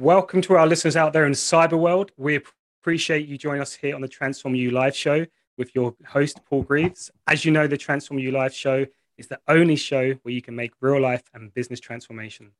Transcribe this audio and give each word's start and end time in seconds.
Welcome 0.00 0.42
to 0.42 0.54
our 0.54 0.64
listeners 0.68 0.94
out 0.94 1.12
there 1.12 1.26
in 1.26 1.32
cyber 1.32 1.76
world. 1.76 2.12
We 2.16 2.40
appreciate 2.80 3.26
you 3.26 3.36
joining 3.36 3.60
us 3.60 3.74
here 3.74 3.96
on 3.96 4.00
the 4.00 4.06
Transform 4.06 4.54
You 4.54 4.70
live 4.70 4.94
show 4.94 5.26
with 5.56 5.74
your 5.74 5.96
host 6.06 6.38
Paul 6.48 6.62
Greaves. 6.62 7.10
As 7.26 7.44
you 7.44 7.50
know, 7.50 7.66
the 7.66 7.76
Transform 7.76 8.20
You 8.20 8.30
live 8.30 8.54
show 8.54 8.86
is 9.16 9.26
the 9.26 9.40
only 9.48 9.74
show 9.74 10.12
where 10.22 10.32
you 10.32 10.40
can 10.40 10.54
make 10.54 10.70
real 10.80 11.00
life 11.00 11.24
and 11.34 11.52
business 11.52 11.80
transformation, 11.80 12.52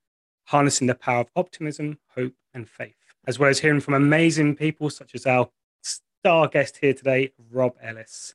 harnessing 0.47 0.89
the 0.89 0.97
power 0.97 1.21
of 1.21 1.31
optimism, 1.37 2.01
hope, 2.17 2.33
and 2.55 2.69
faith, 2.69 2.97
as 3.29 3.39
well 3.39 3.51
as 3.51 3.61
hearing 3.61 3.79
from 3.79 3.95
amazing 3.95 4.57
people 4.57 4.91
such 4.91 5.15
as 5.15 5.25
our 5.25 5.49
star 5.81 6.49
guest 6.49 6.79
here 6.79 6.93
today, 6.93 7.31
Rob 7.53 7.77
Ellis. 7.81 8.35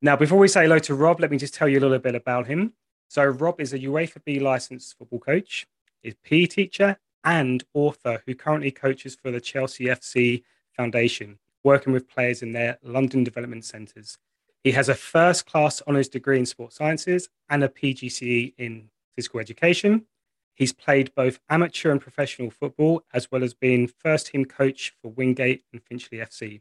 Now, 0.00 0.16
before 0.16 0.38
we 0.38 0.48
say 0.48 0.62
hello 0.62 0.78
to 0.78 0.94
Rob, 0.94 1.20
let 1.20 1.30
me 1.30 1.36
just 1.36 1.52
tell 1.52 1.68
you 1.68 1.78
a 1.78 1.82
little 1.82 1.98
bit 1.98 2.14
about 2.14 2.46
him. 2.46 2.72
So, 3.08 3.26
Rob 3.26 3.60
is 3.60 3.74
a 3.74 3.78
UEFA 3.80 4.24
B 4.24 4.40
licensed 4.40 4.96
football 4.96 5.18
coach, 5.18 5.66
is 6.02 6.14
PE 6.24 6.46
teacher, 6.46 6.96
and 7.24 7.64
author 7.74 8.22
who 8.26 8.34
currently 8.34 8.70
coaches 8.70 9.16
for 9.20 9.30
the 9.30 9.40
Chelsea 9.40 9.86
FC 9.86 10.42
Foundation, 10.76 11.38
working 11.64 11.92
with 11.92 12.08
players 12.08 12.42
in 12.42 12.52
their 12.52 12.78
London 12.82 13.24
development 13.24 13.64
centres. 13.64 14.18
He 14.64 14.72
has 14.72 14.88
a 14.88 14.94
first 14.94 15.46
class 15.46 15.82
honours 15.86 16.08
degree 16.08 16.38
in 16.38 16.46
sports 16.46 16.76
sciences 16.76 17.28
and 17.48 17.64
a 17.64 17.68
PGCE 17.68 18.54
in 18.58 18.90
physical 19.14 19.40
education. 19.40 20.06
He's 20.54 20.72
played 20.72 21.14
both 21.14 21.40
amateur 21.48 21.90
and 21.90 22.00
professional 22.00 22.50
football, 22.50 23.02
as 23.12 23.30
well 23.30 23.42
as 23.42 23.54
being 23.54 23.88
first 23.88 24.28
team 24.28 24.44
coach 24.44 24.94
for 25.00 25.10
Wingate 25.10 25.64
and 25.72 25.82
Finchley 25.82 26.18
FC. 26.18 26.60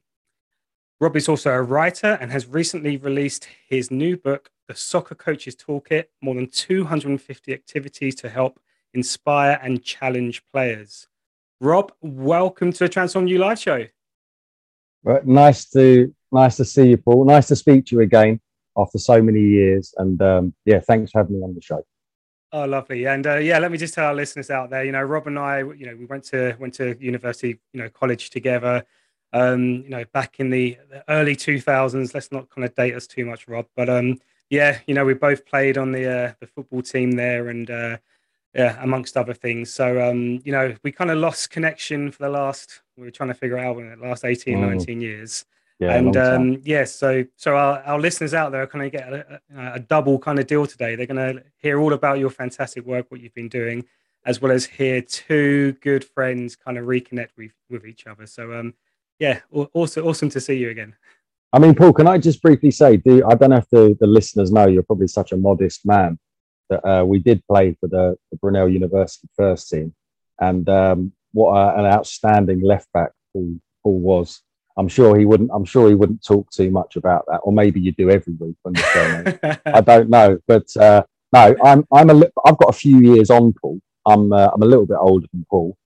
Rob 0.99 1.15
is 1.15 1.27
also 1.27 1.51
a 1.51 1.61
writer 1.61 2.17
and 2.21 2.31
has 2.31 2.47
recently 2.47 2.95
released 2.97 3.47
his 3.67 3.91
new 3.91 4.15
book, 4.15 4.51
The 4.67 4.75
Soccer 4.75 5.15
Coaches 5.15 5.55
Toolkit 5.55 6.05
More 6.21 6.35
than 6.35 6.47
250 6.47 7.53
activities 7.53 8.15
to 8.15 8.29
help 8.29 8.59
inspire 8.93 9.59
and 9.61 9.83
challenge 9.83 10.43
players. 10.51 11.07
Rob, 11.59 11.91
welcome 12.01 12.71
to 12.73 12.79
the 12.79 12.89
Transform 12.89 13.27
You 13.27 13.37
Live 13.37 13.59
Show. 13.59 13.85
Right, 15.03 15.25
nice 15.25 15.65
to 15.71 16.13
nice 16.31 16.57
to 16.57 16.65
see 16.65 16.89
you, 16.89 16.97
Paul. 16.97 17.25
Nice 17.25 17.47
to 17.47 17.55
speak 17.55 17.85
to 17.87 17.95
you 17.95 18.01
again 18.01 18.39
after 18.77 18.97
so 18.97 19.21
many 19.21 19.41
years. 19.41 19.93
And 19.97 20.21
um, 20.21 20.53
yeah, 20.65 20.79
thanks 20.79 21.11
for 21.11 21.19
having 21.19 21.37
me 21.37 21.43
on 21.43 21.55
the 21.55 21.61
show. 21.61 21.83
Oh, 22.53 22.65
lovely. 22.65 23.05
And 23.05 23.25
uh, 23.25 23.37
yeah, 23.37 23.59
let 23.59 23.71
me 23.71 23.77
just 23.77 23.93
tell 23.93 24.07
our 24.07 24.13
listeners 24.13 24.49
out 24.49 24.69
there, 24.69 24.83
you 24.83 24.91
know, 24.91 25.01
Rob 25.01 25.27
and 25.27 25.39
I, 25.39 25.59
you 25.59 25.85
know, 25.85 25.95
we 25.95 26.05
went 26.05 26.25
to 26.25 26.55
went 26.59 26.73
to 26.75 26.97
university, 26.99 27.59
you 27.73 27.81
know, 27.81 27.89
college 27.89 28.29
together. 28.29 28.85
Um, 29.33 29.83
you 29.83 29.89
know, 29.89 30.03
back 30.11 30.41
in 30.41 30.49
the, 30.49 30.77
the 30.89 31.05
early 31.09 31.37
2000s. 31.37 32.13
Let's 32.13 32.33
not 32.33 32.49
kind 32.49 32.65
of 32.65 32.75
date 32.75 32.93
us 32.93 33.07
too 33.07 33.25
much, 33.25 33.47
Rob. 33.47 33.65
But 33.77 33.89
um, 33.89 34.19
yeah, 34.49 34.79
you 34.85 34.93
know, 34.93 35.05
we 35.05 35.13
both 35.13 35.45
played 35.45 35.77
on 35.77 35.93
the 35.93 36.09
uh, 36.09 36.33
the 36.41 36.47
football 36.47 36.81
team 36.81 37.11
there, 37.11 37.47
and 37.47 37.71
uh, 37.71 37.97
yeah, 38.53 38.77
amongst 38.81 39.17
other 39.17 39.33
things. 39.33 39.73
So, 39.73 40.09
um, 40.09 40.41
you 40.43 40.51
know, 40.51 40.75
we 40.83 40.91
kind 40.91 41.11
of 41.11 41.17
lost 41.17 41.51
connection 41.51 42.11
for 42.11 42.23
the 42.23 42.29
last, 42.29 42.81
we 42.97 43.03
were 43.03 43.11
trying 43.11 43.29
to 43.29 43.35
figure 43.35 43.57
out 43.57 43.77
in 43.77 43.89
the 43.99 44.07
last 44.07 44.25
18, 44.25 44.57
mm. 44.57 44.69
19 44.69 45.01
years. 45.01 45.45
Yeah, 45.79 45.95
and 45.95 46.15
um, 46.15 46.51
yes, 46.51 46.61
yeah, 46.65 46.83
so 46.83 47.25
so 47.37 47.55
our, 47.55 47.79
our 47.79 47.99
listeners 47.99 48.35
out 48.35 48.51
there 48.51 48.61
are 48.61 48.67
going 48.67 48.91
to 48.91 48.95
get 48.95 49.11
a, 49.11 49.41
a, 49.55 49.73
a, 49.73 49.79
double 49.79 50.19
kind 50.19 50.37
of 50.37 50.45
deal 50.45 50.67
today. 50.67 50.95
They're 50.95 51.07
going 51.07 51.37
to 51.37 51.43
hear 51.57 51.79
all 51.79 51.93
about 51.93 52.19
your 52.19 52.29
fantastic 52.29 52.85
work, 52.85 53.07
what 53.09 53.19
you've 53.19 53.33
been 53.33 53.49
doing, 53.49 53.85
as 54.23 54.39
well 54.39 54.51
as 54.51 54.63
hear 54.63 55.01
two 55.01 55.71
good 55.81 56.03
friends 56.03 56.55
kind 56.55 56.77
of 56.77 56.85
reconnect 56.85 57.29
with, 57.35 57.53
with 57.67 57.87
each 57.87 58.05
other. 58.05 58.27
So, 58.27 58.53
um, 58.53 58.75
yeah, 59.17 59.39
also 59.73 60.03
awesome 60.05 60.29
to 60.29 60.39
see 60.39 60.53
you 60.53 60.69
again. 60.69 60.93
I 61.51 61.57
mean, 61.57 61.73
Paul, 61.73 61.93
can 61.93 62.07
I 62.07 62.19
just 62.19 62.43
briefly 62.43 62.69
say, 62.69 62.97
do 62.97 63.25
I 63.27 63.33
don't 63.33 63.49
know 63.49 63.57
if 63.57 63.69
the, 63.71 63.97
the 63.99 64.07
listeners 64.07 64.51
know 64.51 64.67
you're 64.67 64.83
probably 64.83 65.07
such 65.07 65.31
a 65.31 65.37
modest 65.37 65.83
man, 65.85 66.19
that 66.71 66.87
uh, 66.87 67.03
we 67.05 67.19
did 67.19 67.45
play 67.45 67.75
for 67.79 67.87
the, 67.87 68.15
the, 68.31 68.37
Brunel 68.37 68.69
University 68.69 69.27
first 69.35 69.69
team, 69.69 69.93
and 70.39 70.67
um, 70.69 71.11
what 71.33 71.53
a, 71.53 71.79
an 71.79 71.85
outstanding 71.85 72.61
left 72.61 72.91
back 72.93 73.11
Paul, 73.33 73.59
Paul 73.83 73.99
was. 73.99 74.41
I'm 74.77 74.87
sure 74.87 75.19
he 75.19 75.25
wouldn't. 75.25 75.51
I'm 75.53 75.65
sure 75.65 75.89
he 75.89 75.95
wouldn't 75.95 76.25
talk 76.25 76.49
too 76.49 76.71
much 76.71 76.95
about 76.95 77.25
that, 77.27 77.41
or 77.43 77.51
maybe 77.51 77.81
you 77.81 77.91
do 77.91 78.09
every 78.09 78.33
week 78.39 78.55
when 78.63 78.73
you're 78.73 78.83
filming. 78.85 79.39
I 79.65 79.81
don't 79.81 80.09
know, 80.09 80.39
but 80.47 80.65
uh, 80.77 81.03
no, 81.33 81.55
I'm 81.63 81.85
I'm 81.93 82.09
a 82.09 82.13
li- 82.13 82.31
I've 82.45 82.57
got 82.57 82.69
a 82.69 82.77
few 82.77 82.99
years 82.99 83.29
on 83.29 83.53
Paul. 83.53 83.79
I'm 84.05 84.31
uh, 84.31 84.49
I'm 84.53 84.63
a 84.63 84.65
little 84.65 84.85
bit 84.85 84.97
older 84.99 85.27
than 85.33 85.45
Paul, 85.49 85.77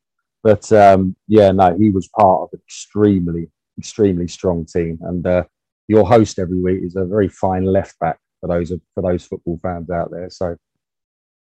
but 0.43 0.71
um, 0.71 1.15
yeah, 1.27 1.51
no, 1.51 1.75
he 1.75 1.89
was 1.89 2.07
part 2.07 2.43
of 2.43 2.49
an 2.53 2.59
extremely 2.67 3.49
extremely 3.77 4.27
strong 4.27 4.65
team, 4.65 4.99
and 5.01 5.25
uh, 5.25 5.43
your 5.87 6.05
host 6.05 6.39
every 6.39 6.59
week 6.59 6.83
is 6.83 6.95
a 6.95 7.05
very 7.05 7.27
fine 7.27 7.65
left 7.65 7.97
back 7.99 8.19
for 8.39 8.47
those 8.47 8.71
for 8.93 9.01
those 9.01 9.25
football 9.25 9.59
fans 9.61 9.89
out 9.89 10.11
there. 10.11 10.29
So 10.29 10.55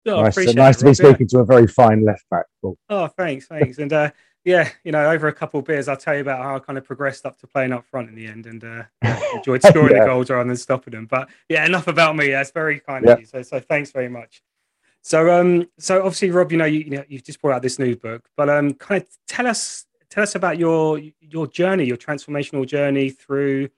Oh, 0.08 0.24
nice, 0.24 0.36
to, 0.36 0.54
nice 0.54 0.78
to 0.78 0.86
be 0.86 0.94
speaking 0.94 1.28
to 1.28 1.40
a 1.40 1.46
very 1.46 1.68
fine 1.68 2.04
left 2.04 2.24
back. 2.30 2.46
Cool. 2.62 2.78
Oh, 2.90 3.08
thanks, 3.08 3.48
thanks. 3.48 3.78
and 3.80 3.92
uh, 3.92 4.12
yeah, 4.46 4.70
you 4.84 4.92
know, 4.92 5.10
over 5.10 5.28
a 5.28 5.34
couple 5.34 5.60
of 5.60 5.66
beers, 5.66 5.88
I'll 5.88 5.98
tell 5.98 6.16
you 6.16 6.22
about 6.22 6.42
how 6.42 6.56
I 6.56 6.60
kind 6.60 6.78
of 6.78 6.86
progressed 6.86 7.26
up 7.26 7.38
to 7.40 7.48
playing 7.48 7.74
up 7.74 7.86
front 7.86 8.10
in 8.10 8.16
the 8.16 8.26
end 8.26 8.46
and 8.46 8.64
uh, 8.64 8.84
enjoyed 9.36 9.62
scoring 9.62 9.96
yeah. 9.96 10.02
the 10.02 10.06
goals 10.06 10.30
rather 10.30 10.48
than 10.48 10.56
stopping 10.56 10.94
them. 10.94 11.06
But 11.06 11.30
yeah, 11.50 11.66
enough 11.66 11.88
about 11.88 12.16
me. 12.16 12.32
That's 12.32 12.52
very 12.52 12.80
kind 12.80 13.06
yeah. 13.06 13.14
of 13.14 13.20
you. 13.20 13.26
So, 13.26 13.42
so 13.42 13.60
thanks 13.60 13.92
very 13.92 14.10
much. 14.10 14.42
So, 15.02 15.30
um, 15.30 15.68
so 15.78 15.98
obviously, 16.00 16.32
Rob, 16.32 16.52
you 16.52 16.58
know, 16.58 16.66
you, 16.66 16.80
you 16.80 16.90
know, 16.92 17.04
you've 17.08 17.24
just 17.24 17.42
brought 17.42 17.56
out 17.56 17.62
this 17.62 17.80
new 17.80 17.96
book, 17.96 18.28
but 18.36 18.50
um, 18.50 18.74
kind 18.74 19.02
of 19.02 19.10
tell 19.28 19.46
us, 19.46 19.86
tell 20.10 20.24
us 20.24 20.36
about 20.36 20.58
your 20.58 21.00
your 21.20 21.48
journey, 21.48 21.86
your 21.86 21.98
transformational 21.98 22.66
journey 22.66 23.10
through 23.10 23.70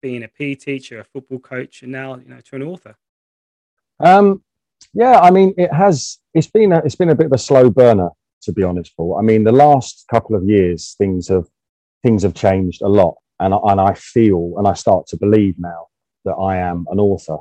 being 0.00 0.22
a 0.22 0.28
PE 0.28 0.54
teacher, 0.54 1.00
a 1.00 1.04
football 1.04 1.38
coach, 1.38 1.82
and 1.82 1.90
now 1.90 2.16
you 2.16 2.28
know 2.28 2.40
to 2.40 2.56
an 2.56 2.62
author. 2.62 2.94
Um, 3.98 4.42
yeah, 4.94 5.18
I 5.20 5.30
mean, 5.30 5.54
it 5.56 5.72
has. 5.72 6.18
It's 6.34 6.46
been 6.46 6.72
a, 6.72 6.78
it's 6.78 6.94
been 6.94 7.10
a 7.10 7.14
bit 7.14 7.26
of 7.26 7.32
a 7.32 7.38
slow 7.38 7.68
burner, 7.68 8.10
to 8.42 8.52
be 8.52 8.62
honest, 8.62 8.96
Paul. 8.96 9.16
I 9.18 9.22
mean, 9.22 9.44
the 9.44 9.52
last 9.52 10.04
couple 10.08 10.36
of 10.36 10.44
years, 10.44 10.94
things 10.96 11.28
have 11.28 11.46
things 12.02 12.22
have 12.22 12.34
changed 12.34 12.80
a 12.82 12.88
lot, 12.88 13.16
and 13.40 13.52
and 13.52 13.80
I 13.80 13.94
feel 13.94 14.54
and 14.56 14.68
I 14.68 14.74
start 14.74 15.06
to 15.08 15.16
believe 15.16 15.56
now 15.58 15.88
that 16.24 16.34
I 16.34 16.58
am 16.58 16.86
an 16.90 17.00
author. 17.00 17.38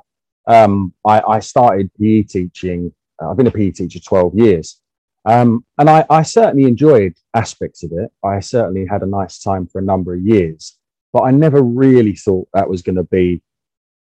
Um, 0.47 0.94
I, 1.06 1.22
I 1.22 1.40
started 1.40 1.92
PE 2.00 2.24
teaching. 2.24 2.94
Uh, 3.22 3.31
I've 3.31 3.38
been 3.38 3.47
a 3.47 3.52
PE 3.52 3.72
teacher 3.72 4.00
twelve 4.00 4.34
years, 4.36 4.81
um, 5.25 5.63
and 5.78 5.90
I, 5.90 6.06
I 6.09 6.24
certainly 6.24 6.68
enjoyed 6.68 7.13
aspects 7.36 7.84
of 7.84 7.92
it. 7.94 8.12
I 8.25 8.40
certainly 8.40 8.88
had 8.90 9.03
a 9.03 9.08
nice 9.08 9.40
time 9.40 9.68
for 9.68 9.80
a 9.80 9.86
number 9.86 10.16
of 10.16 10.22
years, 10.22 10.78
but 11.13 11.22
I 11.22 11.31
never 11.31 11.62
really 11.62 12.16
thought 12.16 12.47
that 12.53 12.69
was 12.69 12.81
going 12.81 12.96
to 12.96 13.03
be 13.03 13.44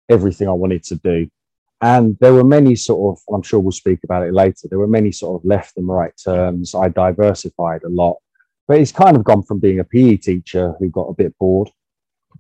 everything 0.09 0.49
I 0.49 0.53
wanted 0.53 0.83
to 0.85 0.97
do. 0.97 1.29
And 1.83 2.17
there 2.21 2.33
were 2.33 2.45
many 2.45 2.75
sort 2.75 3.17
of, 3.17 3.35
I'm 3.35 3.43
sure 3.43 3.61
we'll 3.61 3.73
speak 3.73 4.01
about 4.05 4.27
it 4.27 4.33
later, 4.33 4.69
there 4.69 4.79
were 4.79 4.87
many 4.87 5.13
sort 5.13 5.41
of 5.41 5.47
left 5.47 5.77
and 5.77 5.87
right 5.87 6.13
terms. 6.23 6.75
I 6.75 6.89
diversified 6.89 7.83
a 7.85 7.89
lot, 7.89 8.17
but 8.67 8.79
it's 8.79 8.93
kind 8.93 9.17
of 9.17 9.25
gone 9.25 9.43
from 9.43 9.61
being 9.61 9.81
a 9.81 9.85
PE 9.85 10.17
teacher 10.17 10.75
who 10.79 10.89
got 10.89 11.09
a 11.09 11.15
bit 11.15 11.37
bored, 11.39 11.71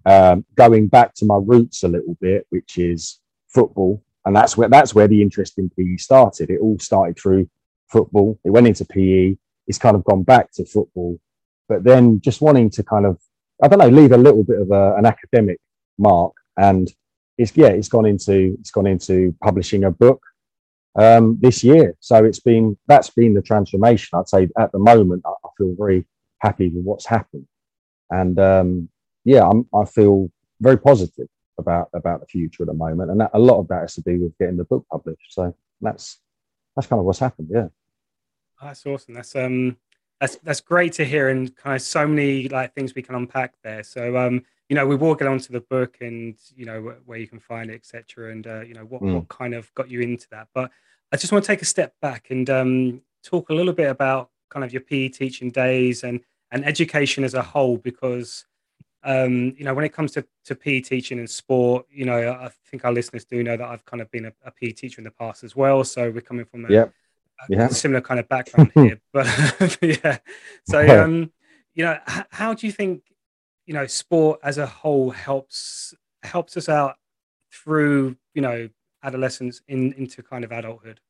um, 0.06 0.44
going 0.54 0.88
back 0.88 1.14
to 1.16 1.26
my 1.26 1.38
roots 1.42 1.83
a 1.83 1.88
little 1.88 2.16
bit, 2.21 2.47
which 2.50 2.78
is 2.78 3.21
football. 3.48 4.03
And 4.24 4.34
that's 4.34 4.56
where, 4.56 4.68
that's 4.68 4.94
where 4.94 5.06
the 5.06 5.22
interest 5.22 5.59
in 5.59 5.71
PE 5.71 5.98
started. 5.98 6.50
It 6.50 6.60
all 6.60 6.78
started 6.78 7.18
through 7.18 7.48
football. 7.89 8.39
It 8.44 8.50
went 8.50 8.66
into 8.66 8.84
PE. 8.84 9.36
It's 9.66 9.78
kind 9.78 9.97
of 9.97 10.04
gone 10.04 10.22
back 10.22 10.50
to 10.53 10.65
football, 10.65 11.21
but 11.68 11.84
then 11.84 12.21
just 12.21 12.41
wanting 12.41 12.71
to 12.71 12.82
kind 12.82 13.04
of, 13.04 13.21
I 13.62 13.68
don't 13.68 13.78
know, 13.78 13.89
leave 13.89 14.12
a 14.12 14.16
little 14.16 14.44
bit 14.44 14.60
of 14.60 14.71
a, 14.71 14.97
an 14.97 15.06
academic 15.06 15.60
mark 15.98 16.32
and 16.56 16.89
it's 17.38 17.56
yeah, 17.56 17.68
it's 17.68 17.88
gone 17.88 18.06
into 18.06 18.56
it's 18.60 18.71
gone 18.71 18.86
into 18.86 19.34
publishing 19.42 19.84
a 19.84 19.91
book 19.91 20.22
um, 20.98 21.38
this 21.41 21.62
year. 21.62 21.94
So 22.00 22.24
it's 22.24 22.41
been 22.41 22.77
that's 22.86 23.10
been 23.10 23.34
the 23.34 23.42
transformation. 23.42 24.18
I'd 24.18 24.28
say 24.28 24.48
at 24.59 24.72
the 24.72 24.78
moment 24.78 25.22
I, 25.24 25.30
I 25.30 25.48
feel 25.56 25.74
very 25.77 26.06
happy 26.41 26.68
with 26.68 26.84
what's 26.84 27.06
happened, 27.06 27.47
and 28.10 28.38
um, 28.38 28.88
yeah, 29.24 29.47
I'm, 29.47 29.66
I 29.74 29.84
feel 29.84 30.30
very 30.60 30.78
positive 30.78 31.28
about 31.59 31.88
about 31.94 32.21
the 32.21 32.27
future 32.27 32.62
at 32.62 32.68
the 32.68 32.74
moment, 32.74 33.10
and 33.10 33.21
that, 33.21 33.30
a 33.34 33.39
lot 33.39 33.59
of 33.59 33.68
that 33.68 33.80
has 33.80 33.94
to 33.94 34.03
do 34.03 34.21
with 34.21 34.39
getting 34.39 34.56
the 34.56 34.65
book 34.65 34.86
published. 34.91 35.32
So 35.32 35.54
that's 35.80 36.18
that's 36.74 36.89
kind 36.89 37.00
of 37.00 37.06
what's 37.06 37.18
happened. 37.18 37.48
Yeah, 37.50 37.68
that's 38.62 38.86
awesome. 38.86 39.15
That's 39.15 39.36
um 39.36 39.77
that's 40.21 40.36
that's 40.36 40.60
great 40.60 40.94
to 40.94 41.04
hear, 41.04 41.28
and 41.28 41.54
kind 41.56 41.77
of 41.77 41.82
so 41.82 42.06
many 42.06 42.48
like 42.48 42.74
things 42.74 42.94
we 42.94 43.03
can 43.03 43.15
unpack 43.15 43.54
there. 43.62 43.82
So 43.82 44.16
um 44.16 44.44
you 44.68 44.74
know, 44.77 44.86
we 44.86 44.97
will 44.97 45.15
get 45.15 45.28
onto 45.28 45.53
the 45.53 45.60
book 45.60 45.98
and 46.01 46.36
you 46.54 46.66
know 46.66 46.95
where, 47.04 47.18
you 47.18 47.28
can 47.28 47.39
find 47.41 47.71
it, 47.71 47.74
etc. 47.74 48.33
And 48.33 48.47
uh, 48.47 48.60
you 48.63 48.74
know 48.74 48.84
what 48.84 49.03
Mm. 49.03 49.15
what 49.15 49.28
kind 49.28 49.54
of 49.54 49.72
got 49.74 49.89
you 49.91 50.01
into 50.01 50.27
that. 50.30 50.48
But 50.54 50.71
I 51.13 51.16
just 51.16 51.33
want 51.33 51.45
to 51.45 51.47
take 51.48 51.63
a 51.63 51.66
step 51.66 51.95
back 52.01 52.30
and 52.30 52.48
um, 52.51 53.03
talk 53.22 53.51
a 53.51 53.54
little 53.54 53.72
bit 53.72 53.89
about 53.91 54.30
kind 54.51 54.65
of 54.65 54.72
your 54.72 54.83
PE 54.83 55.09
teaching 55.10 55.51
days 55.51 56.03
and 56.04 56.21
and 56.51 56.65
education 56.65 57.22
as 57.24 57.34
a 57.34 57.42
whole, 57.42 57.77
because 57.77 58.45
um, 59.04 59.54
you 59.57 59.65
know 59.65 59.74
when 59.74 59.84
it 59.84 59.92
comes 59.92 60.10
to, 60.13 60.27
to 60.47 60.54
PE 60.57 60.80
teaching 60.80 61.18
and 61.21 61.30
sport, 61.30 61.86
you 61.91 62.04
know 62.04 62.33
I 62.33 62.51
think 62.68 62.84
our 62.84 62.92
listeners 62.92 63.24
do 63.24 63.42
know 63.45 63.57
that 63.57 63.68
I've 63.68 63.84
kind 63.84 64.01
of 64.03 64.10
been 64.10 64.27
a, 64.27 64.33
a 64.45 64.51
PE 64.51 64.72
teacher 64.72 65.01
in 65.01 65.04
the 65.04 65.10
past 65.13 65.45
as 65.45 65.54
well. 65.54 65.84
So 65.84 66.10
we're 66.10 66.21
coming 66.22 66.45
from 66.45 66.65
a, 66.66 66.72
Yep. 66.72 66.92
a 67.48 67.53
Yeah. 67.53 67.68
similar 67.68 68.01
kind 68.01 68.18
of 68.18 68.28
background 68.34 68.72
here. 68.74 69.01
But 69.13 69.27
yeah, 69.80 70.18
so 70.65 70.78
um, 71.04 71.33
you 71.74 71.84
know, 71.84 71.98
h- 72.09 72.27
how 72.30 72.53
do 72.54 72.66
you 72.66 72.72
think 72.72 73.03
you 73.66 73.74
know 73.74 73.86
sport 73.86 74.41
as 74.42 74.59
a 74.59 74.66
whole 74.66 75.10
helps 75.10 75.95
helps 76.22 76.57
us 76.57 76.68
out 76.68 76.97
through 77.53 78.16
you 78.34 78.42
know 78.42 78.68
adolescence 79.03 79.60
in 79.68 79.92
into 79.95 80.22
kind 80.22 80.45
of 80.45 80.53
adulthood? 80.53 81.01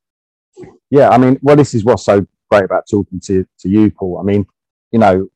yeah, 0.90 1.10
I 1.10 1.18
mean, 1.18 1.38
well, 1.42 1.56
this 1.56 1.74
is 1.74 1.84
what's 1.84 2.04
so 2.04 2.26
great 2.50 2.64
about 2.64 2.84
talking 2.90 3.20
to, 3.20 3.46
to 3.60 3.68
you, 3.68 3.90
Paul. 3.90 4.18
I 4.18 4.22
mean, 4.22 4.46
you 4.92 4.98
know, 4.98 5.28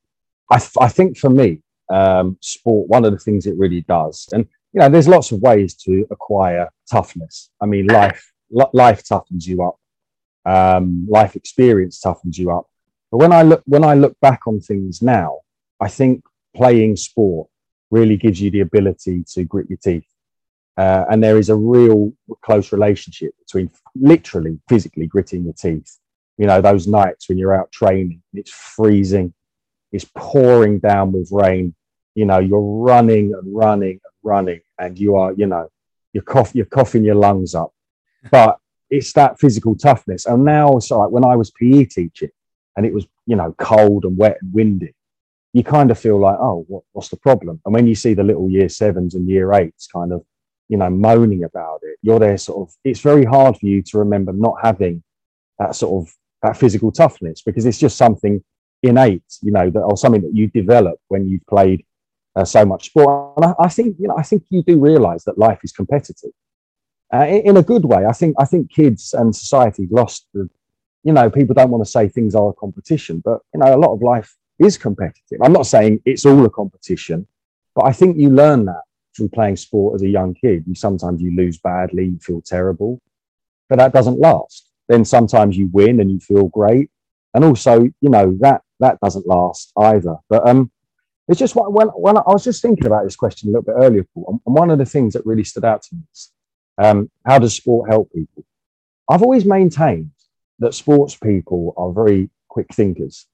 I, 0.50 0.58
th- 0.58 0.76
I 0.80 0.88
think 0.88 1.18
for 1.18 1.30
me, 1.30 1.62
um, 1.90 2.36
sport, 2.40 2.88
one 2.88 3.04
of 3.04 3.12
the 3.12 3.18
things 3.18 3.46
it 3.46 3.56
really 3.58 3.82
does, 3.82 4.28
and, 4.32 4.46
you 4.72 4.80
know, 4.80 4.88
there's 4.88 5.08
lots 5.08 5.32
of 5.32 5.40
ways 5.40 5.74
to 5.74 6.06
acquire 6.10 6.68
toughness. 6.88 7.50
I 7.60 7.66
mean, 7.66 7.86
life, 7.86 8.32
li- 8.50 8.64
life 8.72 9.02
toughens 9.02 9.46
you 9.46 9.62
up. 9.62 9.76
Um, 10.46 11.06
life 11.08 11.36
experience 11.36 12.00
toughens 12.00 12.38
you 12.38 12.50
up. 12.50 12.66
But 13.10 13.18
when 13.18 13.32
I 13.32 13.42
look, 13.42 13.62
when 13.66 13.84
I 13.84 13.94
look 13.94 14.18
back 14.20 14.46
on 14.46 14.60
things 14.60 15.02
now, 15.02 15.40
I 15.80 15.88
think 15.88 16.22
playing 16.54 16.96
sport 16.96 17.48
really 17.90 18.16
gives 18.16 18.40
you 18.40 18.50
the 18.50 18.60
ability 18.60 19.24
to 19.32 19.44
grit 19.44 19.68
your 19.68 19.78
teeth. 19.82 20.06
Uh, 20.76 21.04
and 21.10 21.22
there 21.22 21.38
is 21.38 21.50
a 21.50 21.56
real 21.56 22.12
close 22.42 22.72
relationship 22.72 23.32
between 23.38 23.70
literally 23.94 24.58
physically 24.68 25.06
gritting 25.06 25.44
your 25.44 25.52
teeth. 25.52 25.98
You 26.38 26.46
know, 26.46 26.60
those 26.60 26.86
nights 26.86 27.28
when 27.28 27.36
you're 27.36 27.54
out 27.54 27.70
training, 27.70 28.22
it's 28.32 28.50
freezing, 28.50 29.34
it's 29.92 30.06
pouring 30.14 30.78
down 30.78 31.12
with 31.12 31.28
rain. 31.32 31.74
You 32.14 32.24
know, 32.24 32.38
you're 32.38 32.60
running 32.60 33.34
and 33.34 33.54
running 33.54 34.00
and 34.04 34.14
running, 34.22 34.60
and 34.78 34.98
you 34.98 35.16
are, 35.16 35.32
you 35.32 35.46
know, 35.46 35.68
you're, 36.12 36.22
cough, 36.22 36.54
you're 36.54 36.64
coughing 36.66 37.04
your 37.04 37.14
lungs 37.16 37.54
up. 37.54 37.72
But 38.30 38.58
it's 38.90 39.12
that 39.12 39.38
physical 39.38 39.76
toughness. 39.76 40.26
And 40.26 40.44
now 40.44 40.76
it's 40.76 40.90
like 40.90 41.10
when 41.10 41.24
I 41.24 41.36
was 41.36 41.50
PE 41.52 41.84
teaching 41.84 42.30
and 42.76 42.84
it 42.84 42.92
was, 42.92 43.06
you 43.26 43.36
know, 43.36 43.54
cold 43.58 44.04
and 44.04 44.16
wet 44.16 44.38
and 44.42 44.52
windy, 44.52 44.94
you 45.52 45.64
kind 45.64 45.90
of 45.90 45.98
feel 45.98 46.18
like, 46.20 46.36
oh, 46.38 46.64
what, 46.68 46.82
what's 46.92 47.08
the 47.08 47.16
problem? 47.16 47.60
And 47.64 47.74
when 47.74 47.86
you 47.86 47.94
see 47.94 48.14
the 48.14 48.22
little 48.22 48.48
year 48.48 48.68
sevens 48.68 49.14
and 49.14 49.28
year 49.28 49.52
eights 49.52 49.86
kind 49.86 50.12
of 50.12 50.24
you 50.70 50.76
know, 50.76 50.88
moaning 50.88 51.42
about 51.42 51.80
it. 51.82 51.98
You're 52.00 52.20
there 52.20 52.38
sort 52.38 52.68
of, 52.68 52.74
it's 52.84 53.00
very 53.00 53.24
hard 53.24 53.56
for 53.58 53.66
you 53.66 53.82
to 53.82 53.98
remember 53.98 54.32
not 54.32 54.54
having 54.62 55.02
that 55.58 55.74
sort 55.74 56.06
of, 56.06 56.14
that 56.42 56.56
physical 56.56 56.92
toughness 56.92 57.42
because 57.42 57.66
it's 57.66 57.76
just 57.76 57.98
something 57.98 58.42
innate, 58.84 59.24
you 59.42 59.50
know, 59.50 59.68
that, 59.68 59.80
or 59.80 59.96
something 59.96 60.22
that 60.22 60.32
you 60.32 60.46
develop 60.46 61.00
when 61.08 61.28
you've 61.28 61.44
played 61.48 61.84
uh, 62.36 62.44
so 62.44 62.64
much 62.64 62.86
sport. 62.86 63.34
And 63.36 63.46
I, 63.46 63.54
I 63.64 63.68
think, 63.68 63.96
you 63.98 64.06
know, 64.06 64.16
I 64.16 64.22
think 64.22 64.44
you 64.48 64.62
do 64.62 64.78
realize 64.78 65.24
that 65.24 65.36
life 65.36 65.58
is 65.64 65.72
competitive 65.72 66.30
uh, 67.12 67.26
in, 67.26 67.48
in 67.48 67.56
a 67.56 67.64
good 67.64 67.84
way. 67.84 68.06
I 68.06 68.12
think, 68.12 68.36
I 68.38 68.44
think 68.44 68.70
kids 68.70 69.12
and 69.12 69.34
society 69.34 69.88
lost 69.90 70.28
the, 70.32 70.48
you 71.02 71.12
know, 71.12 71.28
people 71.30 71.54
don't 71.56 71.70
want 71.70 71.84
to 71.84 71.90
say 71.90 72.08
things 72.08 72.36
are 72.36 72.50
a 72.50 72.52
competition, 72.52 73.20
but, 73.24 73.40
you 73.52 73.58
know, 73.58 73.74
a 73.74 73.76
lot 73.76 73.92
of 73.92 74.02
life 74.02 74.36
is 74.60 74.78
competitive. 74.78 75.40
I'm 75.42 75.52
not 75.52 75.66
saying 75.66 76.00
it's 76.04 76.26
all 76.26 76.44
a 76.44 76.50
competition, 76.50 77.26
but 77.74 77.86
I 77.86 77.92
think 77.92 78.16
you 78.16 78.30
learn 78.30 78.66
that 78.66 78.82
through 79.16 79.30
playing 79.30 79.56
sport 79.56 79.96
as 79.96 80.02
a 80.02 80.08
young 80.08 80.34
kid. 80.34 80.64
You 80.66 80.74
sometimes 80.74 81.20
you 81.20 81.34
lose 81.34 81.58
badly, 81.58 82.04
you 82.06 82.18
feel 82.18 82.40
terrible, 82.42 83.00
but 83.68 83.78
that 83.78 83.92
doesn't 83.92 84.18
last. 84.18 84.68
Then 84.88 85.04
sometimes 85.04 85.56
you 85.56 85.68
win 85.72 86.00
and 86.00 86.10
you 86.10 86.20
feel 86.20 86.48
great, 86.48 86.90
and 87.34 87.44
also 87.44 87.82
you 87.82 88.10
know 88.10 88.36
that 88.40 88.62
that 88.80 89.00
doesn't 89.00 89.26
last 89.26 89.72
either. 89.76 90.16
But 90.28 90.46
um, 90.48 90.70
it's 91.28 91.38
just 91.38 91.54
when 91.56 91.88
when 91.88 92.16
I 92.16 92.22
was 92.26 92.44
just 92.44 92.62
thinking 92.62 92.86
about 92.86 93.04
this 93.04 93.16
question 93.16 93.48
a 93.48 93.52
little 93.52 93.62
bit 93.62 93.76
earlier, 93.76 94.04
Paul, 94.14 94.40
and 94.44 94.54
one 94.54 94.70
of 94.70 94.78
the 94.78 94.86
things 94.86 95.14
that 95.14 95.26
really 95.26 95.44
stood 95.44 95.64
out 95.64 95.82
to 95.82 95.94
me 95.94 96.02
is 96.12 96.32
um, 96.78 97.10
how 97.24 97.38
does 97.38 97.56
sport 97.56 97.88
help 97.90 98.12
people? 98.12 98.44
I've 99.08 99.22
always 99.22 99.44
maintained 99.44 100.12
that 100.58 100.74
sports 100.74 101.16
people 101.16 101.74
are 101.76 101.92
very 101.92 102.30
quick 102.48 102.72
thinkers. 102.74 103.26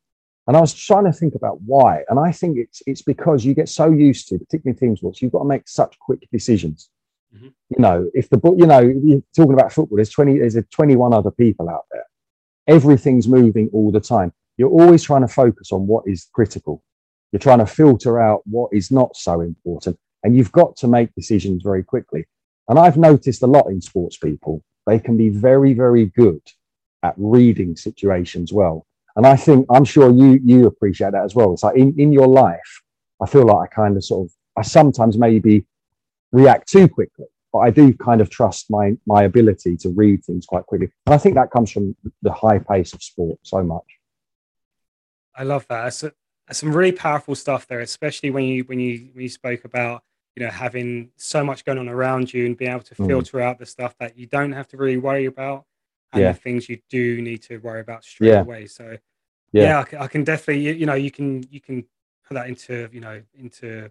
And 0.46 0.56
I 0.56 0.60
was 0.60 0.72
trying 0.74 1.04
to 1.04 1.12
think 1.12 1.34
about 1.34 1.60
why. 1.62 2.04
And 2.08 2.18
I 2.18 2.30
think 2.32 2.56
it's 2.58 2.82
it's 2.86 3.02
because 3.02 3.44
you 3.44 3.54
get 3.54 3.68
so 3.68 3.90
used 3.90 4.28
to, 4.28 4.38
particularly 4.38 4.76
in 4.76 4.88
team 4.88 4.96
sports, 4.96 5.20
you've 5.20 5.32
got 5.32 5.40
to 5.40 5.48
make 5.48 5.68
such 5.68 5.98
quick 5.98 6.26
decisions. 6.32 6.88
Mhm. 7.34 7.52
You 7.70 7.78
know, 7.78 8.10
if 8.14 8.30
the 8.30 8.38
book, 8.38 8.54
you 8.58 8.66
know, 8.66 8.80
you're 8.80 9.22
talking 9.34 9.54
about 9.54 9.72
football, 9.72 9.96
there's 9.96 10.10
20, 10.10 10.38
there's 10.38 10.56
a 10.56 10.62
21 10.62 11.12
other 11.12 11.30
people 11.30 11.68
out 11.68 11.84
there. 11.90 12.04
Everything's 12.68 13.28
moving 13.28 13.68
all 13.72 13.90
the 13.90 14.00
time. 14.00 14.32
You're 14.56 14.70
always 14.70 15.02
trying 15.02 15.22
to 15.22 15.28
focus 15.28 15.72
on 15.72 15.86
what 15.86 16.04
is 16.06 16.28
critical. 16.32 16.82
You're 17.32 17.40
trying 17.40 17.58
to 17.58 17.66
filter 17.66 18.20
out 18.20 18.42
what 18.46 18.70
is 18.72 18.90
not 18.90 19.16
so 19.16 19.40
important. 19.40 19.98
And 20.22 20.36
you've 20.36 20.52
got 20.52 20.76
to 20.76 20.88
make 20.88 21.14
decisions 21.14 21.62
very 21.62 21.82
quickly. 21.82 22.26
And 22.68 22.78
I've 22.78 22.96
noticed 22.96 23.42
a 23.42 23.46
lot 23.46 23.66
in 23.66 23.80
sports 23.80 24.16
people, 24.16 24.62
they 24.86 24.98
can 24.98 25.16
be 25.16 25.28
very, 25.28 25.74
very 25.74 26.06
good 26.06 26.40
at 27.02 27.14
reading 27.16 27.76
situations 27.76 28.52
well. 28.52 28.86
And 29.16 29.26
I 29.26 29.34
think 29.36 29.66
I'm 29.70 29.84
sure 29.84 30.10
you 30.10 30.38
you 30.44 30.66
appreciate 30.66 31.12
that 31.12 31.24
as 31.24 31.34
well. 31.34 31.54
It's 31.54 31.62
like 31.62 31.76
in, 31.76 31.98
in 31.98 32.12
your 32.12 32.28
life, 32.28 32.82
I 33.22 33.26
feel 33.26 33.46
like 33.46 33.70
I 33.72 33.74
kind 33.74 33.96
of 33.96 34.04
sort 34.04 34.26
of 34.26 34.32
I 34.56 34.62
sometimes 34.62 35.16
maybe 35.18 35.66
react 36.32 36.68
too 36.70 36.86
quickly, 36.86 37.24
but 37.52 37.60
I 37.60 37.70
do 37.70 37.94
kind 37.94 38.20
of 38.20 38.28
trust 38.28 38.66
my 38.70 38.92
my 39.06 39.22
ability 39.22 39.78
to 39.78 39.88
read 39.90 40.22
things 40.24 40.44
quite 40.44 40.66
quickly. 40.66 40.88
And 41.06 41.14
I 41.14 41.18
think 41.18 41.34
that 41.36 41.50
comes 41.50 41.72
from 41.72 41.96
the 42.22 42.32
high 42.32 42.58
pace 42.58 42.92
of 42.92 43.02
sport 43.02 43.38
so 43.42 43.62
much. 43.62 43.84
I 45.34 45.42
love 45.44 45.66
that. 45.68 45.84
That's, 45.84 46.00
that's 46.46 46.58
some 46.60 46.72
really 46.72 46.92
powerful 46.92 47.34
stuff 47.34 47.66
there, 47.66 47.80
especially 47.80 48.30
when 48.30 48.44
you 48.44 48.64
when 48.64 48.80
you 48.80 49.08
when 49.12 49.22
you 49.22 49.28
spoke 49.28 49.64
about 49.64 50.02
you 50.34 50.44
know 50.44 50.50
having 50.50 51.10
so 51.16 51.42
much 51.42 51.64
going 51.64 51.78
on 51.78 51.88
around 51.88 52.34
you 52.34 52.44
and 52.44 52.56
being 52.56 52.70
able 52.70 52.82
to 52.82 52.94
Mm. 52.94 53.06
filter 53.06 53.40
out 53.40 53.58
the 53.58 53.66
stuff 53.66 53.96
that 53.98 54.18
you 54.18 54.26
don't 54.26 54.52
have 54.52 54.68
to 54.68 54.76
really 54.76 54.98
worry 54.98 55.24
about 55.24 55.64
and 56.16 56.24
Yeah. 56.24 56.32
the 56.32 56.38
things 56.38 56.68
you 56.68 56.78
do 56.88 57.20
need 57.20 57.42
to 57.42 57.58
worry 57.58 57.80
about 57.80 58.04
straight 58.04 58.28
Yeah. 58.28 58.40
away. 58.40 58.66
So 58.66 58.96
Yeah. 59.52 59.62
yeah, 59.62 59.80
I, 59.80 59.84
can, 59.84 59.98
I 59.98 60.06
can 60.06 60.24
definitely 60.24 60.62
you, 60.62 60.72
you 60.72 60.86
know 60.86 60.94
you 60.94 61.10
can 61.10 61.44
you 61.50 61.60
can 61.60 61.84
put 62.26 62.34
that 62.34 62.48
into 62.48 62.88
you 62.92 63.00
know 63.00 63.22
into 63.34 63.90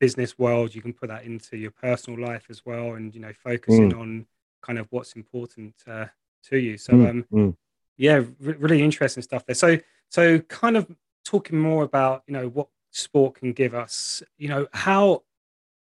business 0.00 0.38
world. 0.38 0.74
You 0.74 0.82
can 0.82 0.92
put 0.92 1.08
that 1.08 1.24
into 1.24 1.56
your 1.56 1.70
personal 1.70 2.20
life 2.20 2.46
as 2.50 2.64
well, 2.66 2.94
and 2.94 3.14
you 3.14 3.20
know 3.20 3.32
focusing 3.32 3.94
on 3.94 4.26
kind 4.62 4.78
of 4.78 4.86
what's 4.90 5.12
important 5.14 5.74
uh, 5.86 6.06
to 6.44 6.56
you. 6.58 6.76
So 6.78 6.92
Mm, 6.92 7.10
um, 7.10 7.24
mm. 7.32 7.56
yeah 7.96 8.16
re- 8.40 8.56
really 8.58 8.82
interesting 8.82 9.22
stuff 9.22 9.44
there 9.46 9.54
so 9.54 9.78
so 10.10 10.38
kind 10.40 10.76
of 10.76 10.86
talking 11.24 11.58
more 11.58 11.82
about 11.82 12.22
you 12.26 12.32
know 12.34 12.48
what 12.48 12.68
sport 12.90 13.34
can 13.36 13.52
give 13.52 13.74
us 13.74 14.22
you 14.38 14.48
know 14.48 14.66
how 14.72 15.22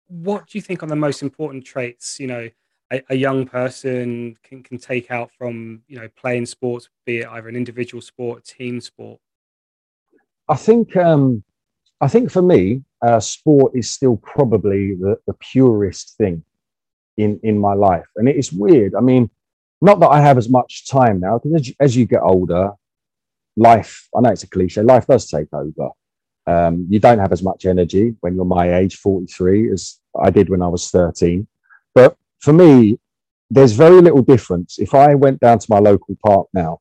what 0.08 0.46
do 0.46 0.58
you 0.58 0.62
think 0.62 0.82
are 0.82 0.86
the 0.86 0.96
most 0.96 1.22
important 1.22 1.64
traits 1.64 2.20
you 2.20 2.26
know 2.26 2.48
a, 2.94 3.02
a 3.10 3.16
young 3.16 3.46
person 3.46 4.36
can, 4.42 4.62
can 4.62 4.78
take 4.78 5.10
out 5.10 5.30
from 5.38 5.82
you 5.88 5.98
know 5.98 6.08
playing 6.16 6.46
sports 6.46 6.88
be 7.06 7.18
it 7.18 7.28
either 7.28 7.48
an 7.48 7.56
individual 7.56 8.00
sport 8.00 8.44
team 8.44 8.80
sport 8.80 9.20
I 10.48 10.56
think 10.56 10.96
um, 10.96 11.42
I 12.00 12.08
think 12.08 12.30
for 12.30 12.42
me, 12.42 12.82
uh, 13.00 13.20
sport 13.20 13.72
is 13.74 13.90
still 13.90 14.16
probably 14.18 14.94
the, 14.94 15.16
the 15.26 15.34
purest 15.34 16.16
thing 16.18 16.44
in 17.16 17.40
in 17.42 17.58
my 17.58 17.74
life, 17.74 18.06
and 18.16 18.28
it 18.28 18.36
is 18.36 18.52
weird. 18.52 18.94
I 18.94 19.00
mean, 19.00 19.30
not 19.80 20.00
that 20.00 20.08
I 20.08 20.20
have 20.20 20.36
as 20.36 20.48
much 20.48 20.86
time 20.88 21.20
now, 21.20 21.38
because 21.38 21.54
as, 21.60 21.68
you- 21.68 21.74
as 21.80 21.96
you 21.96 22.04
get 22.06 22.20
older, 22.22 22.72
life. 23.56 24.08
I 24.14 24.20
know 24.20 24.30
it's 24.30 24.42
a 24.42 24.48
cliche. 24.48 24.82
Life 24.82 25.06
does 25.06 25.28
take 25.30 25.48
over. 25.52 25.90
Um, 26.46 26.86
you 26.90 26.98
don't 27.00 27.20
have 27.20 27.32
as 27.32 27.42
much 27.42 27.64
energy 27.64 28.14
when 28.20 28.34
you're 28.34 28.44
my 28.44 28.74
age, 28.74 28.96
43, 28.96 29.72
as 29.72 29.98
I 30.20 30.30
did 30.30 30.50
when 30.50 30.60
I 30.60 30.68
was 30.68 30.90
13. 30.90 31.46
But 31.94 32.16
for 32.44 32.52
me, 32.52 32.98
there's 33.50 33.72
very 33.72 34.00
little 34.00 34.22
difference. 34.22 34.78
If 34.78 34.94
I 34.94 35.14
went 35.14 35.40
down 35.40 35.58
to 35.58 35.66
my 35.70 35.78
local 35.78 36.16
park 36.24 36.46
now, 36.52 36.80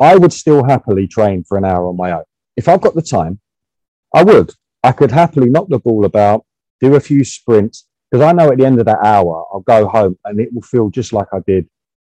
I 0.00 0.16
would 0.16 0.32
still 0.32 0.64
happily 0.64 1.06
train 1.06 1.44
for 1.44 1.56
an 1.56 1.64
hour 1.64 1.88
on 1.88 1.96
my 1.96 2.12
own. 2.12 2.24
If 2.56 2.68
I've 2.68 2.80
got 2.80 2.94
the 2.94 3.02
time, 3.02 3.40
I 4.14 4.24
would. 4.24 4.52
I 4.82 4.92
could 4.92 5.12
happily 5.12 5.48
knock 5.48 5.68
the 5.68 5.78
ball 5.78 6.04
about, 6.04 6.44
do 6.80 6.94
a 6.94 7.00
few 7.00 7.24
sprints, 7.24 7.86
because 8.10 8.24
I 8.24 8.32
know 8.32 8.50
at 8.50 8.58
the 8.58 8.66
end 8.66 8.80
of 8.80 8.86
that 8.86 9.04
hour, 9.04 9.44
I'll 9.52 9.60
go 9.60 9.86
home 9.86 10.18
and 10.24 10.40
it 10.40 10.52
will 10.52 10.62
feel 10.62 10.88
just 10.90 11.12
like 11.12 11.28
I 11.32 11.38
did 11.46 11.68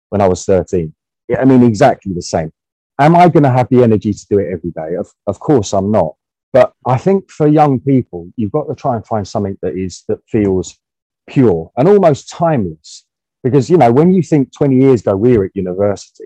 when 0.09 0.21
I 0.21 0.27
was 0.27 0.45
13. 0.45 0.93
I 1.37 1.45
mean, 1.45 1.63
exactly 1.63 2.13
the 2.13 2.21
same. 2.21 2.51
Am 2.99 3.15
I 3.15 3.29
going 3.29 3.43
to 3.43 3.51
have 3.51 3.69
the 3.69 3.83
energy 3.83 4.13
to 4.13 4.25
do 4.29 4.39
it 4.39 4.51
every 4.51 4.71
day? 4.71 4.95
Of, 4.95 5.11
of 5.27 5.39
course, 5.39 5.73
I'm 5.73 5.91
not. 5.91 6.15
But 6.53 6.73
I 6.87 6.97
think 6.97 7.29
for 7.29 7.47
young 7.47 7.79
people, 7.79 8.31
you've 8.35 8.51
got 8.51 8.63
to 8.63 8.75
try 8.75 8.95
and 8.95 9.05
find 9.05 9.27
something 9.27 9.57
that 9.61 9.77
is 9.77 10.03
that 10.07 10.19
feels 10.27 10.77
pure 11.29 11.71
and 11.77 11.87
almost 11.87 12.29
timeless. 12.29 13.05
Because 13.43 13.69
you 13.69 13.77
know, 13.77 13.91
when 13.91 14.13
you 14.13 14.21
think 14.21 14.51
20 14.53 14.75
years 14.75 15.01
ago 15.01 15.15
we 15.15 15.37
were 15.37 15.45
at 15.45 15.55
university, 15.55 16.25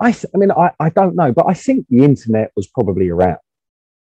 I, 0.00 0.12
th- 0.12 0.26
I 0.34 0.38
mean, 0.38 0.50
I, 0.50 0.70
I 0.80 0.88
don't 0.90 1.14
know, 1.14 1.32
but 1.32 1.46
I 1.48 1.54
think 1.54 1.86
the 1.88 2.02
internet 2.04 2.50
was 2.56 2.66
probably 2.66 3.08
around. 3.10 3.38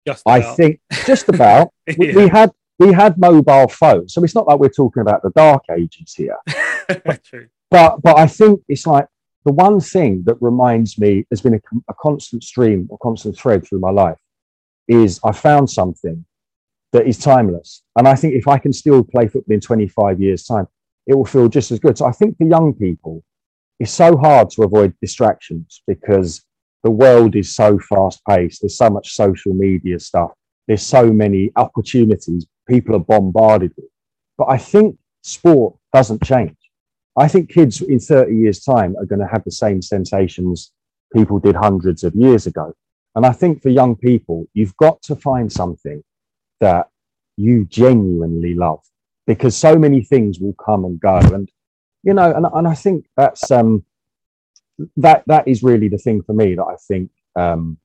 just 0.08 0.24
I 0.28 0.42
think 0.42 0.80
just 1.06 1.30
about 1.30 1.70
we, 1.98 2.08
Yeah. 2.10 2.16
we 2.16 2.28
had 2.30 2.52
we 2.80 2.92
had 2.92 3.18
mobile 3.18 3.68
phones, 3.70 4.14
so 4.14 4.24
it's 4.24 4.36
not 4.36 4.48
like 4.48 4.60
we're 4.60 4.70
talking 4.70 5.02
about 5.02 5.22
the 5.24 5.32
dark 5.36 5.64
ages 5.78 6.14
here. 6.16 6.38
True. 7.24 7.48
But 7.72 8.02
but 8.02 8.18
I 8.18 8.28
think 8.28 8.62
it's 8.68 8.86
like 8.88 9.08
the 9.46 9.54
one 9.54 9.80
thing 9.80 10.24
that 10.25 10.38
reminds 10.42 10.98
me 10.98 11.25
has 11.30 11.42
been 11.42 11.54
a, 11.56 11.62
a 11.90 11.94
constant 11.94 12.44
stream 12.44 12.88
or 12.90 12.98
constant 13.00 13.38
thread 13.38 13.66
through 13.66 13.80
my 13.80 13.92
life 13.92 14.18
is 14.88 15.20
I 15.24 15.32
found 15.32 15.70
something 15.70 16.25
that 16.92 17.08
is 17.08 17.18
timeless, 17.18 17.84
and 17.98 18.08
I 18.08 18.15
think 18.15 18.34
if 18.34 18.48
I 18.48 18.58
can 18.58 18.74
still 18.74 19.04
play 19.04 19.27
football 19.27 19.54
in 19.54 19.60
25 19.60 20.22
years' 20.22 20.46
time, 20.46 20.68
it 21.08 21.13
will 21.15 21.25
feel 21.25 21.48
just 21.48 21.72
as 21.72 21.80
good. 21.80 21.98
So 21.98 22.06
I 22.06 22.12
think 22.12 22.38
for 22.38 22.46
young 22.46 22.74
people, 22.74 23.24
it's 23.80 23.92
so 23.92 24.18
hard 24.18 24.50
to 24.51 24.63
avoid 24.63 24.94
distractions 25.01 25.82
because 25.88 26.46
the 26.84 26.92
world 26.92 27.36
is 27.36 27.54
so 27.54 27.80
fast 27.80 28.22
paced. 28.27 28.62
There's 28.62 28.77
so 28.77 28.89
much 28.89 29.13
social 29.13 29.54
media 29.54 30.00
stuff. 30.00 30.32
There's 30.68 30.86
so 30.86 31.12
many 31.12 31.51
opportunities 31.56 32.48
people 32.68 32.96
are 32.96 33.00
bombarded 33.00 33.72
with. 33.75 33.89
But 34.38 34.50
I 34.50 34.58
think 34.58 34.98
sport 35.22 35.75
doesn't 35.94 36.24
change. 36.24 36.56
I 37.18 37.27
think 37.27 37.50
kids 37.50 37.82
in 37.82 38.00
30 38.00 38.36
years' 38.36 38.63
time 38.63 38.96
are 38.98 39.06
going 39.06 39.22
to 39.22 39.27
have 39.27 39.44
the 39.44 39.51
same 39.51 39.82
sensations 39.82 40.72
people 41.13 41.39
did 41.39 41.56
hundreds 41.56 42.04
of 42.04 42.13
years 42.15 42.46
ago. 42.48 42.74
And 43.15 43.25
I 43.25 43.32
think 43.32 43.62
for 43.62 43.70
young 43.70 43.96
people, 43.96 44.48
you've 44.54 44.75
got 44.77 45.01
to 45.04 45.15
find 45.15 45.51
something 45.51 46.04
that 46.60 46.90
you 47.38 47.66
genuinely 47.66 48.54
love 48.54 48.82
because 49.28 49.56
so 49.56 49.78
many 49.78 50.04
things 50.04 50.40
will 50.40 50.54
come 50.54 50.86
and 50.86 51.00
go. 51.00 51.18
And, 51.18 51.50
you 52.04 52.14
know, 52.14 52.32
and, 52.32 52.46
and 52.54 52.68
I 52.68 52.76
think 52.76 53.08
that's, 53.18 53.50
um, 53.52 53.84
that, 54.98 55.24
that 55.28 55.48
is 55.48 55.64
really 55.64 55.88
the 55.88 55.98
thing 55.98 56.22
for 56.22 56.34
me 56.34 56.56
that 56.56 56.64
I 56.64 56.76
think, 56.88 57.12
um, 57.36 57.78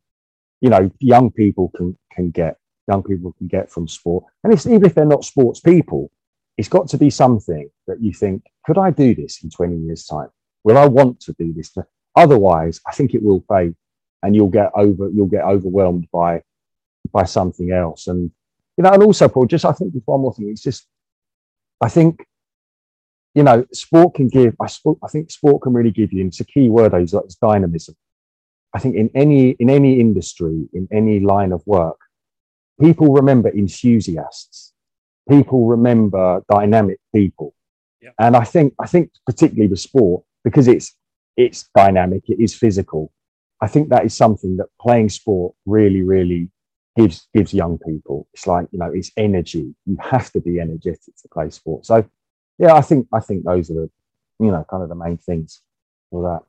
you 0.61 0.69
know, 0.69 0.91
young 0.99 1.31
people 1.31 1.73
can, 1.75 1.97
can 2.12 2.31
get, 2.31 2.59
young 2.87 3.03
people 3.03 3.33
can 3.39 3.49
get 3.49 3.71
from 3.71 3.89
sport. 3.89 4.25
And 4.45 4.53
it's, 4.53 4.67
even 4.67 4.85
if 4.85 4.95
they're 4.95 5.05
not 5.05 5.25
sports 5.25 5.61
people, 5.61 6.11
it's 6.59 6.69
got 6.69 6.89
to 6.89 6.99
be 6.99 7.09
something 7.09 7.71
that 7.87 8.03
you 8.03 8.12
think, 8.12 8.45
could 8.67 8.77
I 8.77 8.91
do 8.91 9.15
this 9.15 9.43
in 9.43 9.50
20 9.50 9.77
years' 9.79 10.05
time? 10.05 10.29
Will 10.65 10.77
I 10.77 10.87
want 10.87 11.21
to 11.21 11.33
do 11.39 11.55
this? 11.55 11.75
Otherwise, 12.15 12.81
I 12.87 12.93
think 12.93 13.15
it 13.15 13.23
will 13.23 13.43
fade 13.49 13.75
and 14.23 14.35
you'll 14.37 14.49
get 14.49 14.71
over 14.75 15.09
you'll 15.09 15.27
get 15.27 15.45
overwhelmed 15.45 16.09
by 16.12 16.43
by 17.12 17.25
something 17.25 17.73
else. 17.73 18.07
And 18.07 18.31
you 18.80 18.84
know, 18.84 18.94
and 18.94 19.02
also 19.02 19.28
Paul, 19.28 19.44
just 19.44 19.66
I 19.66 19.72
think 19.72 19.92
there's 19.92 20.06
one 20.06 20.22
more 20.22 20.32
thing. 20.32 20.49
It's 20.49 20.62
just 20.62 20.87
I 21.82 21.90
think 21.90 22.25
you 23.34 23.42
know, 23.42 23.66
sport 23.72 24.14
can 24.14 24.28
give 24.28 24.56
I, 24.60 24.66
sport, 24.66 24.99
I 25.04 25.08
think 25.08 25.30
sport 25.30 25.62
can 25.62 25.75
really 25.75 25.90
give 25.90 26.12
you, 26.12 26.20
and 26.20 26.28
it's 26.28 26.40
a 26.40 26.44
key 26.44 26.70
word 26.70 26.94
is 26.94 27.12
like 27.12 27.25
dynamism. 27.42 27.94
I 28.72 28.78
think 28.78 28.96
in 28.96 29.10
any 29.14 29.50
in 29.50 29.68
any 29.68 30.00
industry, 30.00 30.66
in 30.72 30.88
any 30.90 31.20
line 31.20 31.52
of 31.52 31.62
work, 31.66 31.99
people 32.80 33.12
remember 33.12 33.50
enthusiasts 33.50 34.70
people 35.28 35.66
remember 35.66 36.42
dynamic 36.50 36.99
people. 37.14 37.54
And 38.18 38.34
I 38.34 38.44
think 38.44 38.75
I 38.80 38.87
think 38.87 39.10
particularly 39.26 39.68
with 39.68 39.80
sport, 39.80 40.25
because 40.42 40.68
it's 40.68 40.96
it's 41.37 41.68
dynamic, 41.76 42.25
it 42.28 42.40
is 42.40 42.54
physical. 42.54 43.12
I 43.60 43.68
think 43.68 43.90
that 43.90 44.04
is 44.04 44.14
something 44.14 44.56
that 44.56 44.68
playing 44.80 45.10
sport 45.10 45.54
really, 45.66 46.02
really 46.02 46.50
gives 47.00 47.28
gives 47.35 47.54
young 47.54 47.78
people. 47.78 48.28
It's 48.35 48.47
like, 48.47 48.69
you 48.73 48.78
know, 48.78 48.90
it's 48.92 49.11
energy. 49.16 49.75
You 49.87 49.97
have 50.00 50.30
to 50.33 50.40
be 50.40 50.61
energetic 50.61 51.16
to 51.23 51.28
play 51.28 51.50
sport. 51.50 51.87
So 51.87 52.04
yeah, 52.59 52.75
I 52.75 52.80
think 52.80 53.09
I 53.12 53.21
think 53.21 53.45
those 53.45 53.71
are 53.71 53.75
the, 53.75 53.90
you 54.38 54.50
know, 54.50 54.64
kind 54.69 54.83
of 54.83 54.88
the 54.88 54.95
main 54.95 55.19
things 55.19 55.62
for 56.11 56.23
that. 56.23 56.40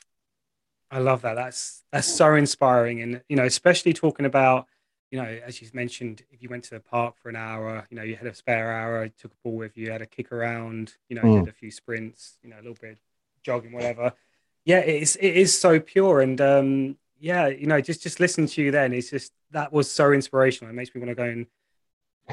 I 0.95 0.99
love 0.99 1.21
that. 1.21 1.35
That's 1.35 1.83
that's 1.91 2.07
so 2.07 2.35
inspiring. 2.35 3.01
And 3.01 3.21
you 3.29 3.35
know, 3.35 3.45
especially 3.45 3.93
talking 3.93 4.25
about 4.25 4.67
you 5.11 5.21
know, 5.21 5.27
as 5.45 5.61
you 5.61 5.67
mentioned, 5.73 6.23
if 6.31 6.41
you 6.41 6.47
went 6.47 6.63
to 6.65 6.69
the 6.71 6.79
park 6.79 7.15
for 7.17 7.27
an 7.27 7.35
hour, 7.35 7.85
you 7.89 7.97
know, 7.97 8.03
you 8.03 8.15
had 8.15 8.27
a 8.27 8.33
spare 8.33 8.71
hour, 8.71 9.03
you 9.03 9.11
took 9.17 9.33
a 9.33 9.35
ball 9.43 9.57
with 9.57 9.77
you, 9.77 9.91
had 9.91 10.01
a 10.01 10.05
kick 10.05 10.31
around, 10.31 10.93
you 11.09 11.17
know, 11.17 11.21
mm. 11.21 11.39
did 11.41 11.49
a 11.49 11.53
few 11.53 11.69
sprints, 11.69 12.37
you 12.41 12.49
know, 12.49 12.55
a 12.55 12.63
little 12.63 12.77
bit 12.79 12.97
jogging, 13.43 13.73
whatever. 13.73 14.13
Yeah, 14.63 14.79
it 14.79 15.01
is 15.01 15.15
it 15.17 15.35
is 15.35 15.57
so 15.57 15.79
pure. 15.79 16.21
And 16.21 16.39
um, 16.39 16.97
yeah, 17.21 17.47
you 17.47 17.67
know, 17.67 17.79
just 17.79 18.01
just 18.01 18.19
listen 18.19 18.47
to 18.47 18.61
you 18.61 18.71
then. 18.71 18.93
It's 18.93 19.09
just 19.09 19.31
that 19.51 19.71
was 19.71 19.89
so 19.89 20.11
inspirational. 20.11 20.71
It 20.71 20.73
makes 20.73 20.93
me 20.93 21.01
want 21.01 21.11
to 21.11 21.15
go 21.15 21.23
and, 21.23 21.45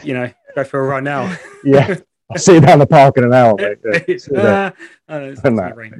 you 0.02 0.14
know, 0.14 0.30
go 0.54 0.64
for 0.64 0.80
a 0.80 0.82
run 0.82 1.04
now. 1.04 1.36
yeah. 1.64 1.96
I'll 2.30 2.38
see 2.38 2.54
you 2.54 2.60
down 2.60 2.78
the 2.78 2.86
park 2.86 3.16
in 3.16 3.24
an 3.24 3.32
hour, 3.32 3.54
mate. 3.56 3.78
Yeah, 4.28 4.72
uh, 5.08 5.40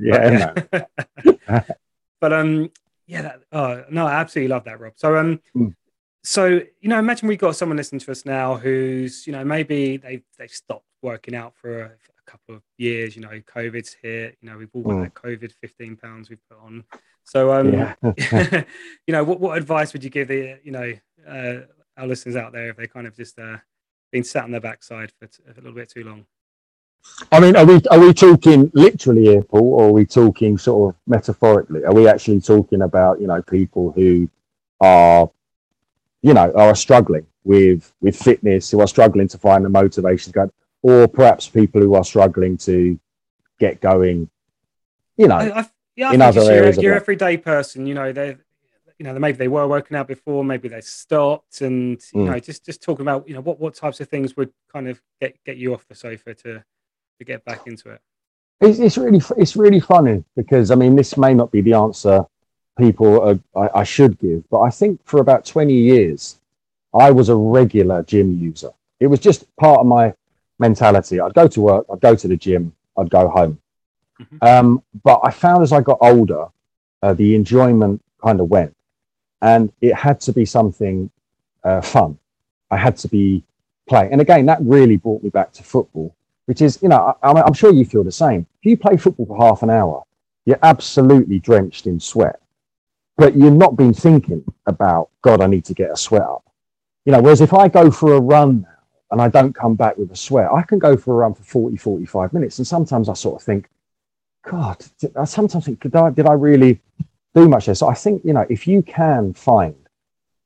yeah, 0.03 0.85
yeah. 1.49 1.63
but 2.21 2.33
um, 2.35 2.71
yeah, 3.07 3.23
that, 3.23 3.41
oh, 3.51 3.85
no, 3.91 4.07
I 4.07 4.15
absolutely 4.15 4.49
love 4.49 4.65
that, 4.65 4.79
Rob. 4.79 4.93
So 4.97 5.17
um, 5.17 5.41
mm 5.57 5.75
so 6.29 6.47
you 6.47 6.89
know 6.89 6.99
imagine 6.99 7.29
we've 7.29 7.39
got 7.39 7.57
someone 7.57 7.77
listening 7.77 8.01
to 8.01 8.11
us 8.11 8.27
now 8.27 8.57
who's 8.57 9.27
you 9.27 9.33
know 9.33 9.45
maybe 9.45 9.97
they've 9.97 10.25
they've 10.37 10.51
stopped 10.51 10.85
working 11.01 11.35
out 11.35 11.55
for 11.57 11.81
a 11.81 11.91
couple 12.31 12.55
of 12.55 12.63
years 12.77 13.17
you 13.17 13.23
know 13.23 13.41
covid's 13.47 13.97
here 14.03 14.35
you 14.41 14.51
know 14.51 14.59
we've 14.59 14.71
all 14.75 14.83
got 14.83 14.93
mm. 14.93 15.03
that 15.05 15.15
covid 15.15 15.53
15 15.61 15.97
pounds 15.97 16.29
we've 16.29 16.47
put 16.49 16.59
on 16.63 16.85
so 17.25 17.53
um 17.53 17.73
yeah. 17.73 17.95
you 19.07 19.13
know 19.13 19.25
what, 19.25 19.41
what 19.41 19.57
advice 19.57 19.93
would 19.93 20.05
you 20.05 20.11
give 20.11 20.29
the 20.29 20.59
you 20.63 20.73
know 20.73 20.93
uh, 21.27 21.61
our 21.97 22.07
listeners 22.07 22.37
out 22.37 22.53
there 22.53 22.71
if 22.71 22.77
they 22.77 22.87
kind 22.87 23.07
of 23.07 23.17
just 23.17 23.39
uh 23.39 23.57
been 24.13 24.25
sat 24.25 24.45
on 24.45 24.51
their 24.51 24.61
backside 24.61 25.13
for 25.19 25.27
t- 25.27 25.43
a 25.47 25.55
little 25.61 25.73
bit 25.73 25.89
too 25.89 26.05
long 26.05 26.27
I 27.31 27.39
mean, 27.39 27.55
are 27.55 27.65
we 27.65 27.81
are 27.93 27.99
we 28.01 28.13
talking 28.13 28.71
literally 28.75 29.23
here, 29.23 29.43
Paul, 29.43 29.75
or 29.75 29.85
are 29.85 29.93
we 29.93 30.05
talking 30.05 30.59
sort 30.59 30.93
of 30.93 31.01
metaphorically? 31.07 31.85
Are 31.85 31.95
we 31.95 32.09
actually 32.09 32.41
talking 32.41 32.83
about 32.83 33.21
you 33.21 33.29
know 33.29 33.41
people 33.41 33.93
who 33.93 34.29
are 34.81 35.31
you 36.23 36.35
know, 36.35 36.53
are 36.53 36.75
struggling 36.75 37.27
with 37.45 37.93
with 38.01 38.17
fitness, 38.17 38.71
who 38.71 38.81
are 38.81 38.89
struggling 38.89 39.29
to 39.29 39.39
find 39.39 39.65
the 39.65 39.69
motivation 39.69 40.33
to 40.33 40.39
go, 40.39 40.53
or 40.83 41.09
perhaps 41.09 41.49
people 41.49 41.81
who 41.81 41.95
are 41.95 42.05
struggling 42.05 42.57
to 42.59 42.99
get 43.59 43.81
going, 43.81 44.31
you 45.17 45.29
know, 45.29 45.37
I, 45.37 45.61
I, 45.61 45.71
yeah, 45.97 46.13
in 46.13 46.23
other 46.23 46.41
areas. 46.41 46.77
Your, 46.77 46.85
your 46.85 46.95
everyday 46.95 47.37
person, 47.37 47.87
you 47.87 47.95
know, 47.95 48.13
they, 48.13 48.37
you 48.99 49.05
know, 49.05 49.19
maybe 49.19 49.39
they 49.39 49.49
were 49.49 49.67
working 49.67 49.97
out 49.97 50.09
before, 50.09 50.45
maybe 50.45 50.69
they 50.69 50.81
stopped, 50.81 51.61
and 51.61 52.01
you 52.13 52.21
mm. 52.21 52.27
know, 52.27 52.39
just 52.39 52.65
just 52.65 52.83
talking 52.83 53.03
about, 53.03 53.29
you 53.29 53.35
know, 53.35 53.41
what 53.41 53.59
what 53.59 53.75
types 53.75 54.01
of 54.01 54.09
things 54.09 54.37
would 54.37 54.53
kind 54.73 54.89
of 54.89 55.01
get 55.21 55.37
get 55.45 55.57
you 55.57 55.75
off 55.75 55.87
the 55.89 55.95
sofa 55.95 56.35
to 56.35 56.65
to 57.19 57.25
get 57.25 57.45
back 57.45 57.67
into 57.67 57.91
it. 57.91 58.01
It's, 58.61 58.79
it's 58.79 58.99
really 58.99 59.21
it's 59.37 59.57
really 59.57 59.81
funny 59.81 60.25
because 60.37 60.71
I 60.71 60.75
mean, 60.75 60.97
this 60.97 61.17
may 61.17 61.35
not 61.35 61.51
be 61.51 61.61
the 61.61 61.75
answer 61.75 62.27
people 62.79 63.21
are, 63.21 63.39
I, 63.61 63.81
I 63.81 63.85
should 63.85 64.19
give. 64.19 64.49
But 64.49 64.61
I 64.61 64.71
think 64.71 65.01
for 65.05 65.21
about 65.21 65.45
20 65.45 65.75
years, 65.75 66.39
I 66.95 67.11
was 67.11 67.29
a 67.29 67.37
regular 67.37 68.03
gym 68.05 68.39
user. 68.39 68.71
It 69.01 69.09
was 69.09 69.21
just 69.21 69.45
part 69.57 69.81
of 69.81 69.87
my 69.87 70.15
mentality. 70.59 71.21
I'd 71.21 71.35
go 71.35 71.49
to 71.49 71.61
work, 71.61 71.87
I'd 71.93 72.01
go 72.01 72.15
to 72.15 72.29
the 72.29 72.37
gym, 72.37 72.75
I'd 72.97 73.11
go 73.11 73.29
home. 73.29 73.61
Mm-hmm. 74.21 74.37
Um, 74.43 74.83
but 75.05 75.21
I 75.23 75.31
found 75.31 75.63
as 75.63 75.73
I 75.73 75.81
got 75.81 75.99
older, 76.01 76.47
uh, 77.03 77.15
the 77.15 77.35
enjoyment 77.35 78.03
kind 78.23 78.41
of 78.41 78.49
went, 78.49 78.75
and 79.43 79.73
it 79.81 79.95
had 79.95 80.21
to 80.23 80.33
be 80.33 80.45
something 80.45 81.11
uh, 81.65 81.81
fun. 81.81 82.19
I 82.71 82.77
had 82.77 82.97
to 82.99 83.09
be 83.09 83.45
playing, 83.89 84.13
and 84.13 84.21
again, 84.21 84.47
that 84.47 84.59
really 84.61 84.97
brought 84.97 85.23
me 85.23 85.31
back 85.31 85.53
to 85.53 85.63
football, 85.63 86.15
which 86.47 86.61
is, 86.61 86.81
you 86.83 86.89
know, 86.89 87.17
I, 87.23 87.33
I'm 87.43 87.55
sure 87.55 87.73
you 87.73 87.85
feel 87.85 88.05
the 88.05 88.13
same. 88.13 88.47
If 88.61 88.71
you 88.71 88.77
play 88.77 88.97
football 88.97 89.27
for 89.27 89.39
half 89.39 89.63
an 89.63 89.71
hour, 89.71 90.03
you're 90.45 90.59
absolutely 90.63 91.39
drenched 91.39 91.87
in 91.87 92.01
sweat 92.01 92.41
but 93.19 93.37
you're 93.37 93.51
not 93.51 93.77
been 93.77 93.93
thinking 93.93 94.45
about, 94.67 95.11
God, 95.23 95.43
I 95.43 95.49
need 95.49 95.65
to 95.67 95.75
get 95.75 95.91
a 95.91 95.97
sweat 95.97 96.23
up. 96.23 96.45
You 97.05 97.13
know, 97.13 97.21
whereas 97.21 97.41
if 97.41 97.53
I 97.53 97.69
go 97.69 97.91
for 97.91 98.15
a 98.15 98.21
run 98.21 98.63
now 98.63 98.78
and 99.11 99.21
I 99.21 99.29
don't 99.29 99.55
come 99.55 99.75
back 99.75 99.97
with 99.97 100.11
a 100.13 100.17
sweat, 100.17 100.51
I 100.53 100.63
can 100.63 100.79
go 100.79 100.97
for 100.97 101.15
a 101.15 101.17
run 101.17 101.35
for 101.35 101.43
40, 101.43 101.77
45 101.77 102.33
minutes. 102.33 102.59
And 102.59 102.67
sometimes 102.67 103.09
I 103.09 103.15
sort 103.15 103.41
of 103.41 103.45
think, 103.45 103.69
God, 104.45 104.85
I 105.17 105.25
sometimes 105.25 105.65
think, 105.65 105.81
did 105.81 105.97
I, 105.97 106.11
did 106.11 106.27
I 106.27 106.35
really 106.35 106.81
do 107.35 107.49
much 107.49 107.67
there? 107.67 107.75
So 107.75 107.89
I 107.89 107.95
think, 107.95 108.25
you 108.25 108.33
know, 108.33 108.47
if 108.49 108.67
you 108.67 108.83
can 108.83 109.33
find 109.33 109.77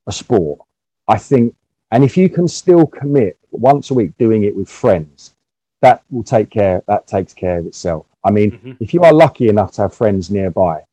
a 0.06 0.12
sport, 0.12 0.60
I 1.08 1.18
think, 1.18 1.54
and 1.90 2.04
if 2.04 2.16
you 2.16 2.28
can 2.28 2.48
still 2.48 2.86
commit 2.86 3.38
once 3.50 3.90
a 3.90 3.94
week 3.94 4.16
doing 4.18 4.44
it 4.44 4.54
with 4.54 4.68
friends, 4.68 5.34
that 5.80 6.02
will 6.10 6.22
take 6.22 6.48
care, 6.48 6.82
that 6.86 7.06
takes 7.06 7.34
care 7.34 7.58
of 7.58 7.66
itself. 7.66 8.06
I 8.24 8.30
mean, 8.30 8.52
mm-hmm. 8.52 8.72
if 8.80 8.94
you 8.94 9.02
are 9.02 9.12
lucky 9.12 9.48
enough 9.48 9.72
to 9.72 9.82
have 9.82 9.94
friends 9.94 10.30
nearby, 10.30 10.84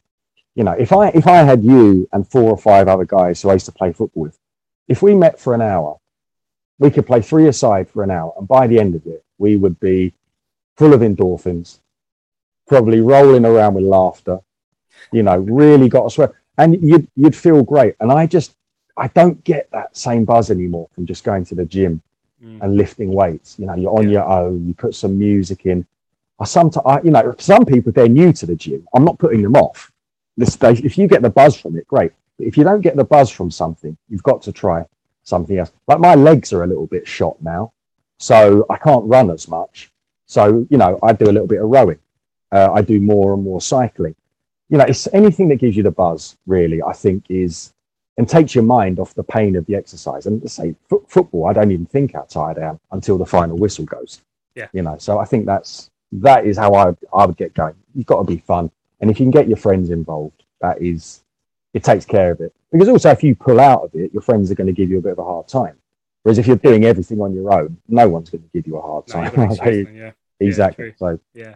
you 0.55 0.63
know, 0.63 0.71
if 0.71 0.91
I 0.91 1.09
if 1.09 1.27
I 1.27 1.37
had 1.37 1.63
you 1.63 2.09
and 2.11 2.27
four 2.27 2.49
or 2.49 2.57
five 2.57 2.87
other 2.87 3.05
guys 3.05 3.41
who 3.41 3.49
I 3.49 3.53
used 3.53 3.67
to 3.67 3.71
play 3.71 3.93
football 3.93 4.23
with, 4.23 4.37
if 4.87 5.01
we 5.01 5.13
met 5.13 5.39
for 5.39 5.53
an 5.53 5.61
hour, 5.61 5.99
we 6.79 6.89
could 6.89 7.05
play 7.05 7.21
three 7.21 7.47
aside 7.47 7.89
for 7.89 8.03
an 8.03 8.11
hour, 8.11 8.33
and 8.37 8.47
by 8.47 8.67
the 8.67 8.79
end 8.79 8.95
of 8.95 9.05
it, 9.05 9.23
we 9.37 9.55
would 9.55 9.79
be 9.79 10.13
full 10.77 10.93
of 10.93 11.01
endorphins, 11.01 11.79
probably 12.67 13.01
rolling 13.01 13.45
around 13.45 13.75
with 13.75 13.83
laughter. 13.83 14.39
You 15.11 15.23
know, 15.23 15.37
really 15.37 15.89
got 15.89 16.07
a 16.07 16.09
sweat, 16.09 16.31
and 16.57 16.81
you'd 16.81 17.07
you'd 17.15 17.35
feel 17.35 17.63
great. 17.63 17.95
And 17.99 18.11
I 18.11 18.25
just 18.25 18.55
I 18.97 19.07
don't 19.07 19.43
get 19.43 19.69
that 19.71 19.95
same 19.95 20.25
buzz 20.25 20.51
anymore 20.51 20.89
from 20.93 21.05
just 21.05 21.23
going 21.23 21.45
to 21.45 21.55
the 21.55 21.65
gym 21.65 22.01
mm. 22.43 22.61
and 22.61 22.75
lifting 22.75 23.13
weights. 23.13 23.57
You 23.59 23.67
know, 23.67 23.75
you're 23.75 23.97
on 23.97 24.05
yeah. 24.05 24.19
your 24.19 24.29
own. 24.29 24.67
You 24.67 24.73
put 24.73 24.95
some 24.95 25.17
music 25.17 25.65
in. 25.65 25.85
I 26.39 26.45
sometimes, 26.45 27.03
you 27.03 27.11
know, 27.11 27.35
some 27.37 27.65
people 27.65 27.91
they're 27.91 28.07
new 28.07 28.31
to 28.33 28.45
the 28.45 28.55
gym. 28.55 28.87
I'm 28.93 29.03
not 29.03 29.19
putting 29.19 29.41
them 29.41 29.55
off 29.55 29.91
this 30.39 30.57
if 30.61 30.97
you 30.97 31.07
get 31.07 31.21
the 31.21 31.29
buzz 31.29 31.55
from 31.59 31.77
it, 31.77 31.87
great. 31.87 32.11
But 32.37 32.47
if 32.47 32.57
you 32.57 32.63
don't 32.63 32.81
get 32.81 32.95
the 32.95 33.03
buzz 33.03 33.29
from 33.29 33.51
something, 33.51 33.97
you've 34.07 34.23
got 34.23 34.41
to 34.43 34.51
try 34.51 34.85
something 35.29 35.57
else. 35.57 35.71
Like 35.87 35.99
my 35.99 36.15
legs 36.15 36.51
are 36.53 36.63
a 36.63 36.67
little 36.67 36.87
bit 36.87 37.07
shot 37.07 37.37
now. 37.41 37.71
So 38.17 38.65
I 38.69 38.77
can't 38.77 39.05
run 39.05 39.31
as 39.31 39.47
much. 39.47 39.91
So, 40.25 40.67
you 40.69 40.77
know, 40.77 40.99
I 41.01 41.13
do 41.13 41.25
a 41.25 41.31
little 41.31 41.47
bit 41.47 41.61
of 41.61 41.69
rowing. 41.69 41.99
Uh, 42.51 42.69
I 42.73 42.81
do 42.81 42.99
more 42.99 43.33
and 43.33 43.43
more 43.43 43.61
cycling. 43.61 44.15
You 44.69 44.77
know, 44.77 44.85
it's 44.85 45.07
anything 45.13 45.47
that 45.49 45.55
gives 45.55 45.77
you 45.77 45.83
the 45.83 45.91
buzz, 45.91 46.37
really, 46.45 46.83
I 46.83 46.93
think 46.93 47.25
is, 47.29 47.73
and 48.17 48.27
takes 48.27 48.53
your 48.53 48.65
mind 48.65 48.99
off 48.99 49.15
the 49.15 49.23
pain 49.23 49.55
of 49.55 49.65
the 49.67 49.75
exercise. 49.75 50.25
And 50.25 50.41
to 50.41 50.49
say 50.49 50.75
f- 50.91 51.07
football, 51.07 51.47
I 51.47 51.53
don't 51.53 51.71
even 51.71 51.85
think 51.85 52.13
how 52.13 52.23
tired 52.23 52.59
I 52.59 52.69
am 52.69 52.79
until 52.91 53.17
the 53.17 53.25
final 53.25 53.57
whistle 53.57 53.85
goes. 53.85 54.21
Yeah. 54.55 54.67
You 54.73 54.81
know, 54.81 54.97
so 54.97 55.17
I 55.17 55.25
think 55.25 55.45
that's, 55.45 55.89
that 56.11 56.45
is 56.45 56.57
how 56.57 56.73
I, 56.75 56.93
I 57.13 57.25
would 57.25 57.37
get 57.37 57.53
going. 57.53 57.75
You've 57.95 58.05
got 58.05 58.19
to 58.19 58.25
be 58.25 58.39
fun. 58.39 58.69
And 58.99 59.09
if 59.09 59.19
you 59.19 59.25
can 59.25 59.31
get 59.31 59.47
your 59.47 59.57
friends 59.57 59.89
involved, 59.89 60.43
that 60.59 60.81
is, 60.81 61.23
it 61.73 61.83
takes 61.83 62.05
care 62.05 62.31
of 62.31 62.41
it. 62.41 62.53
Because 62.71 62.89
also, 62.89 63.09
if 63.11 63.23
you 63.23 63.35
pull 63.35 63.59
out 63.59 63.83
of 63.83 63.95
it, 63.95 64.11
your 64.13 64.21
friends 64.21 64.51
are 64.51 64.55
going 64.55 64.67
to 64.67 64.73
give 64.73 64.89
you 64.89 64.99
a 64.99 65.01
bit 65.01 65.13
of 65.13 65.19
a 65.19 65.23
hard 65.23 65.47
time. 65.47 65.75
Whereas 66.23 66.37
if 66.37 66.47
you're 66.47 66.55
doing 66.57 66.85
everything 66.85 67.21
on 67.21 67.33
your 67.33 67.51
own, 67.53 67.77
no 67.87 68.09
one's 68.09 68.29
going 68.29 68.43
to 68.43 68.49
give 68.53 68.67
you 68.67 68.77
a 68.77 68.81
hard 68.81 69.07
time. 69.07 69.31
they? 69.63 69.81
yeah. 69.93 70.11
exactly. 70.39 70.91
true. 70.91 70.93
so 70.97 71.19
Yeah. 71.33 71.55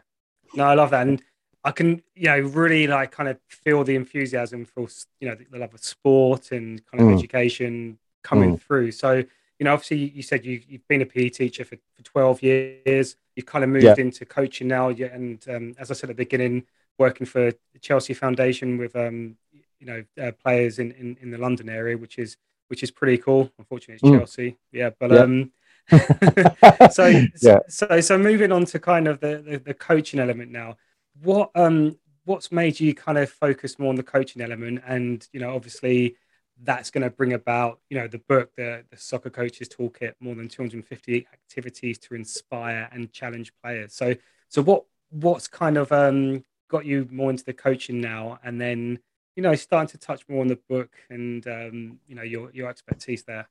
No, 0.55 0.65
I 0.65 0.73
love 0.75 0.91
that. 0.91 1.07
And 1.07 1.21
I 1.63 1.71
can, 1.71 2.01
you 2.15 2.25
know, 2.25 2.39
really 2.39 2.87
like 2.87 3.11
kind 3.11 3.29
of 3.29 3.37
feel 3.47 3.83
the 3.83 3.95
enthusiasm 3.95 4.65
for, 4.65 4.87
you 5.19 5.29
know, 5.29 5.35
the 5.51 5.57
love 5.57 5.73
of 5.73 5.83
sport 5.83 6.51
and 6.51 6.83
kind 6.85 7.01
of 7.01 7.07
Mm. 7.09 7.17
education 7.17 7.97
coming 8.21 8.57
through. 8.57 8.91
So, 8.91 9.15
you 9.59 9.63
know, 9.65 9.73
obviously 9.73 9.97
you 9.97 10.23
said 10.23 10.45
you, 10.45 10.61
you've 10.67 10.87
been 10.87 11.01
a 11.01 11.05
PE 11.05 11.29
teacher 11.29 11.65
for, 11.65 11.77
for 11.95 12.03
12 12.03 12.41
years. 12.43 13.15
You've 13.35 13.45
kind 13.45 13.63
of 13.63 13.69
moved 13.69 13.83
Yeah. 13.85 13.95
into 13.97 14.25
coaching 14.25 14.67
now. 14.67 14.89
And 14.89 15.43
um, 15.49 15.73
as 15.77 15.91
I 15.91 15.93
said 15.93 16.09
at 16.09 16.15
the 16.15 16.23
beginning, 16.23 16.63
working 16.97 17.25
for 17.25 17.51
the 17.51 17.79
Chelsea 17.79 18.13
Foundation 18.13 18.77
with, 18.77 18.95
um, 18.95 19.37
you 19.83 19.85
know, 20.17 20.27
uh, 20.27 20.31
players 20.31 20.79
in, 20.79 20.91
in, 20.93 21.17
in 21.21 21.29
the 21.31 21.37
London 21.37 21.67
area, 21.69 21.97
which 21.97 22.17
is, 22.17 22.37
which 22.69 22.83
is 22.83 22.91
pretty 22.91 23.17
cool. 23.17 23.51
Unfortunately, 23.59 23.95
it's 23.95 24.03
Mm. 24.03 24.17
Chelsea. 24.17 24.57
Yeah. 24.71 24.91
But, 24.99 25.11
Yeah. 25.11 25.21
um, 25.23 25.51
so, 26.91 27.07
Yeah. 27.41 27.59
so 27.67 27.99
so 27.99 28.17
moving 28.17 28.51
on 28.51 28.65
to 28.65 28.79
kind 28.79 29.07
of 29.07 29.19
the, 29.19 29.43
the, 29.45 29.57
the 29.57 29.73
coaching 29.73 30.19
element 30.19 30.49
now 30.51 30.77
what 31.21 31.51
um 31.55 31.97
what's 32.25 32.51
made 32.53 32.79
you 32.79 32.95
kind 32.95 33.17
of 33.17 33.29
focus 33.29 33.77
more 33.77 33.89
on 33.89 33.95
the 33.95 34.03
coaching 34.03 34.41
element 34.41 34.81
and 34.87 35.27
you 35.33 35.39
know 35.41 35.53
obviously 35.53 36.15
that's 36.63 36.89
going 36.89 37.03
to 37.03 37.09
bring 37.09 37.33
about 37.33 37.79
you 37.89 37.97
know 37.97 38.07
the 38.07 38.19
book 38.29 38.49
the, 38.55 38.83
the 38.91 38.97
soccer 38.97 39.29
coaches 39.29 39.67
toolkit 39.67 40.13
more 40.21 40.35
than 40.35 40.47
250 40.47 41.27
activities 41.33 41.97
to 41.97 42.15
inspire 42.15 42.87
and 42.93 43.11
challenge 43.11 43.51
players 43.61 43.93
so 43.93 44.15
so 44.47 44.61
what 44.61 44.85
what's 45.09 45.47
kind 45.47 45.77
of 45.77 45.91
um 45.91 46.43
got 46.69 46.85
you 46.85 47.07
more 47.11 47.29
into 47.29 47.43
the 47.43 47.53
coaching 47.53 47.99
now 47.99 48.39
and 48.43 48.59
then 48.59 48.97
you 49.35 49.43
know 49.43 49.55
starting 49.55 49.87
to 49.89 49.97
touch 49.97 50.21
more 50.29 50.41
on 50.41 50.47
the 50.47 50.59
book 50.69 50.91
and 51.09 51.47
um 51.47 51.99
you 52.07 52.15
know 52.15 52.21
your 52.23 52.51
your 52.53 52.69
expertise 52.69 53.23
there 53.23 53.47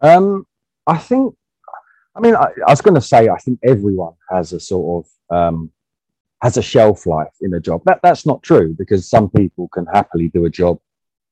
Um, 0.00 0.46
I 0.86 0.98
think, 0.98 1.34
I 2.14 2.20
mean, 2.20 2.34
I, 2.36 2.48
I 2.66 2.70
was 2.70 2.80
going 2.82 2.94
to 2.94 3.00
say, 3.00 3.28
I 3.28 3.38
think 3.38 3.58
everyone 3.62 4.14
has 4.30 4.52
a 4.52 4.60
sort 4.60 5.06
of 5.30 5.36
um, 5.36 5.70
has 6.42 6.56
a 6.58 6.62
shelf 6.62 7.06
life 7.06 7.34
in 7.40 7.54
a 7.54 7.60
job. 7.60 7.82
That 7.86 8.00
that's 8.02 8.26
not 8.26 8.42
true 8.42 8.74
because 8.78 9.08
some 9.08 9.30
people 9.30 9.68
can 9.68 9.86
happily 9.86 10.28
do 10.28 10.44
a 10.44 10.50
job 10.50 10.78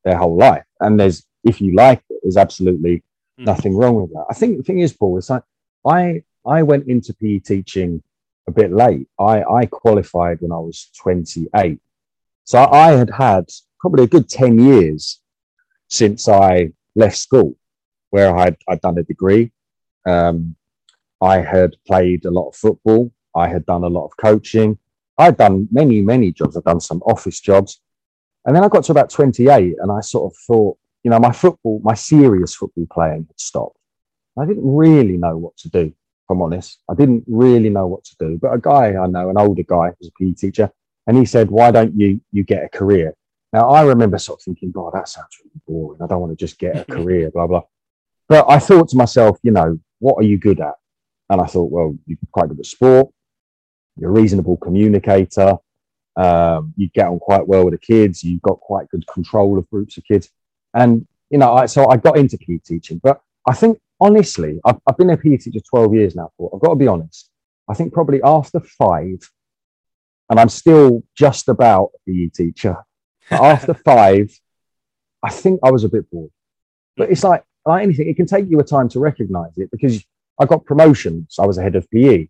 their 0.05 0.17
whole 0.17 0.37
life, 0.37 0.65
and 0.81 0.99
there's 0.99 1.27
if 1.45 1.61
you 1.61 1.75
like 1.75 2.03
it, 2.11 2.19
there's 2.23 2.37
absolutely 2.37 3.03
Mm. 3.41 3.47
nothing 3.47 3.77
wrong 3.77 3.97
with 4.01 4.13
that. 4.13 4.27
I 4.31 4.35
think 4.35 4.57
the 4.59 4.63
thing 4.63 4.79
is, 4.79 4.93
Paul, 4.93 5.19
is 5.19 5.29
like 5.29 5.43
I 5.85 6.23
I 6.47 6.63
went 6.63 6.87
into 6.87 7.13
PE 7.15 7.41
teaching 7.41 8.01
a 8.47 8.53
bit 8.53 8.71
late. 8.73 9.09
I 9.19 9.43
I 9.43 9.67
qualified 9.67 10.41
when 10.41 10.53
I 10.53 10.59
was 10.69 10.91
28, 11.03 11.81
so 12.45 12.65
I 12.65 12.93
had 12.93 13.11
had 13.11 13.49
probably 13.81 14.05
a 14.05 14.09
good 14.09 14.29
10 14.29 14.59
years 14.59 15.21
since 15.89 16.29
I 16.29 16.73
left 16.95 17.17
school 17.17 17.57
where 18.11 18.37
I'd, 18.37 18.57
I'd 18.69 18.81
done 18.81 18.99
a 18.99 19.03
degree. 19.03 19.53
Um, 20.07 20.55
I 21.21 21.41
had 21.41 21.77
played 21.87 22.25
a 22.25 22.31
lot 22.31 22.49
of 22.49 22.57
football. 22.57 23.11
I 23.35 23.49
had 23.49 23.67
done 23.67 23.83
a 23.83 23.89
lot 23.89 24.07
of 24.07 24.17
coaching. 24.17 24.79
I'd 25.19 25.37
done 25.37 25.69
many, 25.73 26.01
many 26.01 26.33
jobs. 26.33 26.57
I'd 26.57 26.65
done 26.65 26.81
some 26.81 27.03
office 27.03 27.41
jobs. 27.41 27.81
And 28.45 28.55
then 28.55 28.63
I 28.63 28.69
got 28.69 28.85
to 28.85 28.93
about 28.93 29.11
28 29.11 29.77
and 29.81 29.91
I 29.91 30.01
sort 30.01 30.33
of 30.33 30.37
thought, 30.47 30.77
you 31.03 31.11
know, 31.11 31.19
my 31.19 31.33
football, 31.33 31.81
my 31.83 31.95
serious 31.95 32.55
football 32.55 32.87
playing 32.93 33.27
had 33.29 33.41
stopped. 33.41 33.79
I 34.39 34.45
didn't 34.45 34.65
really 34.65 35.17
know 35.17 35.37
what 35.37 35.57
to 35.59 35.69
do, 35.69 35.87
if 35.87 36.31
I'm 36.31 36.43
honest. 36.43 36.81
I 36.91 36.95
didn't 36.95 37.25
really 37.27 37.71
know 37.71 37.87
what 37.87 38.05
to 38.05 38.17
do. 38.19 38.39
But 38.41 38.53
a 38.53 38.59
guy 38.59 38.97
I 38.97 39.07
know, 39.07 39.31
an 39.31 39.39
older 39.39 39.63
guy, 39.63 39.93
was 39.99 40.09
a 40.09 40.23
PE 40.23 40.33
teacher, 40.33 40.71
and 41.07 41.17
he 41.17 41.25
said, 41.25 41.51
Why 41.51 41.71
don't 41.71 41.99
you 41.99 42.21
you 42.33 42.45
get 42.45 42.65
a 42.65 42.69
career? 42.69 43.15
Now 43.53 43.71
I 43.71 43.83
remember 43.83 44.19
sort 44.19 44.41
of 44.41 44.45
thinking, 44.45 44.73
God, 44.73 44.93
that 44.95 45.09
sounds 45.09 45.39
really 45.43 45.61
boring. 45.67 46.03
I 46.03 46.07
don't 46.07 46.21
want 46.21 46.33
to 46.33 46.37
just 46.37 46.59
get 46.59 46.77
a 46.77 46.85
career, 46.85 47.31
blah, 47.31 47.47
blah. 47.47 47.63
But 48.29 48.47
I 48.49 48.59
thought 48.59 48.89
to 48.89 48.97
myself, 48.97 49.39
you 49.43 49.51
know, 49.51 49.79
what 49.99 50.17
are 50.19 50.27
you 50.27 50.39
good 50.39 50.61
at? 50.61 50.75
And 51.31 51.41
I 51.41 51.47
thought, 51.47 51.71
well, 51.71 51.97
you're 52.07 52.19
quite 52.33 52.49
good 52.49 52.59
at 52.59 52.67
sport. 52.67 53.09
You're 53.97 54.11
a 54.11 54.13
reasonable 54.13 54.57
communicator. 54.57 55.57
Um, 56.17 56.75
you 56.77 56.89
get 56.95 57.07
on 57.07 57.19
quite 57.19 57.47
well 57.47 57.65
with 57.65 57.75
the 57.75 57.79
kids. 57.79 58.23
You've 58.23 58.43
got 58.43 58.61
quite 58.61 58.89
good 58.89 59.07
control 59.07 59.59
of 59.59 59.69
groups 59.71 59.97
of 59.97 60.05
kids. 60.05 60.31
And, 60.75 61.07
you 61.31 61.39
know, 61.39 61.55
I, 61.55 61.67
so 61.67 61.89
I 61.89 61.97
got 61.97 62.17
into 62.17 62.39
PE 62.39 62.59
teaching. 62.59 63.01
But 63.03 63.21
I 63.47 63.55
think, 63.55 63.79
honestly, 64.01 64.61
I've, 64.65 64.79
I've 64.87 64.97
been 64.97 65.11
a 65.11 65.17
PE 65.17 65.37
teacher 65.39 65.61
12 65.61 65.95
years 65.95 66.17
now, 66.17 66.33
Paul. 66.37 66.51
I've 66.55 66.61
got 66.61 66.71
to 66.71 66.77
be 66.77 66.89
honest. 66.89 67.31
I 67.69 67.75
think 67.75 67.93
probably 67.93 68.23
after 68.23 68.61
five, 68.61 69.31
and 70.35 70.41
I'm 70.41 70.49
still 70.49 71.05
just 71.15 71.49
about 71.49 71.93
a 71.95 72.11
PE 72.11 72.31
teacher, 72.31 72.77
but 73.31 73.41
after 73.41 73.73
five, 73.85 74.37
I 75.23 75.31
think 75.31 75.61
I 75.63 75.71
was 75.71 75.85
a 75.85 75.89
bit 75.89 76.11
bored. 76.11 76.33
But 76.97 77.13
it's 77.13 77.23
like, 77.23 77.45
like 77.65 77.85
anything, 77.85 78.09
it 78.09 78.17
can 78.17 78.27
take 78.27 78.51
you 78.51 78.59
a 78.59 78.65
time 78.65 78.89
to 78.89 78.99
recognize 78.99 79.57
it 79.59 79.71
because 79.71 80.05
I 80.41 80.47
got 80.47 80.65
promotions. 80.65 81.37
I 81.39 81.47
was 81.47 81.57
ahead 81.57 81.77
of 81.77 81.89
PE. 81.89 82.27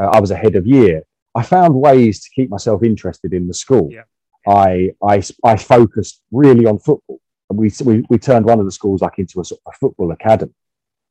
Uh, 0.00 0.06
I 0.06 0.20
was 0.20 0.30
ahead 0.30 0.54
of 0.54 0.68
year. 0.68 1.02
I 1.34 1.42
found 1.42 1.74
ways 1.74 2.22
to 2.22 2.30
keep 2.32 2.48
myself 2.48 2.84
interested 2.84 3.34
in 3.34 3.48
the 3.48 3.54
school. 3.54 3.88
Yeah. 3.90 4.04
I, 4.46 4.92
I, 5.02 5.20
I 5.42 5.56
focused 5.56 6.22
really 6.30 6.66
on 6.66 6.78
football. 6.78 7.20
And 7.50 7.58
we, 7.58 7.72
we, 7.84 8.04
we 8.08 8.18
turned 8.18 8.46
one 8.46 8.60
of 8.60 8.66
the 8.66 8.70
schools 8.70 9.02
like 9.02 9.18
into 9.18 9.40
a 9.40 9.44
sort 9.44 9.62
of 9.66 9.72
a 9.74 9.78
football 9.78 10.12
academy. 10.12 10.54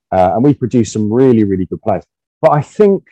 Uh, 0.10 0.32
and 0.36 0.46
we 0.46 0.54
produced 0.54 0.94
some 0.94 1.12
really, 1.12 1.44
really 1.44 1.66
good 1.66 1.82
players. 1.82 2.06
But 2.42 2.54
I 2.54 2.62
think 2.62 3.04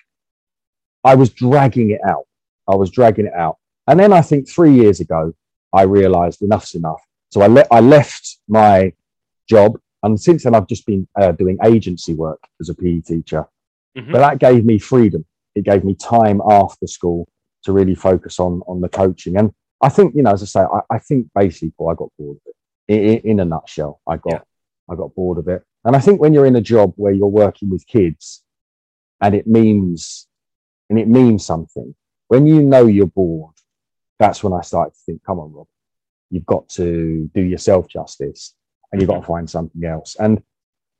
I 1.03 1.15
was 1.15 1.32
dragging 1.32 1.89
it 1.89 1.99
out. 2.08 2.27
I 2.71 2.75
was 2.75 2.89
dragging 2.91 3.25
it 3.25 3.34
out. 3.34 3.58
And 3.88 3.99
then 3.99 4.13
I 4.13 4.21
think 4.21 4.47
three 4.47 4.73
years 4.73 4.99
ago, 4.99 5.34
I 5.73 5.84
realized 5.84 6.41
enough's 6.41 6.75
enough. 6.75 7.01
So 7.29 7.41
I, 7.41 7.47
le- 7.47 7.67
I 7.71 7.79
left 7.79 8.38
my 8.47 8.93
job. 9.47 9.79
And 10.03 10.19
since 10.19 10.43
then, 10.43 10.55
I've 10.55 10.67
just 10.67 10.86
been 10.86 11.08
uh, 11.19 11.32
doing 11.34 11.58
agency 11.63 12.13
work 12.13 12.39
as 12.62 12.69
a 12.69 12.75
PE 12.75 13.01
teacher. 13.01 13.45
Mhm. 13.97 14.12
But 14.12 14.19
that 14.19 14.39
gave 14.39 14.65
me 14.65 14.79
freedom. 14.79 15.25
It 15.55 15.65
gave 15.65 15.84
me 15.84 15.95
time 15.95 16.41
after 16.47 16.88
school 16.88 17.27
to 17.63 17.73
really 17.73 17.95
focus 17.95 18.39
on 18.39 18.62
on 18.67 18.79
the 18.82 18.89
coaching. 18.89 19.36
And 19.38 19.51
I 19.82 19.89
think, 19.89 20.15
you 20.15 20.21
know, 20.23 20.32
as 20.32 20.43
I 20.43 20.45
say, 20.45 20.60
I, 20.62 20.82
I 20.95 20.99
think 20.99 21.27
basically, 21.36 21.71
I 21.89 21.93
got 21.95 22.10
bored 22.17 22.38
of 22.38 22.43
it. 22.45 22.55
In, 22.93 22.99
in, 22.99 23.32
in 23.32 23.39
a 23.39 23.45
nutshell, 23.45 23.99
I 24.08 24.17
got 24.17 24.34
Yeah. 24.34 24.39
I 24.89 24.95
got 24.95 25.13
bored 25.15 25.38
of 25.39 25.47
it. 25.47 25.63
And 25.86 25.95
I 25.95 25.99
think 25.99 26.19
when 26.21 26.34
you're 26.34 26.45
in 26.45 26.55
a 26.55 26.62
job 26.62 26.93
where 26.95 27.12
you're 27.13 27.27
working 27.27 27.69
with 27.69 27.86
kids, 27.88 28.43
and 29.21 29.34
it 29.36 29.47
means 29.47 30.27
and 30.89 30.97
it 30.97 31.08
means 31.08 31.45
something, 31.45 31.93
when 32.30 32.46
you 32.46 32.62
know 32.62 32.86
you're 32.86 33.08
bored, 33.08 33.56
that's 34.20 34.44
when 34.44 34.54
I 34.54 34.62
started 34.62 34.92
to 34.92 35.00
think, 35.06 35.24
come 35.26 35.39
on, 35.39 35.52
Rob, 35.52 35.68
you've 36.30 36.46
got 36.46 36.70
to 36.70 37.30
do 37.34 37.42
yourself 37.42 37.88
justice, 37.89 38.54
and 38.92 39.02
you've 39.02 39.10
got 39.10 39.22
to 39.22 39.26
find 39.26 39.50
something 39.50 39.84
else. 39.84 40.15
And 40.18 40.42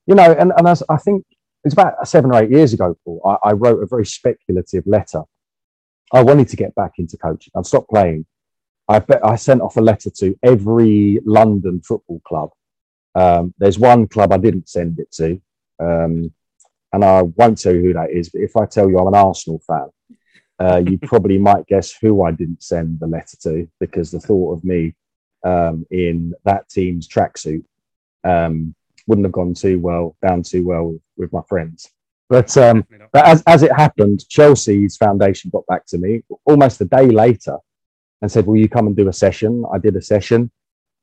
you 0.08 0.15
know, 0.15 0.32
and 0.32 0.52
and 0.58 0.68
as 0.68 0.84
I 0.89 0.98
think 0.98 1.24
it's 1.63 1.74
about 1.74 2.08
seven 2.08 2.32
or 2.32 2.42
eight 2.42 2.50
years 2.50 2.74
ago, 2.74 2.98
Paul, 3.06 3.22
I, 3.24 3.50
I 3.50 3.52
wrote 3.54 3.82
a 3.84 3.86
very 3.86 4.06
speculative 4.06 4.86
letter. 4.88 5.22
I 6.12 6.24
wanted 6.24 6.50
to 6.50 6.56
get 6.56 6.74
back 6.74 6.94
into 6.98 7.15
coaching. 7.18 7.52
I'd 7.56 7.65
stopped 7.65 7.89
playing. 7.89 8.26
I 8.88 8.98
bet 8.98 9.24
I 9.24 9.36
sent 9.36 9.62
off 9.62 9.78
a 9.78 9.82
letter 9.82 10.10
to 10.18 10.36
every 10.42 11.20
London 11.24 11.82
football 11.82 12.22
club. 12.26 12.50
Um, 13.13 13.54
there's 13.60 13.78
one 13.78 14.08
club 14.08 14.34
I 14.34 14.38
didn't 14.38 14.68
send 14.68 15.00
it 15.00 15.12
to, 15.13 15.39
um, 15.80 16.34
and 16.92 17.06
I 17.06 17.22
won't 17.22 17.62
tell 17.62 17.76
you 17.76 17.82
who 17.82 17.94
that 17.94 18.10
is. 18.10 18.30
But 18.30 18.42
if 18.42 18.58
I 18.58 18.65
tell 18.65 18.89
you 18.89 18.98
I'm 18.98 19.08
an 19.08 19.13
Arsenal 19.13 19.62
fan, 19.68 19.89
uh, 20.60 20.82
you 20.86 20.98
probably 20.98 21.38
might 21.38 21.67
guess 21.67 21.91
who 21.91 22.24
I 22.24 22.32
didn't 22.32 22.63
send 22.63 23.00
the 23.00 23.08
letter 23.08 23.38
to 23.43 23.67
because 23.80 24.12
the 24.12 24.19
thought 24.19 24.58
of 24.58 24.63
me 24.63 24.93
um, 25.43 25.86
in 25.89 26.34
that 26.43 26.69
team's 26.69 27.08
tracksuit 27.08 27.63
um, 28.24 28.76
wouldn't 29.08 29.26
have 29.26 29.32
gone 29.32 29.54
too 29.54 29.80
well 29.80 30.15
down 30.22 30.43
too 30.43 30.65
well 30.65 30.95
with, 31.17 31.32
my 31.32 31.41
friends. 31.48 31.89
But 32.28 32.56
um, 32.58 32.86
but 33.12 33.26
as, 33.26 33.41
as 33.48 33.63
it 33.63 33.72
happened, 33.72 34.28
Chelsea's 34.30 34.98
foundation 34.98 35.50
got 35.50 35.65
back 35.67 35.86
to 35.88 35.98
me 35.98 36.22
almost 36.45 36.82
a 36.82 36.86
day 36.86 37.08
later 37.08 37.58
and 38.22 38.32
said, 38.32 38.45
Will 38.45 38.58
you 38.58 38.69
come 38.69 38.88
and 38.88 38.95
do 38.95 39.08
a 39.08 39.13
session? 39.13 39.63
I 39.74 39.78
did 39.78 39.95
a 39.95 40.02
session 40.02 40.52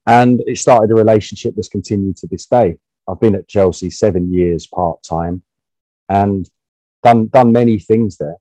and 0.07 0.41
it 0.47 0.59
started 0.59 0.91
a 0.91 0.95
relationship 0.95 1.55
that's 1.57 1.69
continued 1.69 2.17
to 2.19 2.27
this 2.29 2.47
day. 2.47 2.79
I've 3.09 3.21
been 3.21 3.35
at 3.35 3.49
Chelsea 3.49 3.91
seven 3.91 4.33
years 4.33 4.67
part 4.67 5.03
time 5.03 5.43
and 6.09 6.49
done, 7.03 7.29
done 7.29 7.53
many 7.53 7.79
things 7.79 8.17
there. 8.17 8.37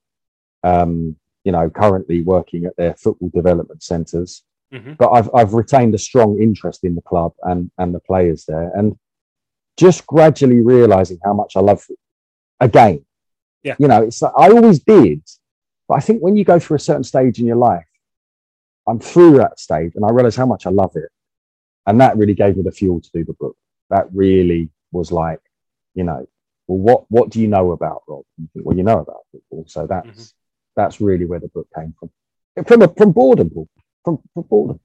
Um, 0.70 1.16
you 1.44 1.52
know, 1.52 1.70
currently 1.70 2.22
working 2.24 2.66
at 2.66 2.76
their 2.76 2.96
football 2.96 3.30
development 3.30 3.84
centres, 3.84 4.44
Mhm. 4.74 4.98
but 4.98 5.10
I've, 5.12 5.30
I've 5.34 5.54
retained 5.54 5.94
a 5.94 6.00
strong 6.00 6.42
interest 6.42 6.84
in 6.84 6.96
the 6.96 7.02
club 7.04 7.34
and, 7.44 7.70
and 7.78 7.94
the 7.94 8.00
players 8.00 8.46
there. 8.46 8.72
And 8.76 8.98
just 9.78 10.08
gradually 10.08 10.62
realizing 10.62 11.20
how 11.24 11.34
much 11.36 11.56
I 11.56 11.60
love 11.60 11.82
football 11.82 12.02
again. 12.60 13.06
Yeah. 13.62 13.76
You 13.78 13.88
know, 13.88 14.02
it's 14.04 14.22
like 14.24 14.34
I 14.36 14.50
always 14.50 14.80
did. 14.80 15.22
But 15.88 15.96
I 15.96 16.00
think 16.00 16.24
when 16.24 16.36
you 16.36 16.44
go 16.44 16.58
through 16.58 16.78
a 16.78 16.88
certain 16.90 17.04
stage 17.04 17.40
in 17.40 17.46
your 17.46 17.58
life, 17.58 17.86
I'm 18.88 19.00
through 19.00 19.38
that 19.38 19.60
stage 19.60 19.92
and 19.96 20.04
I 20.04 20.10
realize 20.10 20.36
how 20.36 20.48
much 20.48 20.66
I 20.66 20.72
love 20.72 20.96
it. 20.96 21.10
And 21.86 22.02
that 22.02 22.18
really 22.18 22.34
gave 22.34 22.58
me 22.58 22.64
the 22.64 22.72
fuel 22.72 23.02
to 23.02 23.10
do 23.14 23.24
the 23.24 23.34
book. 23.34 23.56
That 23.92 24.08
really 24.14 24.70
was 24.92 25.12
like, 25.12 25.42
you 25.94 26.04
know, 26.06 26.28
well, 26.68 26.80
what 26.88 27.06
what 27.10 27.30
do 27.30 27.40
you 27.40 27.48
know 27.48 27.72
about 27.72 28.02
Rob? 28.08 28.24
Well, 28.56 28.76
you 28.76 28.82
know 28.84 28.98
about 29.00 29.22
football. 29.32 29.66
So 29.68 29.86
that's 29.86 30.08
Mhm. 30.08 30.34
That's 30.76 31.00
really 31.02 31.26
where 31.26 31.40
the 31.40 31.48
book 31.48 31.68
came 31.76 31.94
from. 32.00 32.10
From 32.66 32.82
a, 32.82 32.88
from 32.88 33.12
boredom, 33.12 33.50
From, 34.04 34.20
from 34.34 34.44
boredom. 34.44 34.80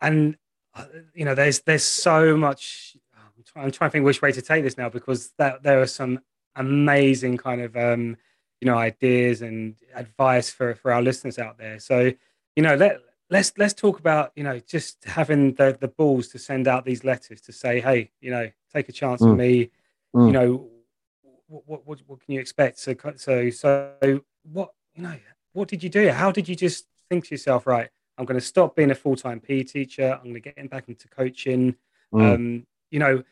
and 0.00 0.36
uh, 0.74 0.84
you 1.14 1.24
know 1.24 1.34
there's 1.34 1.60
there's 1.60 1.82
so 1.84 2.36
much 2.36 2.96
I'm 3.16 3.44
trying, 3.44 3.64
I'm 3.66 3.70
trying 3.70 3.90
to 3.90 3.92
think 3.92 4.04
which 4.04 4.22
way 4.22 4.32
to 4.32 4.42
take 4.42 4.62
this 4.64 4.78
now 4.78 4.88
because 4.88 5.30
that 5.38 5.62
there 5.62 5.80
are 5.80 5.86
some 5.86 6.20
amazing 6.56 7.36
kind 7.36 7.60
of 7.60 7.76
um 7.76 8.16
you 8.60 8.66
know 8.66 8.76
ideas 8.76 9.42
and 9.42 9.74
advice 9.94 10.50
for 10.50 10.74
for 10.74 10.92
our 10.92 11.02
listeners 11.02 11.38
out 11.38 11.58
there 11.58 11.78
so 11.78 12.12
you 12.56 12.62
know 12.62 12.74
let 12.76 13.00
let's 13.30 13.52
let's 13.58 13.74
talk 13.74 13.98
about 13.98 14.32
you 14.36 14.44
know 14.44 14.58
just 14.60 15.04
having 15.04 15.54
the 15.54 15.76
the 15.80 15.88
balls 15.88 16.28
to 16.28 16.38
send 16.38 16.66
out 16.68 16.84
these 16.84 17.04
letters 17.04 17.40
to 17.42 17.52
say 17.52 17.80
hey 17.80 18.10
you 18.20 18.30
know 18.30 18.50
take 18.72 18.88
a 18.88 18.92
chance 18.92 19.22
on 19.22 19.34
Mm. 19.34 19.36
me 19.38 19.70
Mm. 20.14 20.26
you 20.26 20.32
know 20.32 20.70
what, 21.46 21.62
what 21.66 21.86
what 21.86 22.00
what 22.06 22.20
can 22.20 22.34
you 22.34 22.40
expect 22.40 22.78
so 22.78 22.94
so 23.16 23.50
so 23.50 24.20
what 24.42 24.70
you 24.94 25.02
know 25.02 25.16
what 25.52 25.68
did 25.68 25.82
you 25.82 25.88
do 25.88 26.10
how 26.10 26.30
did 26.30 26.48
you 26.48 26.56
just 26.56 26.86
think 27.08 27.24
to 27.24 27.30
yourself 27.32 27.66
right 27.66 27.88
i'm 28.18 28.24
going 28.24 28.38
to 28.38 28.44
stop 28.46 28.76
being 28.76 28.90
a 28.90 28.94
full-time 28.94 29.40
PE 29.40 29.62
teacher 29.64 30.12
i'm 30.14 30.22
going 30.30 30.34
to 30.34 30.40
get 30.40 30.70
back 30.70 30.88
into 30.88 31.08
coaching 31.08 31.76
Mm. 32.12 32.34
um 32.34 32.66
you 32.90 32.98
know 32.98 33.22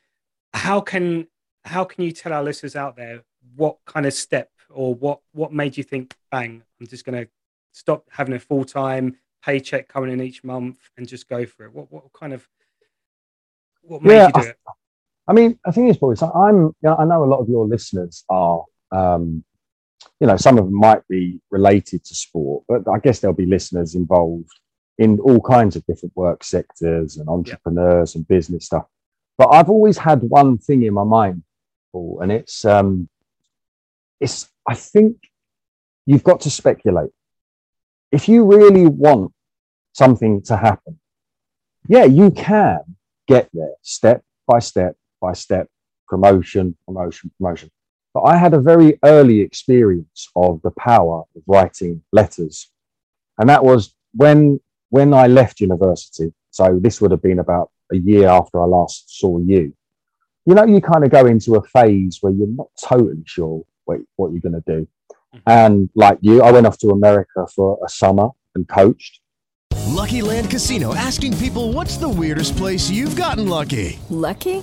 how 0.54 0.80
can 0.80 1.26
how 1.64 1.82
can 1.82 2.04
you 2.04 2.12
tell 2.12 2.32
our 2.32 2.44
listeners 2.44 2.76
out 2.76 2.94
there 2.96 3.22
what 3.56 3.78
kind 3.86 4.06
of 4.06 4.14
step 4.14 4.50
or 4.70 4.94
what 4.94 5.18
what 5.32 5.52
made 5.52 5.76
you 5.76 5.82
think 5.82 6.14
bang 6.30 6.62
i'm 6.80 6.86
just 6.86 7.04
going 7.04 7.24
to 7.24 7.28
stop 7.72 8.04
having 8.10 8.34
a 8.34 8.38
full-time 8.38 9.16
paycheck 9.44 9.88
coming 9.88 10.12
in 10.12 10.20
each 10.20 10.44
month 10.44 10.78
and 10.96 11.08
just 11.08 11.28
go 11.28 11.44
for 11.44 11.64
it 11.64 11.72
what 11.72 11.90
what 11.90 12.04
kind 12.12 12.32
of 12.32 12.48
what 13.82 14.00
made 14.00 14.14
Yeah, 14.14 14.26
you 14.34 14.42
do 14.42 14.48
it 14.48 14.58
I 15.26 15.32
mean, 15.34 15.58
I 15.66 15.72
think 15.72 15.90
it's 15.90 15.98
boys. 15.98 16.22
I'm. 16.22 16.56
You 16.56 16.74
know, 16.84 16.96
I 16.96 17.04
know 17.04 17.22
a 17.22 17.26
lot 17.26 17.40
of 17.40 17.50
your 17.50 17.66
listeners 17.66 18.24
are. 18.30 18.64
Um, 18.90 19.44
you 20.20 20.26
know, 20.26 20.36
some 20.36 20.58
of 20.58 20.64
them 20.64 20.74
might 20.74 21.06
be 21.08 21.40
related 21.50 22.04
to 22.04 22.14
sport, 22.14 22.64
but 22.68 22.82
I 22.88 22.98
guess 22.98 23.20
there'll 23.20 23.34
be 23.34 23.46
listeners 23.46 23.94
involved 23.94 24.50
in 24.98 25.20
all 25.20 25.40
kinds 25.40 25.76
of 25.76 25.86
different 25.86 26.16
work 26.16 26.42
sectors 26.42 27.16
and 27.16 27.28
entrepreneurs 27.28 28.14
and 28.14 28.26
business 28.26 28.66
stuff. 28.66 28.86
But 29.36 29.48
I've 29.48 29.70
always 29.70 29.98
had 29.98 30.22
one 30.22 30.58
thing 30.58 30.82
in 30.82 30.94
my 30.94 31.04
mind, 31.04 31.44
Paul, 31.92 32.20
and 32.22 32.32
it's 32.32 32.64
um, 32.64 33.08
it's. 34.20 34.48
I 34.66 34.74
think 34.74 35.16
you've 36.04 36.24
got 36.24 36.40
to 36.40 36.50
speculate. 36.50 37.10
If 38.10 38.28
you 38.28 38.44
really 38.44 38.86
want 38.86 39.32
something 39.92 40.42
to 40.42 40.56
happen, 40.56 40.98
yeah, 41.88 42.04
you 42.04 42.32
can 42.32 42.80
get 43.28 43.48
there 43.52 43.74
step 43.82 44.22
by 44.46 44.58
step 44.58 44.96
by 45.20 45.32
step, 45.32 45.68
promotion, 46.08 46.76
promotion, 46.86 47.30
promotion. 47.38 47.70
But 48.14 48.22
I 48.22 48.36
had 48.36 48.54
a 48.54 48.60
very 48.60 48.98
early 49.04 49.40
experience 49.40 50.28
of 50.34 50.60
the 50.62 50.70
power 50.72 51.22
of 51.34 51.42
writing 51.46 52.02
letters. 52.12 52.70
And 53.38 53.48
that 53.48 53.64
was 53.64 53.94
when 54.14 54.60
when 54.90 55.12
I 55.12 55.26
left 55.26 55.60
university. 55.60 56.32
So 56.50 56.78
this 56.80 57.00
would 57.00 57.10
have 57.10 57.22
been 57.22 57.38
about 57.38 57.70
a 57.92 57.96
year 57.96 58.28
after 58.28 58.60
I 58.60 58.64
last 58.64 59.18
saw 59.18 59.38
you. 59.38 59.74
You 60.46 60.54
know, 60.54 60.64
you 60.64 60.80
kind 60.80 61.04
of 61.04 61.10
go 61.10 61.26
into 61.26 61.56
a 61.56 61.62
phase 61.62 62.18
where 62.20 62.32
you're 62.32 62.48
not 62.48 62.68
totally 62.82 63.22
sure 63.26 63.64
what, 63.84 63.98
what 64.16 64.32
you're 64.32 64.40
going 64.40 64.62
to 64.62 64.64
do. 64.66 64.88
Mm-hmm. 65.34 65.38
And 65.46 65.90
like 65.94 66.18
you, 66.22 66.42
I 66.42 66.50
went 66.52 66.66
off 66.66 66.78
to 66.78 66.90
America 66.90 67.46
for 67.54 67.78
a 67.84 67.88
summer 67.88 68.30
and 68.54 68.66
coached. 68.66 69.20
Lucky 69.88 70.22
Land 70.22 70.50
Casino 70.50 70.94
asking 70.94 71.36
people 71.38 71.72
what's 71.72 71.96
the 71.96 72.08
weirdest 72.08 72.56
place 72.56 72.88
you've 72.88 73.16
gotten 73.16 73.48
lucky? 73.48 73.98
Lucky? 74.10 74.62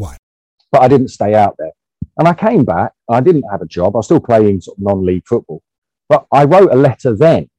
But 0.71 0.81
I 0.81 0.87
didn't 0.87 1.09
stay 1.09 1.35
out 1.35 1.55
there. 1.57 1.71
And 2.17 2.27
I 2.27 2.33
came 2.33 2.65
back. 2.65 2.93
I 3.09 3.21
didn't 3.21 3.45
have 3.51 3.61
a 3.61 3.65
job. 3.65 3.95
I 3.95 3.99
was 3.99 4.05
still 4.05 4.19
playing 4.19 4.61
sort 4.61 4.77
of 4.77 4.83
non-league 4.83 5.27
football. 5.27 5.61
But 6.09 6.25
I 6.31 6.43
wrote 6.43 6.71
a 6.71 6.75
letter 6.75 7.15
then 7.15 7.49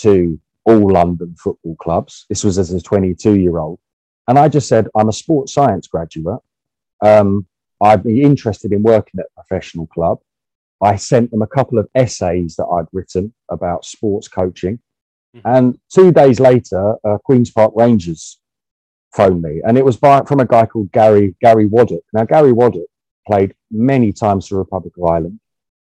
to 0.00 0.38
all 0.64 0.92
London 0.92 1.34
football 1.38 1.76
clubs. 1.76 2.26
This 2.28 2.44
was 2.44 2.58
as 2.58 2.72
a 2.72 2.78
22-year-old, 2.78 3.78
and 4.28 4.38
I 4.38 4.48
just 4.48 4.68
said, 4.68 4.88
"I'm 4.94 5.08
a 5.08 5.12
sports 5.12 5.52
science 5.54 5.88
graduate. 5.88 6.40
Um, 7.00 7.46
I'd 7.80 8.04
be 8.04 8.22
interested 8.22 8.72
in 8.72 8.82
working 8.82 9.20
at 9.20 9.26
a 9.26 9.42
professional 9.42 9.86
club." 9.86 10.20
I 10.80 10.96
sent 10.96 11.30
them 11.30 11.42
a 11.42 11.46
couple 11.46 11.78
of 11.78 11.88
essays 11.94 12.56
that 12.56 12.66
I'd 12.66 12.86
written 12.92 13.32
about 13.50 13.84
sports 13.84 14.28
coaching, 14.28 14.78
and 15.44 15.78
two 15.92 16.12
days 16.12 16.38
later, 16.38 16.96
uh, 17.04 17.18
Queens 17.24 17.50
Park 17.50 17.72
Rangers 17.74 18.38
phoned 19.14 19.42
me, 19.42 19.60
and 19.66 19.76
it 19.76 19.84
was 19.84 19.96
by, 19.96 20.22
from 20.22 20.40
a 20.40 20.46
guy 20.46 20.66
called 20.66 20.90
Gary 20.92 21.34
Gary 21.40 21.68
Waddock. 21.68 22.02
Now, 22.12 22.24
Gary 22.24 22.52
Waddock 22.52 22.86
played 23.26 23.54
many 23.70 24.12
times 24.12 24.48
for 24.48 24.58
Republic 24.58 24.94
of 24.96 25.04
Ireland. 25.04 25.40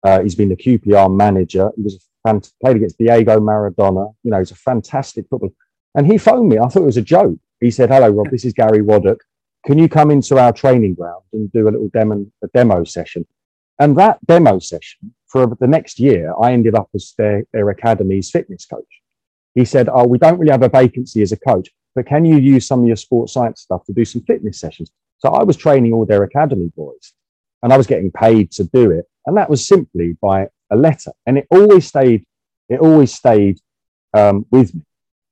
Uh, 0.04 0.22
he's 0.22 0.36
been 0.36 0.50
the 0.50 0.56
QPR 0.56 1.16
manager. 1.16 1.72
He 1.76 1.84
was 1.84 1.96
a 1.96 2.28
fant- 2.28 2.52
played 2.62 2.76
against 2.76 2.98
Diego 2.98 3.40
Maradona. 3.40 4.14
You 4.24 4.32
know, 4.32 4.40
he's 4.40 4.52
a 4.52 4.56
fantastic 4.56 5.28
footballer. 5.30 5.54
And 5.96 6.12
he 6.12 6.18
phoned 6.18 6.50
me. 6.50 6.58
I 6.58 6.68
thought 6.68 6.84
it 6.84 6.86
was 6.86 6.98
a 6.98 7.02
joke. 7.02 7.38
He 7.62 7.72
said, 7.72 7.90
"Hello, 7.90 8.10
Rob. 8.10 8.30
This 8.30 8.46
is 8.46 8.54
Gary 8.54 8.82
Waddock. 8.82 9.20
Can 9.66 9.78
you 9.78 9.88
come 9.88 10.12
into 10.12 10.38
our 10.38 10.52
training 10.52 10.96
ground 10.96 11.24
and 11.32 11.52
do 11.52 11.68
a 11.68 11.72
little 11.72 11.90
demo, 11.90 12.26
a 12.44 12.48
demo 12.54 12.84
session?" 12.84 13.26
And 13.80 13.98
that 13.98 14.24
demo 14.26 14.60
session 14.60 15.14
for 15.28 15.58
the 15.60 15.68
next 15.68 16.00
year, 16.00 16.34
I 16.40 16.54
ended 16.54 16.76
up 16.76 16.90
as 16.94 17.14
their, 17.18 17.44
their 17.54 17.70
academy's 17.72 18.30
fitness 18.30 18.66
coach. 18.66 19.02
He 19.56 19.66
said, 19.66 19.88
"Oh, 19.88 20.06
we 20.06 20.18
don't 20.18 20.40
really 20.40 20.52
have 20.52 20.64
a 20.64 20.70
vacancy 20.70 21.22
as 21.22 21.32
a 21.32 21.38
coach, 21.38 21.70
but 21.96 22.06
can 22.06 22.26
you 22.26 22.38
use 22.38 22.68
some 22.68 22.82
of 22.82 22.88
your 22.88 22.96
sports 22.96 23.34
science 23.34 23.62
stuff 23.62 23.84
to 23.86 23.94
do 23.94 24.06
some 24.06 24.22
fitness 24.24 24.60
sessions?" 24.60 24.92
So 25.20 25.30
I 25.30 25.44
was 25.44 25.58
training 25.58 25.94
all 25.94 26.06
their 26.06 26.24
academy 26.24 26.72
boys, 26.76 27.14
and 27.62 27.72
I 27.72 27.78
was 27.78 27.88
getting 27.88 28.12
paid 28.12 28.52
to 28.54 28.64
do 28.66 28.92
it, 28.92 29.06
and 29.26 29.38
that 29.38 29.50
was 29.50 29.68
simply 29.68 30.18
by 30.22 30.48
a 30.72 30.76
letter, 30.76 31.12
and 31.26 31.38
it 31.38 31.48
always 31.50 31.88
stayed. 31.88 32.26
It 32.70 32.80
always 32.80 33.14
stayed 33.14 33.60
um, 34.14 34.46
with 34.52 34.74
me, 34.74 34.82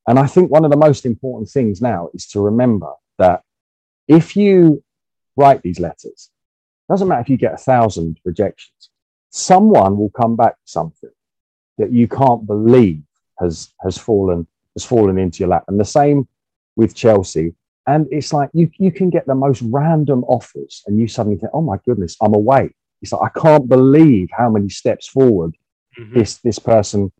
and 0.07 0.19
I 0.19 0.27
think 0.27 0.51
one 0.51 0.65
of 0.65 0.71
the 0.71 0.77
most 0.77 1.05
important 1.05 1.49
things 1.49 1.81
now 1.81 2.09
is 2.13 2.27
to 2.27 2.41
remember 2.41 2.91
that 3.17 3.43
if 4.07 4.35
you 4.35 4.83
write 5.37 5.61
these 5.61 5.79
letters, 5.79 6.29
doesn't 6.89 7.07
matter 7.07 7.21
if 7.21 7.29
you 7.29 7.37
get 7.37 7.53
a 7.53 7.57
thousand 7.57 8.19
rejections, 8.25 8.89
someone 9.29 9.97
will 9.97 10.09
come 10.09 10.35
back 10.35 10.53
to 10.53 10.71
something 10.71 11.09
that 11.77 11.91
you 11.91 12.07
can't 12.07 12.45
believe 12.45 13.01
has 13.39 13.73
has 13.81 13.97
fallen 13.97 14.45
has 14.75 14.85
fallen 14.85 15.17
into 15.17 15.39
your 15.39 15.49
lap. 15.49 15.63
And 15.67 15.79
the 15.79 15.85
same 15.85 16.27
with 16.81 16.95
Chelsea. 16.95 17.47
And 17.87 18.07
it's 18.11 18.31
like 18.37 18.49
you 18.53 18.69
you 18.85 18.91
can 18.99 19.09
get 19.09 19.25
the 19.27 19.35
most 19.45 19.61
random 19.79 20.19
offers, 20.35 20.73
and 20.85 20.99
you 20.99 21.07
suddenly 21.07 21.37
think, 21.39 21.51
"Oh 21.53 21.61
my 21.71 21.77
goodness, 21.87 22.15
I'm 22.23 22.35
away." 22.41 22.63
It's 23.01 23.11
like 23.13 23.25
I 23.29 23.39
can't 23.39 23.67
believe 23.75 24.27
how 24.41 24.49
many 24.55 24.69
steps 24.69 25.07
forward 25.07 25.51
Mhm. 25.99 26.13
this 26.15 26.31
this 26.47 26.59
person 26.59 27.11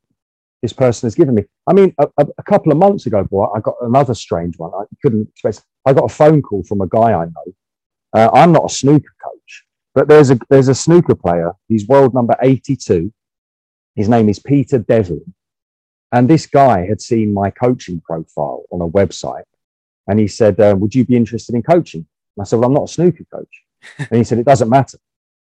this 0.62 0.74
person 0.84 1.04
has 1.08 1.16
given 1.16 1.34
me. 1.36 1.44
I 1.70 1.74
mean, 1.74 1.90
a, 2.04 2.06
a, 2.22 2.26
a 2.38 2.44
couple 2.52 2.72
of 2.72 2.78
months 2.78 3.04
ago, 3.08 3.24
boy, 3.24 3.46
I 3.56 3.60
got 3.68 3.76
another 3.82 4.14
strange 4.14 4.56
one. 4.64 4.72
I 4.82 4.84
couldn't 5.02 5.28
expect. 5.34 5.58
I 5.88 5.94
got 5.94 6.06
a 6.12 6.16
phone 6.22 6.42
call 6.48 6.64
from 6.70 6.82
a 6.82 6.88
guy 6.88 7.10
I 7.22 7.26
know. 7.36 7.48
Uh, 8.18 8.30
I'm 8.40 8.52
not 8.58 8.66
a 8.70 8.74
snooker 8.82 9.16
coach, 9.28 9.52
but 9.96 10.08
there's 10.08 10.30
a 10.36 10.38
there's 10.52 10.68
a 10.76 10.76
snooker 10.86 11.16
player. 11.26 11.52
He's 11.68 11.88
world 11.88 12.14
number 12.14 12.36
82. 12.42 13.12
His 13.96 14.08
name 14.16 14.30
is 14.30 14.40
Peter 14.40 14.78
Devlin, 14.92 15.34
And 16.16 16.30
this 16.30 16.46
guy 16.46 16.78
had 16.92 17.02
seen 17.02 17.34
my 17.42 17.50
coaching 17.64 18.00
profile 18.10 18.62
on 18.72 18.80
a 18.82 18.88
website 19.00 19.50
and 20.12 20.20
he 20.20 20.28
said, 20.28 20.60
uh, 20.60 20.76
Would 20.78 20.94
you 20.94 21.06
be 21.06 21.16
interested 21.16 21.56
in 21.56 21.64
coaching? 21.64 22.06
And 22.36 22.42
I 22.42 22.46
said, 22.46 22.58
Well, 22.60 22.68
I'm 22.68 22.74
not 22.74 22.90
a 22.90 22.94
snooker 22.94 23.24
coach. 23.34 23.64
and 23.98 24.18
he 24.18 24.24
said, 24.26 24.38
It 24.40 24.46
doesn't 24.46 24.70
matter. 24.70 24.98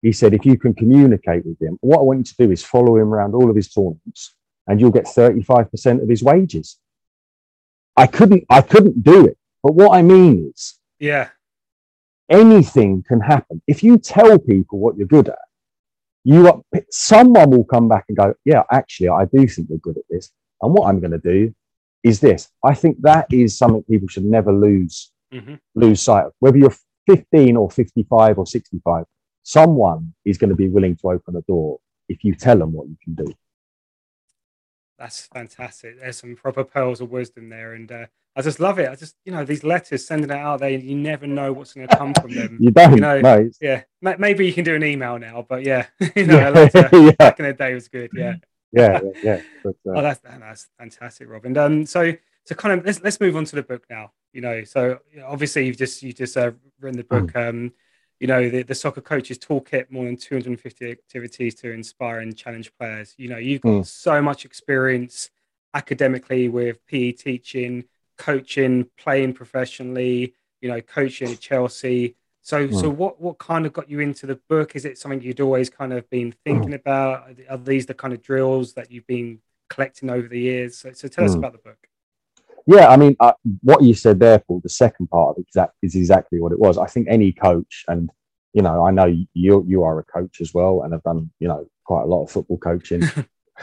He 0.02 0.10
said, 0.12 0.34
If 0.34 0.44
you 0.44 0.58
can 0.58 0.74
communicate 0.74 1.46
with 1.46 1.60
him, 1.62 1.78
what 1.80 1.98
I 2.00 2.02
want 2.02 2.18
you 2.18 2.24
to 2.24 2.34
do 2.46 2.50
is 2.52 2.64
follow 2.64 2.96
him 2.96 3.14
around 3.14 3.34
all 3.34 3.48
of 3.48 3.54
his 3.56 3.68
tournaments 3.72 4.34
and 4.66 4.80
you'll 4.80 4.90
get 4.90 5.06
35% 5.06 6.02
of 6.02 6.08
his 6.08 6.22
wages. 6.24 6.78
I 7.96 8.06
couldn't, 8.06 8.44
I 8.50 8.60
couldn't 8.62 9.02
do 9.02 9.26
it. 9.26 9.38
But 9.62 9.74
what 9.74 9.96
I 9.96 10.02
mean 10.02 10.52
is, 10.54 10.74
Yeah. 10.98 11.28
anything 12.28 13.02
can 13.06 13.20
happen. 13.20 13.62
If 13.66 13.82
you 13.82 13.98
tell 13.98 14.38
people 14.38 14.78
what 14.78 14.96
you're 14.96 15.06
good 15.06 15.28
at, 15.28 15.38
you 16.24 16.46
are, 16.48 16.60
someone 16.90 17.50
will 17.50 17.64
come 17.64 17.88
back 17.88 18.04
and 18.08 18.16
go, 18.16 18.34
yeah, 18.44 18.62
actually, 18.70 19.08
I 19.08 19.24
do 19.24 19.46
think 19.48 19.68
you're 19.70 19.78
good 19.78 19.96
at 19.96 20.04
this. 20.10 20.30
And 20.60 20.72
what 20.74 20.88
I'm 20.88 21.00
going 21.00 21.12
to 21.12 21.18
do 21.18 21.54
is 22.02 22.20
this. 22.20 22.48
I 22.64 22.74
think 22.74 23.00
that 23.02 23.26
is 23.32 23.56
something 23.58 23.82
people 23.84 24.08
should 24.08 24.24
never 24.24 24.52
lose 24.52 25.12
hmm 25.32 25.56
lose 25.74 26.00
sight 26.02 26.26
of. 26.26 26.32
Whether 26.40 26.58
you're 26.58 26.74
15 27.06 27.56
or 27.56 27.70
55 27.70 28.38
or 28.38 28.46
65, 28.46 29.04
someone 29.42 30.14
is 30.24 30.38
going 30.38 30.50
to 30.50 30.56
be 30.56 30.68
willing 30.68 30.96
to 30.96 31.10
open 31.10 31.36
a 31.36 31.42
door 31.42 31.78
if 32.08 32.24
you 32.24 32.34
tell 32.34 32.58
them 32.58 32.72
what 32.72 32.88
you 32.88 32.96
can 33.02 33.14
do. 33.14 33.32
That's 34.98 35.26
fantastic. 35.26 36.00
There's 36.00 36.16
some 36.18 36.34
proper 36.34 36.64
pearls 36.64 37.00
of 37.00 37.10
wisdom 37.10 37.48
there, 37.48 37.74
and 37.74 37.90
uh, 37.92 38.06
I 38.34 38.42
just 38.42 38.58
love 38.58 38.78
it. 38.80 38.88
I 38.88 38.96
just, 38.96 39.14
you 39.24 39.30
know, 39.32 39.44
these 39.44 39.62
letters 39.62 40.04
sending 40.06 40.30
it 40.30 40.36
out 40.36 40.60
there, 40.60 40.70
you 40.70 40.96
never 40.96 41.26
know 41.26 41.52
what's 41.52 41.72
going 41.72 41.86
to 41.86 41.96
come 41.96 42.14
from 42.14 42.32
them. 42.32 42.58
You 42.60 42.70
don't 42.72 42.94
you 42.96 43.00
know, 43.00 43.20
no, 43.20 43.48
yeah. 43.60 43.82
Maybe 44.02 44.46
you 44.46 44.52
can 44.52 44.64
do 44.64 44.74
an 44.74 44.82
email 44.84 45.18
now, 45.18 45.46
but 45.48 45.64
yeah, 45.64 45.86
you 46.16 46.26
know, 46.26 46.38
Yeah, 46.38 46.48
a 46.48 46.50
letter 46.50 46.88
yeah. 46.92 47.10
back 47.12 47.38
in 47.38 47.46
the 47.46 47.52
day 47.52 47.74
was 47.74 47.88
good. 47.88 48.10
Yeah. 48.12 48.36
Yeah, 48.72 49.00
yeah, 49.02 49.10
yeah. 49.22 49.40
But, 49.64 49.76
uh, 49.86 49.92
Oh, 49.98 50.02
that's 50.02 50.20
that's 50.20 50.68
fantastic, 50.78 51.28
Rob. 51.28 51.44
And 51.44 51.56
um, 51.58 51.86
so 51.86 52.12
so 52.44 52.54
kind 52.54 52.78
of 52.78 52.86
let's 52.86 53.00
let's 53.02 53.20
move 53.20 53.36
on 53.36 53.44
to 53.46 53.56
the 53.56 53.62
book 53.62 53.84
now. 53.90 54.12
You 54.32 54.40
know, 54.42 54.64
so 54.64 54.98
obviously 55.24 55.66
you've 55.66 55.76
just 55.78 56.02
you 56.02 56.12
just 56.12 56.36
uh, 56.36 56.52
written 56.80 56.98
the 56.98 57.04
book. 57.04 57.34
Um, 57.36 57.72
you 58.20 58.26
know, 58.26 58.50
the, 58.50 58.62
the 58.64 58.74
soccer 58.74 59.00
coaches 59.00 59.38
toolkit 59.38 59.90
more 59.92 60.04
than 60.04 60.16
250 60.16 60.90
activities 60.90 61.54
to 61.54 61.70
inspire 61.70 62.18
and 62.18 62.36
challenge 62.36 62.72
players. 62.76 63.14
You 63.16 63.28
know, 63.28 63.38
you've 63.38 63.60
got 63.60 63.68
Mm. 63.70 63.86
so 63.86 64.20
much 64.20 64.44
experience 64.44 65.30
academically 65.72 66.48
with 66.48 66.84
PE 66.86 67.12
teaching, 67.12 67.84
coaching, 68.16 68.88
playing 68.98 69.34
professionally. 69.34 70.34
You 70.60 70.68
know, 70.68 70.80
coaching 70.80 71.30
at 71.30 71.38
Chelsea. 71.40 72.16
So, 72.48 72.70
so 72.70 72.88
what 72.88 73.20
what 73.20 73.36
kind 73.36 73.66
of 73.66 73.74
got 73.74 73.90
you 73.90 74.00
into 74.00 74.24
the 74.24 74.36
book? 74.48 74.74
Is 74.74 74.86
it 74.86 74.96
something 74.96 75.20
you'd 75.20 75.42
always 75.42 75.68
kind 75.68 75.92
of 75.92 76.08
been 76.08 76.32
thinking 76.46 76.72
about? 76.72 77.28
Are 77.50 77.58
these 77.58 77.84
the 77.84 77.92
kind 77.92 78.14
of 78.14 78.22
drills 78.22 78.72
that 78.72 78.90
you've 78.90 79.06
been 79.06 79.40
collecting 79.68 80.08
over 80.08 80.26
the 80.26 80.40
years? 80.40 80.78
So, 80.78 80.92
so 80.92 81.08
tell 81.08 81.26
us 81.26 81.34
Mm. 81.34 81.38
about 81.40 81.52
the 81.52 81.58
book. 81.58 81.76
Yeah, 82.66 82.88
I 82.88 82.96
mean, 82.96 83.16
uh, 83.20 83.34
what 83.62 83.82
you 83.82 83.92
said 83.92 84.18
there, 84.18 84.38
Paul, 84.38 84.60
the 84.62 84.70
second 84.70 85.08
part 85.08 85.36
of 85.36 85.42
exact, 85.42 85.74
is 85.82 85.94
exactly 85.94 86.40
what 86.40 86.52
it 86.52 86.58
was. 86.58 86.78
I 86.78 86.86
think 86.86 87.06
any 87.10 87.32
coach, 87.32 87.84
and 87.86 88.08
you 88.54 88.62
know, 88.62 88.82
I 88.82 88.92
know 88.92 89.04
you 89.34 89.64
you 89.68 89.82
are 89.82 89.98
a 89.98 90.04
coach 90.04 90.40
as 90.40 90.54
well, 90.54 90.80
and 90.84 90.94
have 90.94 91.02
done 91.02 91.30
you 91.40 91.48
know 91.48 91.68
quite 91.84 92.04
a 92.04 92.06
lot 92.06 92.24
of 92.24 92.30
football 92.30 92.56
coaching. 92.56 93.02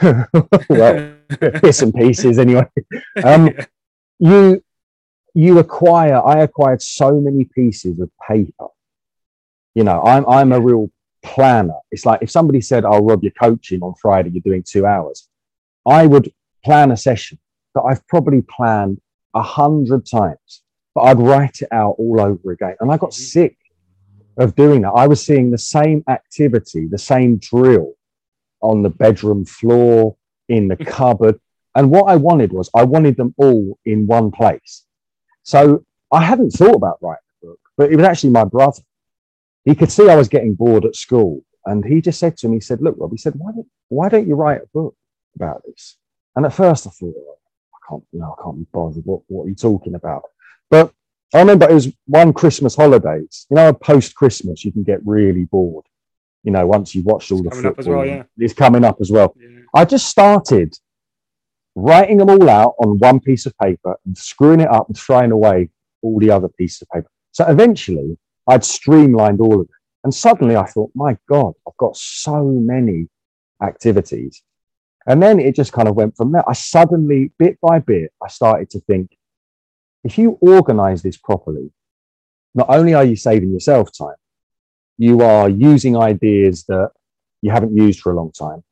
well, 0.68 1.12
bits 1.60 1.82
and 1.82 1.92
pieces 1.92 2.38
anyway. 2.38 2.68
Um, 3.24 3.50
you 4.20 4.62
you 5.34 5.58
acquire. 5.58 6.24
I 6.24 6.44
acquired 6.44 6.82
so 6.82 7.20
many 7.20 7.46
pieces 7.46 7.98
of 7.98 8.12
paper. 8.28 8.68
You 9.76 9.84
know, 9.84 10.00
I'm 10.02 10.24
I'm 10.26 10.52
a 10.52 10.60
real 10.60 10.90
planner. 11.22 11.78
It's 11.90 12.06
like 12.06 12.22
if 12.22 12.30
somebody 12.30 12.62
said, 12.62 12.84
"Oh, 12.86 13.00
Rob, 13.00 13.22
you're 13.22 13.32
coaching 13.32 13.82
on 13.82 13.94
Friday. 14.00 14.30
You're 14.30 14.40
doing 14.40 14.62
two 14.62 14.86
hours," 14.86 15.28
I 15.86 16.06
would 16.06 16.32
plan 16.64 16.90
a 16.92 16.96
session 16.96 17.38
that 17.74 17.82
I've 17.82 18.06
probably 18.08 18.42
planned 18.42 19.02
a 19.34 19.42
hundred 19.42 20.06
times, 20.06 20.62
but 20.94 21.02
I'd 21.02 21.18
write 21.18 21.60
it 21.60 21.68
out 21.72 21.96
all 21.98 22.18
over 22.20 22.52
again. 22.52 22.76
And 22.80 22.90
I 22.90 22.96
got 22.96 23.10
mm-hmm. 23.10 23.22
sick 23.36 23.58
of 24.38 24.54
doing 24.54 24.80
that. 24.80 24.92
I 24.92 25.06
was 25.06 25.22
seeing 25.22 25.50
the 25.50 25.58
same 25.58 26.02
activity, 26.08 26.86
the 26.86 26.98
same 26.98 27.36
drill 27.36 27.92
on 28.62 28.82
the 28.82 28.88
bedroom 28.88 29.44
floor, 29.44 30.16
in 30.48 30.68
the 30.68 30.76
mm-hmm. 30.76 30.90
cupboard. 30.90 31.38
And 31.74 31.90
what 31.90 32.04
I 32.04 32.16
wanted 32.16 32.50
was 32.50 32.70
I 32.74 32.84
wanted 32.84 33.18
them 33.18 33.34
all 33.36 33.78
in 33.84 34.06
one 34.06 34.30
place. 34.30 34.86
So 35.42 35.84
I 36.10 36.22
hadn't 36.22 36.52
thought 36.52 36.76
about 36.76 36.98
writing 37.02 37.28
a 37.42 37.46
book, 37.46 37.60
but 37.76 37.92
it 37.92 37.96
was 37.96 38.06
actually 38.06 38.30
my 38.30 38.44
brother. 38.44 38.82
He 39.66 39.74
could 39.74 39.92
see 39.92 40.08
I 40.08 40.16
was 40.16 40.28
getting 40.28 40.54
bored 40.54 40.86
at 40.86 40.96
school. 40.96 41.44
And 41.66 41.84
he 41.84 42.00
just 42.00 42.20
said 42.20 42.36
to 42.38 42.48
me, 42.48 42.56
he 42.56 42.60
said, 42.60 42.80
Look, 42.80 42.94
Rob, 42.98 43.10
he 43.10 43.18
said, 43.18 43.34
why 43.36 43.50
don't, 43.52 43.66
why 43.88 44.08
don't 44.08 44.26
you 44.26 44.36
write 44.36 44.62
a 44.62 44.68
book 44.72 44.94
about 45.34 45.62
this? 45.66 45.98
And 46.36 46.46
at 46.46 46.54
first 46.54 46.86
I 46.86 46.90
thought, 46.90 47.14
"Oh, 47.16 47.38
I 47.74 47.90
can't, 47.90 48.04
you 48.12 48.20
know, 48.20 48.36
I 48.38 48.42
can't 48.42 48.58
be 48.58 48.66
bothered. 48.72 49.04
What, 49.04 49.22
what 49.26 49.44
are 49.44 49.48
you 49.48 49.56
talking 49.56 49.96
about? 49.96 50.22
But 50.70 50.92
I 51.34 51.40
remember 51.40 51.68
it 51.68 51.74
was 51.74 51.92
one 52.06 52.32
Christmas 52.32 52.76
holidays. 52.76 53.46
You 53.50 53.56
know, 53.56 53.72
post 53.72 54.14
Christmas, 54.14 54.64
you 54.64 54.70
can 54.70 54.84
get 54.84 55.04
really 55.04 55.44
bored. 55.44 55.84
You 56.44 56.52
know, 56.52 56.64
once 56.66 56.94
you've 56.94 57.04
watched 57.04 57.32
all 57.32 57.42
the 57.42 57.50
coming 57.50 57.66
up 57.66 57.76
football, 57.76 57.96
well, 57.96 58.06
yeah. 58.06 58.22
it's 58.38 58.54
coming 58.54 58.84
up 58.84 58.98
as 59.00 59.10
well. 59.10 59.34
Yeah. 59.36 59.48
I 59.74 59.84
just 59.84 60.06
started 60.06 60.78
writing 61.74 62.18
them 62.18 62.30
all 62.30 62.48
out 62.48 62.74
on 62.78 62.98
one 62.98 63.18
piece 63.18 63.46
of 63.46 63.58
paper 63.58 63.96
and 64.06 64.16
screwing 64.16 64.60
it 64.60 64.68
up 64.68 64.86
and 64.86 64.96
throwing 64.96 65.32
away 65.32 65.70
all 66.02 66.20
the 66.20 66.30
other 66.30 66.48
pieces 66.48 66.82
of 66.82 66.88
paper. 66.90 67.10
So 67.32 67.44
eventually, 67.46 68.16
I'd 68.46 68.64
streamlined 68.64 69.40
all 69.40 69.60
of 69.60 69.66
it. 69.66 69.70
And 70.04 70.14
suddenly 70.14 70.56
I 70.56 70.66
thought, 70.66 70.90
my 70.94 71.16
God, 71.28 71.54
I've 71.66 71.76
got 71.78 71.96
so 71.96 72.44
many 72.44 73.08
activities. 73.62 74.42
And 75.06 75.22
then 75.22 75.38
it 75.38 75.54
just 75.54 75.72
kind 75.72 75.88
of 75.88 75.96
went 75.96 76.16
from 76.16 76.32
there. 76.32 76.48
I 76.48 76.52
suddenly, 76.52 77.32
bit 77.38 77.58
by 77.60 77.78
bit, 77.78 78.12
I 78.22 78.28
started 78.28 78.70
to 78.70 78.80
think 78.80 79.16
if 80.04 80.18
you 80.18 80.38
organize 80.40 81.02
this 81.02 81.16
properly, 81.16 81.72
not 82.54 82.66
only 82.70 82.94
are 82.94 83.04
you 83.04 83.16
saving 83.16 83.52
yourself 83.52 83.90
time, 83.96 84.14
you 84.98 85.20
are 85.20 85.48
using 85.48 85.96
ideas 85.96 86.64
that 86.68 86.90
you 87.42 87.50
haven't 87.50 87.76
used 87.76 88.00
for 88.00 88.12
a 88.12 88.16
long 88.16 88.32
time. 88.32 88.62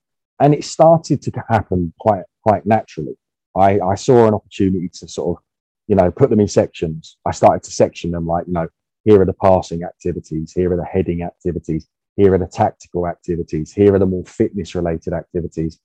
And 0.41 0.55
it 0.55 0.65
started 0.65 1.23
to 1.23 1.33
happen 1.49 1.93
quite, 1.99 2.25
quite 2.43 2.67
naturally. 2.67 3.17
I, 3.57 3.81
I 3.81 3.95
saw 3.95 4.27
an 4.27 4.35
opportunity 4.35 4.89
to 4.95 5.09
sort 5.09 5.37
of, 5.37 5.45
you 5.87 5.97
know, 5.97 6.11
put 6.11 6.31
them 6.31 6.41
in 6.41 6.49
sections. 6.49 7.17
I 7.27 7.33
started 7.33 7.63
to 7.65 7.71
section 7.71 8.11
them 8.11 8.27
like, 8.27 8.47
you 8.47 8.53
know, 8.53 8.69
here 9.05 9.21
are 9.21 9.27
the 9.27 9.35
passing 9.35 9.83
activities, 9.83 10.53
here 10.53 10.73
are 10.73 10.77
the 10.77 10.85
heading 10.85 11.23
activities, 11.23 11.87
here 12.17 12.35
are 12.35 12.39
the 12.39 12.47
tactical 12.47 13.07
activities, 13.07 13.73
here 13.73 13.95
are 13.95 13.99
the 13.99 14.07
more 14.07 14.25
fitness 14.25 14.75
related 14.75 15.13
activities. 15.13 15.79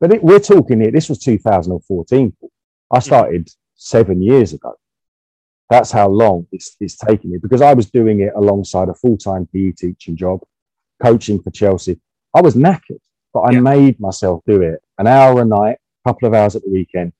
But 0.00 0.14
it, 0.14 0.24
we're 0.24 0.40
talking 0.40 0.80
here, 0.80 0.90
this 0.90 1.08
was 1.08 1.18
2014. 1.18 2.36
I 2.90 2.96
hmm. 2.96 3.00
started 3.00 3.50
seven 3.74 4.22
years 4.22 4.52
ago. 4.52 4.74
That's 5.70 5.90
how 5.90 6.08
long 6.08 6.46
it's, 6.52 6.76
it's 6.80 6.96
taken 6.96 7.30
me 7.30 7.38
because 7.38 7.62
I 7.62 7.72
was 7.72 7.90
doing 7.90 8.20
it 8.20 8.32
alongside 8.36 8.88
a 8.88 8.94
full 8.94 9.16
time 9.16 9.48
PE 9.52 9.72
teaching 9.72 10.16
job, 10.16 10.40
coaching 11.02 11.40
for 11.42 11.50
Chelsea. 11.50 11.98
I 12.34 12.42
was 12.42 12.54
knackered, 12.54 13.00
but 13.32 13.40
I 13.40 13.52
Yeah. 13.52 13.60
made 13.60 14.00
myself 14.00 14.42
do 14.46 14.62
it 14.62 14.82
an 14.98 15.06
hour 15.06 15.40
a 15.40 15.44
night, 15.44 15.78
a 16.04 16.10
couple 16.10 16.28
of 16.28 16.34
hours 16.34 16.56
at 16.56 16.62
the 16.62 16.70
weekend. 16.70 17.12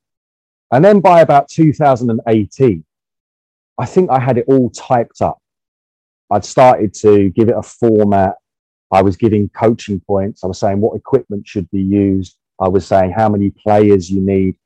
And 0.70 0.84
then 0.84 1.00
by 1.00 1.20
about 1.20 1.48
2018, 1.48 2.84
I 3.78 3.86
think 3.86 4.10
I 4.10 4.18
had 4.18 4.38
it 4.38 4.44
all 4.48 4.70
typed 4.70 5.20
up. 5.20 5.41
I'd 6.32 6.44
started 6.44 6.94
to 6.94 7.30
give 7.30 7.48
it 7.48 7.56
a 7.56 7.62
format. 7.62 8.34
I 8.90 9.02
was 9.02 9.16
giving 9.16 9.48
coaching 9.50 10.00
points. 10.00 10.42
I 10.42 10.46
was 10.46 10.58
saying 10.58 10.80
what 10.80 10.96
equipment 10.96 11.46
should 11.46 11.70
be 11.70 11.82
used. 11.82 12.36
I 12.60 12.68
was 12.68 12.86
saying 12.86 13.12
how 13.12 13.28
many 13.28 13.50
players 13.50 14.10
you 14.10 14.20
need. 14.20 14.56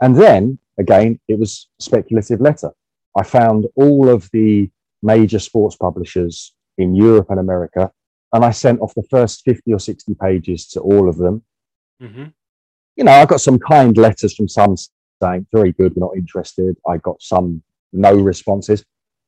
And 0.00 0.16
then 0.16 0.58
again, 0.78 1.20
it 1.28 1.38
was 1.38 1.68
speculative 1.78 2.40
letter. 2.40 2.70
I 3.16 3.22
found 3.22 3.66
all 3.76 4.08
of 4.08 4.28
the 4.32 4.70
major 5.02 5.38
sports 5.38 5.76
publishers 5.76 6.54
in 6.78 6.94
Europe 6.94 7.26
and 7.30 7.38
America, 7.38 7.90
and 8.32 8.44
I 8.44 8.50
sent 8.50 8.80
off 8.80 8.94
the 8.94 9.04
first 9.10 9.42
50 9.44 9.72
or 9.72 9.78
60 9.78 10.14
pages 10.20 10.66
to 10.68 10.80
all 10.80 11.08
of 11.08 11.16
them. 11.16 11.42
hmm 12.00 12.24
You 12.96 13.04
know, 13.04 13.12
I 13.12 13.26
got 13.26 13.40
some 13.40 13.58
kind 13.58 13.96
letters 13.96 14.34
from 14.34 14.48
some 14.48 14.74
saying, 15.22 15.46
very 15.52 15.72
good, 15.72 15.94
we're 15.94 16.06
not 16.06 16.16
interested. 16.16 16.76
I 16.88 16.96
got 16.98 17.22
some 17.22 17.62
no 17.92 18.14
responses, 18.14 18.84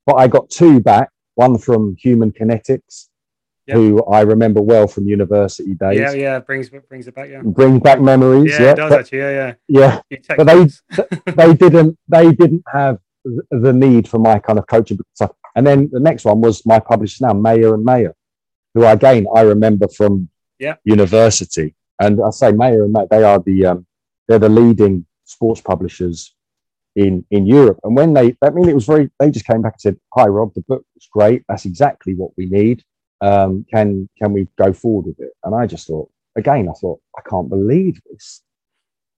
but 0.07 0.17
I 0.17 0.27
got 0.27 0.51
two 0.51 0.81
back 0.81 1.11
one 1.37 1.57
from 1.59 1.97
Human 1.99 2.31
Kinetics, 2.33 3.09
Yep. 3.69 3.77
who 3.77 4.05
I 4.05 4.21
remember 4.21 4.61
well 4.63 4.87
from 4.87 5.09
university 5.09 5.75
days. 5.75 5.99
Yeah, 5.99 6.13
yeah, 6.13 6.39
brings 6.39 6.69
brings 6.89 7.09
it 7.09 7.15
back. 7.17 7.29
Yeah, 7.31 7.43
Brings 7.43 7.81
back 7.81 8.01
memories. 8.01 8.53
yeah, 8.53 8.63
yeah, 8.63 8.71
it 8.73 8.77
does 8.77 8.91
but- 8.91 9.01
actually. 9.01 9.19
Yeah, 9.19 9.55
yeah. 9.69 10.01
yeah. 10.09 10.35
But 10.39 10.47
they- 10.47 11.33
they 11.41 11.55
didn't 11.55 11.99
they 12.09 12.27
didn't 12.33 12.63
have 12.73 12.99
the 13.51 13.73
need 13.73 14.09
for 14.09 14.19
my 14.19 14.39
kind 14.39 14.59
of 14.61 14.67
coaching 14.69 14.99
stuff. 15.15 15.33
And 15.57 15.67
then 15.67 15.89
the 15.91 15.99
next 15.99 16.25
one 16.25 16.41
was 16.41 16.65
my 16.65 16.79
publisher 16.79 17.27
now, 17.27 17.33
Meyer 17.33 17.75
and 17.75 17.85
Meyer, 17.85 18.15
who 18.75 18.85
again 18.87 19.27
I 19.35 19.41
remember 19.41 19.89
from 19.89 20.29
Yeah. 20.61 20.77
university. 20.85 21.75
And 22.01 22.21
I 22.23 22.31
say 22.31 22.53
Meyer 22.53 22.85
and 22.85 22.93
Meyer, 22.93 23.09
they 23.11 23.25
are 23.25 23.41
the 23.41 23.67
um, 23.67 23.87
they're 24.29 24.39
the 24.39 24.49
leading 24.49 25.07
sports 25.25 25.61
publishers 25.61 26.35
in 26.97 27.25
in 27.31 27.47
Europe. 27.47 27.79
And 27.85 27.95
when 27.95 28.15
they, 28.15 28.37
I 28.43 28.51
mean, 28.51 28.69
it 28.69 28.75
was 28.75 28.87
very. 28.87 29.11
They 29.21 29.31
just 29.31 29.47
came 29.47 29.63
back 29.63 29.75
and 29.75 29.81
said, 29.81 30.01
"Hi, 30.15 30.27
Rob, 30.27 30.53
the 30.55 30.63
book 30.63 30.85
was 30.95 31.09
great. 31.13 31.45
That's 31.49 31.67
exactly 31.67 32.15
what 32.15 32.33
we 32.37 32.47
need. 32.47 32.83
Um, 33.21 33.65
can 33.73 34.09
can 34.21 34.33
we 34.33 34.49
go 34.59 34.73
forward 34.73 35.07
with 35.07 35.21
it?" 35.21 35.33
And 35.45 35.55
I 35.55 35.67
just 35.67 35.87
thought, 35.87 36.11
again, 36.37 36.69
I 36.69 36.73
thought, 36.73 37.01
I 37.17 37.23
can't 37.29 37.49
believe 37.49 38.01
this. 38.11 38.43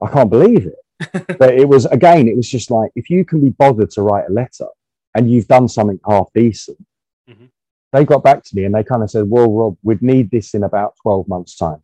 I 0.02 0.08
can't 0.08 0.30
believe 0.30 0.66
it. 0.66 1.38
but 1.38 1.54
it 1.54 1.68
was 1.68 1.86
again, 1.86 2.28
it 2.28 2.36
was 2.36 2.48
just 2.48 2.70
like 2.70 2.90
if 2.96 3.08
you 3.08 3.24
can 3.24 3.40
be 3.40 3.50
bothered 3.50 3.90
to 3.92 4.02
write 4.02 4.28
a 4.28 4.32
letter 4.32 4.66
and 5.14 5.30
you've 5.30 5.46
done 5.46 5.68
something 5.68 6.00
half 6.08 6.26
decent, 6.34 6.84
mm-hmm. 7.30 7.46
they 7.92 8.04
got 8.04 8.24
back 8.24 8.42
to 8.44 8.56
me 8.56 8.64
and 8.64 8.74
they 8.74 8.82
kind 8.82 9.04
of 9.04 9.10
said, 9.10 9.30
"Well, 9.30 9.50
Rob, 9.52 9.76
we'd 9.84 10.02
need 10.02 10.30
this 10.32 10.54
in 10.54 10.64
about 10.64 10.94
twelve 11.00 11.28
months' 11.28 11.56
time." 11.56 11.82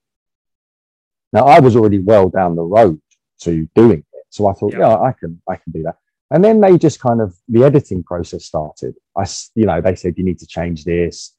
Now 1.33 1.45
I 1.47 1.61
was 1.61 1.77
already 1.77 2.01
well 2.01 2.29
down 2.29 2.57
the 2.57 2.63
road 2.63 3.01
to 3.43 3.69
doing 3.77 4.05
so 4.35 4.49
I 4.49 4.53
thought, 4.53 4.73
yeah, 4.73 4.81
yeah 4.81 4.97
I 4.97 5.13
can, 5.13 5.41
I 5.49 5.55
can 5.55 5.71
do 5.71 5.85
that. 5.85 5.97
And 6.33 6.43
then 6.43 6.61
they 6.61 6.77
just 6.77 6.99
kind 6.99 7.21
of 7.21 7.37
the 7.47 7.63
editing 7.63 8.03
process 8.03 8.45
started. 8.45 8.97
I, 9.17 9.27
you 9.55 9.65
know, 9.65 9.81
they 9.81 9.95
said 9.95 10.15
you 10.17 10.25
need 10.25 10.41
to 10.41 10.47
change 10.47 10.85
this. 10.85 11.37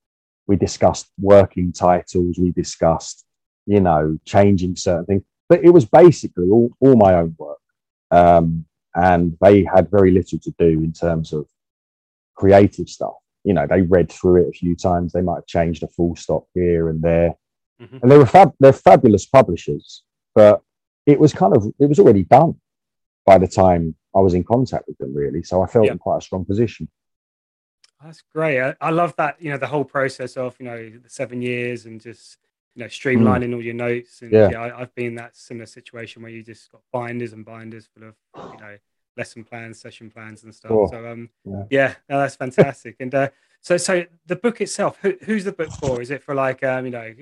We 0.48 0.56
discussed 0.56 1.08
working 1.20 1.74
titles. 1.74 2.38
We 2.40 2.52
discussed, 2.52 3.26
you 3.66 3.82
know, 3.82 4.18
changing 4.24 4.78
certain 4.78 5.06
things. 5.06 5.24
But 5.50 5.66
it 5.66 5.72
was 5.72 5.84
basically 5.84 6.48
all, 6.50 6.70
all 6.80 6.96
my 6.96 7.16
own 7.16 7.36
work. 7.38 7.58
Um, 8.12 8.64
and 8.94 9.38
they 9.42 9.66
had 9.66 9.92
very 9.92 10.12
little 10.12 10.40
to 10.40 10.52
do 10.58 10.66
in 10.66 10.94
terms 10.94 11.34
of 11.34 11.48
creative 12.36 12.88
stuff. 12.88 13.16
You 13.44 13.56
know, 13.56 13.68
they 13.70 13.82
read 13.82 14.10
through 14.10 14.44
it 14.44 14.50
a 14.50 14.54
few 14.54 14.74
times. 14.74 15.12
They 15.12 15.22
might 15.22 15.36
have 15.36 15.48
changed 15.48 15.84
a 15.84 15.90
full 15.90 16.16
stop 16.16 16.46
here 16.54 16.88
and 16.88 17.02
there. 17.02 17.34
Mm-hmm. 17.82 17.98
And 18.02 18.10
they 18.10 18.18
were 18.18 18.26
fab, 18.26 18.54
they're 18.62 18.72
fabulous 18.72 19.26
publishers, 19.26 20.04
but 20.34 20.62
it 21.06 21.20
was 21.20 21.34
kind 21.34 21.54
of, 21.58 21.66
it 21.78 21.90
was 21.90 22.00
already 22.00 22.24
done 22.24 22.56
by 23.26 23.38
the 23.38 23.48
time 23.48 23.96
I 24.16 24.20
was 24.20 24.34
in 24.34 24.44
contact 24.44 24.88
with 24.88 24.98
them, 24.98 25.14
really. 25.14 25.44
So 25.44 25.62
I 25.62 25.68
felt 25.68 25.88
in 25.88 25.98
quite 25.98 26.18
a 26.18 26.22
strong 26.22 26.46
position. 26.46 26.88
That's 28.04 28.24
great. 28.34 28.62
I, 28.62 28.76
I, 28.80 28.92
love 28.92 29.16
that, 29.18 29.42
you 29.42 29.50
know, 29.50 29.58
the 29.58 29.68
whole 29.68 29.84
process 29.84 30.38
of, 30.38 30.56
you 30.60 30.66
know, 30.66 30.90
the 30.90 31.10
seven 31.10 31.42
years 31.42 31.86
and 31.86 32.00
just, 32.00 32.38
you 32.76 32.84
know, 32.84 32.88
streamlining 32.88 33.50
mm. 33.50 33.56
all 33.56 33.62
your 33.62 33.74
notes. 33.74 34.22
And 34.22 34.32
yeah, 34.32 34.50
yeah 34.52 34.76
I, 34.76 34.80
have 34.80 34.94
been 34.94 35.08
in 35.08 35.16
that 35.16 35.36
similar 35.36 35.66
situation 35.66 36.22
where 36.22 36.32
you 36.32 36.44
just 36.44 36.72
got 36.72 36.82
binders 36.92 37.34
and 37.34 37.44
binders 37.44 37.88
full 37.88 38.10
of, 38.10 38.16
you 38.54 38.60
know, 38.60 38.78
lesson 39.18 39.44
plans, 39.44 39.80
session 39.80 40.12
plans 40.12 40.44
and 40.44 40.54
stuff. 40.54 40.72
Oh, 40.72 40.88
so, 40.88 41.08
um, 41.08 41.30
yeah, 41.46 41.64
yeah 41.72 41.94
no, 42.10 42.20
that's 42.20 42.36
fantastic. 42.36 42.98
and, 43.00 43.14
uh, 43.16 43.30
so, 43.62 43.78
so 43.78 44.06
the 44.28 44.36
book 44.36 44.62
itself, 44.62 45.00
who, 45.02 45.16
who's 45.24 45.44
the 45.44 45.52
book 45.52 45.72
for? 45.72 46.00
Is 46.00 46.12
it 46.12 46.22
for 46.22 46.36
like, 46.36 46.64
um, 46.64 46.86
you 46.86 46.92
know, 46.92 47.00
a 47.00 47.16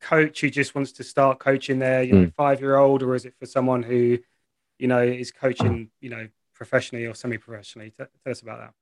coach 0.00 0.42
who 0.42 0.50
just 0.50 0.76
wants 0.76 0.92
to 0.92 1.02
start 1.02 1.40
coaching 1.40 1.80
their, 1.80 2.04
you 2.04 2.12
know, 2.12 2.26
mm. 2.26 2.34
five 2.34 2.60
year 2.60 2.76
old, 2.76 3.02
or 3.02 3.16
is 3.16 3.24
it 3.24 3.34
for 3.40 3.46
someone 3.46 3.82
who, 3.82 4.18
you 4.78 4.88
know, 4.88 5.02
is 5.02 5.30
coaching, 5.30 5.90
you 6.00 6.10
know, 6.10 6.28
professionally 6.54 7.06
or 7.06 7.14
semi-professionally? 7.14 7.92
Tell, 7.96 8.06
tell 8.24 8.30
us 8.30 8.42
about 8.42 8.72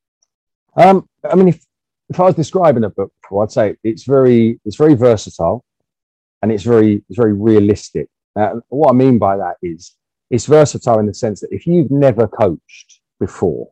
that. 0.76 0.88
Um, 0.88 1.08
I 1.28 1.34
mean, 1.34 1.48
if, 1.48 1.64
if 2.08 2.18
I 2.20 2.24
was 2.24 2.34
describing 2.34 2.84
a 2.84 2.90
book, 2.90 3.12
I'd 3.40 3.50
say 3.50 3.76
it's 3.82 4.04
very 4.04 4.60
it's 4.64 4.76
very 4.76 4.94
versatile, 4.94 5.64
and 6.42 6.52
it's 6.52 6.62
very 6.62 7.02
it's 7.08 7.18
very 7.18 7.32
realistic. 7.32 8.08
Uh, 8.36 8.60
what 8.68 8.90
I 8.90 8.92
mean 8.92 9.18
by 9.18 9.36
that 9.36 9.56
is 9.62 9.94
it's 10.30 10.46
versatile 10.46 10.98
in 10.98 11.06
the 11.06 11.14
sense 11.14 11.40
that 11.40 11.52
if 11.52 11.66
you've 11.66 11.90
never 11.90 12.26
coached 12.26 13.00
before, 13.20 13.70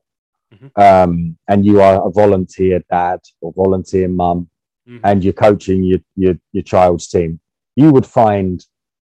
mm-hmm. 0.55 0.81
um, 0.81 1.39
and 1.49 1.65
you 1.65 1.81
are 1.81 2.07
a 2.07 2.11
volunteer 2.11 2.83
dad 2.91 3.21
or 3.41 3.53
volunteer 3.55 4.09
mum, 4.09 4.49
mm-hmm. 4.89 5.05
and 5.05 5.25
you're 5.25 5.33
coaching 5.33 5.83
your, 5.83 6.01
your 6.17 6.35
your 6.53 6.65
child's 6.65 7.09
team, 7.09 7.41
you 7.77 7.91
would 7.93 8.07
find 8.07 8.65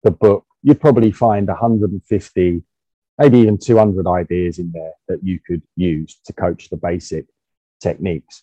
the 0.02 0.10
book. 0.10 0.44
You'd 0.62 0.80
probably 0.80 1.12
find 1.12 1.46
150 1.46 2.62
maybe 3.18 3.38
even 3.38 3.58
200 3.58 4.06
ideas 4.06 4.58
in 4.58 4.70
there 4.72 4.92
that 5.08 5.22
you 5.22 5.40
could 5.46 5.62
use 5.76 6.20
to 6.24 6.32
coach 6.32 6.68
the 6.68 6.76
basic 6.76 7.26
techniques. 7.80 8.42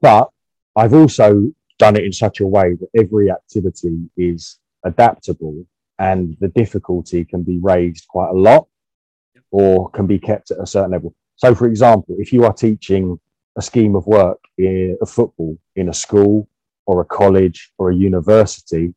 But 0.00 0.30
I've 0.76 0.94
also 0.94 1.52
done 1.78 1.96
it 1.96 2.04
in 2.04 2.12
such 2.12 2.40
a 2.40 2.46
way 2.46 2.74
that 2.74 2.88
every 2.96 3.30
activity 3.30 4.08
is 4.16 4.58
adaptable 4.84 5.66
and 5.98 6.36
the 6.40 6.48
difficulty 6.48 7.24
can 7.24 7.42
be 7.42 7.58
raised 7.58 8.06
quite 8.08 8.30
a 8.30 8.38
lot 8.38 8.68
or 9.50 9.90
can 9.90 10.06
be 10.06 10.18
kept 10.18 10.50
at 10.50 10.60
a 10.60 10.66
certain 10.66 10.92
level. 10.92 11.14
So, 11.36 11.54
for 11.54 11.66
example, 11.66 12.16
if 12.18 12.32
you 12.32 12.44
are 12.44 12.52
teaching 12.52 13.18
a 13.56 13.62
scheme 13.62 13.96
of 13.96 14.06
work 14.06 14.38
in 14.58 14.96
football 15.06 15.58
in 15.76 15.88
a 15.88 15.94
school 15.94 16.48
or 16.86 17.00
a 17.00 17.04
college 17.04 17.72
or 17.78 17.90
a 17.90 17.94
university, 17.94 18.94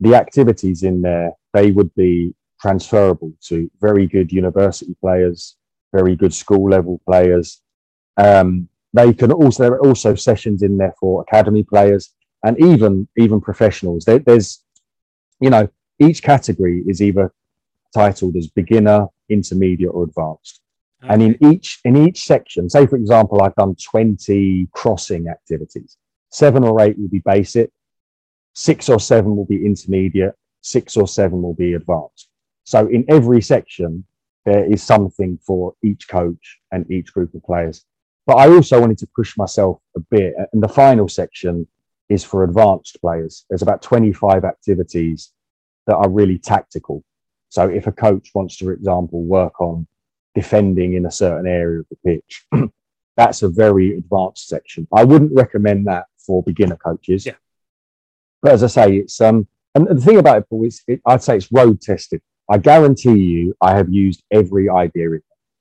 the 0.00 0.14
activities 0.14 0.82
in 0.82 1.00
there, 1.02 1.32
they 1.52 1.70
would 1.70 1.94
be 1.94 2.34
transferable 2.60 3.32
to 3.42 3.70
very 3.80 4.06
good 4.06 4.32
university 4.32 4.94
players, 5.00 5.56
very 5.92 6.16
good 6.16 6.34
school 6.34 6.68
level 6.68 7.00
players. 7.06 7.62
Um, 8.16 8.68
they 8.92 9.12
can 9.12 9.32
also 9.32 9.62
there 9.62 9.72
are 9.74 9.86
also 9.86 10.14
sessions 10.14 10.62
in 10.62 10.78
there 10.78 10.94
for 10.98 11.22
academy 11.22 11.62
players 11.62 12.14
and 12.42 12.58
even 12.58 13.08
even 13.16 13.40
professionals. 13.40 14.04
There, 14.04 14.18
there's 14.18 14.64
you 15.40 15.50
know 15.50 15.68
each 15.98 16.22
category 16.22 16.82
is 16.86 17.02
either 17.02 17.32
titled 17.94 18.36
as 18.36 18.48
beginner, 18.48 19.06
intermediate, 19.28 19.90
or 19.92 20.04
advanced. 20.04 20.60
Okay. 21.04 21.14
And 21.14 21.22
in 21.22 21.52
each 21.52 21.80
in 21.84 21.96
each 21.96 22.24
section, 22.24 22.68
say 22.68 22.86
for 22.86 22.96
example, 22.96 23.42
I've 23.42 23.54
done 23.54 23.76
20 23.76 24.68
crossing 24.72 25.28
activities. 25.28 25.96
Seven 26.30 26.64
or 26.64 26.80
eight 26.80 26.98
will 26.98 27.08
be 27.08 27.20
basic, 27.20 27.70
six 28.54 28.88
or 28.88 29.00
seven 29.00 29.36
will 29.36 29.46
be 29.46 29.64
intermediate, 29.64 30.34
six 30.60 30.96
or 30.96 31.08
seven 31.08 31.42
will 31.42 31.54
be 31.54 31.74
advanced. 31.74 32.27
So 32.68 32.86
in 32.86 33.06
every 33.08 33.40
section, 33.40 34.04
there 34.44 34.70
is 34.70 34.82
something 34.82 35.38
for 35.38 35.72
each 35.82 36.06
coach 36.06 36.58
and 36.70 36.84
each 36.90 37.14
group 37.14 37.32
of 37.32 37.42
players. 37.42 37.86
But 38.26 38.36
I 38.36 38.50
also 38.50 38.78
wanted 38.78 38.98
to 38.98 39.08
push 39.16 39.38
myself 39.38 39.80
a 39.96 40.00
bit. 40.00 40.34
And 40.52 40.62
the 40.62 40.68
final 40.68 41.08
section 41.08 41.66
is 42.10 42.24
for 42.24 42.44
advanced 42.44 43.00
players. 43.00 43.46
There's 43.48 43.62
about 43.62 43.80
25 43.80 44.44
activities 44.44 45.32
that 45.86 45.96
are 45.96 46.10
really 46.10 46.36
tactical. 46.36 47.02
So 47.48 47.70
if 47.70 47.86
a 47.86 47.92
coach 47.92 48.32
wants 48.34 48.58
to, 48.58 48.66
for 48.66 48.72
example, 48.72 49.22
work 49.22 49.62
on 49.62 49.86
defending 50.34 50.92
in 50.92 51.06
a 51.06 51.10
certain 51.10 51.46
area 51.46 51.80
of 51.80 51.86
the 51.88 51.96
pitch, 52.04 52.44
that's 53.16 53.40
a 53.40 53.48
very 53.48 53.96
advanced 53.96 54.46
section. 54.46 54.86
I 54.92 55.04
wouldn't 55.04 55.32
recommend 55.34 55.86
that 55.86 56.04
for 56.18 56.42
beginner 56.42 56.76
coaches. 56.76 57.24
Yeah. 57.24 57.36
But 58.42 58.52
as 58.52 58.62
I 58.62 58.66
say, 58.66 58.96
it's 58.98 59.18
um, 59.22 59.48
and 59.74 59.88
the 59.88 60.04
thing 60.04 60.18
about 60.18 60.36
it, 60.36 60.50
Paul, 60.50 60.66
is 60.66 60.82
it, 60.86 61.00
I'd 61.06 61.22
say 61.22 61.38
it's 61.38 61.50
road 61.50 61.80
tested. 61.80 62.20
I 62.48 62.58
guarantee 62.58 63.18
you, 63.18 63.54
I 63.60 63.76
have 63.76 63.92
used 63.92 64.22
every 64.30 64.68
idea. 64.68 65.08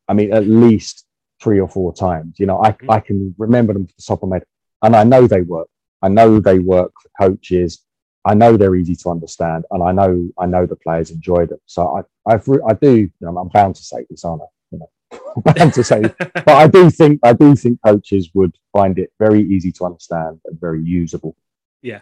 I 0.07 0.13
mean, 0.13 0.33
at 0.33 0.47
least 0.47 1.05
three 1.41 1.59
or 1.59 1.67
four 1.67 1.93
times. 1.93 2.39
You 2.39 2.45
know, 2.45 2.61
I, 2.63 2.71
mm-hmm. 2.71 2.91
I 2.91 2.99
can 2.99 3.35
remember 3.37 3.73
them 3.73 3.83
off 3.83 3.95
the 3.95 4.03
top 4.03 4.23
of 4.23 4.29
my 4.29 4.37
head, 4.37 4.45
and 4.81 4.95
I 4.95 5.03
know 5.03 5.27
they 5.27 5.41
work. 5.41 5.69
I 6.01 6.09
know 6.09 6.39
they 6.39 6.59
work 6.59 6.91
for 7.01 7.27
coaches. 7.27 7.83
I 8.25 8.33
know 8.33 8.57
they're 8.57 8.75
easy 8.75 8.95
to 8.95 9.09
understand, 9.09 9.65
and 9.71 9.83
I 9.83 9.91
know 9.91 10.29
I 10.37 10.45
know 10.45 10.65
the 10.65 10.75
players 10.75 11.11
enjoy 11.11 11.45
them. 11.45 11.59
So 11.65 11.97
I 11.97 12.33
I've, 12.33 12.47
I 12.67 12.73
do. 12.73 12.95
You 12.95 13.11
know, 13.21 13.37
I'm 13.37 13.49
bound 13.49 13.75
to 13.75 13.83
say 13.83 14.05
this, 14.09 14.25
aren't 14.25 14.43
I? 14.43 14.45
You 14.71 14.79
know, 14.79 15.41
bound 15.53 15.73
to 15.73 15.83
say, 15.83 16.01
but 16.19 16.49
I 16.49 16.67
do 16.67 16.89
think 16.89 17.19
I 17.23 17.33
do 17.33 17.55
think 17.55 17.79
coaches 17.85 18.29
would 18.33 18.55
find 18.73 18.99
it 18.99 19.11
very 19.19 19.41
easy 19.41 19.71
to 19.73 19.85
understand 19.85 20.39
and 20.45 20.59
very 20.59 20.83
usable. 20.83 21.35
Yeah. 21.81 22.01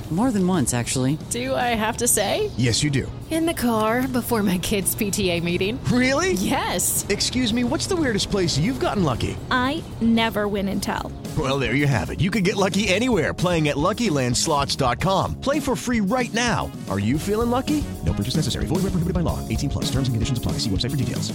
More 0.11 0.29
than 0.29 0.45
once, 0.45 0.73
actually. 0.73 1.17
Do 1.29 1.55
I 1.55 1.73
have 1.73 1.95
to 1.97 2.07
say? 2.07 2.51
Yes, 2.57 2.83
you 2.83 2.89
do. 2.89 3.09
In 3.29 3.45
the 3.45 3.53
car 3.53 4.05
before 4.09 4.43
my 4.43 4.57
kids' 4.57 4.93
PTA 4.93 5.41
meeting. 5.41 5.81
Really? 5.85 6.33
Yes. 6.33 7.05
Excuse 7.07 7.53
me, 7.53 7.63
what's 7.63 7.87
the 7.87 7.95
weirdest 7.95 8.29
place 8.29 8.57
you've 8.57 8.81
gotten 8.81 9.05
lucky? 9.05 9.37
I 9.49 9.81
never 10.01 10.49
win 10.49 10.67
and 10.67 10.83
tell. 10.83 11.13
Well, 11.37 11.59
there 11.59 11.75
you 11.75 11.87
have 11.87 12.09
it. 12.09 12.19
You 12.19 12.29
can 12.29 12.43
get 12.43 12.57
lucky 12.57 12.89
anywhere 12.89 13.33
playing 13.33 13.69
at 13.69 13.77
LuckyLandSlots.com. 13.77 15.39
Play 15.39 15.61
for 15.61 15.77
free 15.77 16.01
right 16.01 16.33
now. 16.33 16.69
Are 16.89 16.99
you 16.99 17.17
feeling 17.17 17.49
lucky? 17.49 17.81
No 18.05 18.11
purchase 18.11 18.35
necessary. 18.35 18.65
Void 18.65 18.83
where 18.83 18.91
prohibited 18.91 19.13
by 19.13 19.21
law. 19.21 19.39
18 19.47 19.69
plus. 19.69 19.85
Terms 19.85 20.09
and 20.09 20.15
conditions 20.15 20.37
apply. 20.37 20.53
See 20.53 20.69
website 20.69 20.91
for 20.91 20.97
details. 20.97 21.31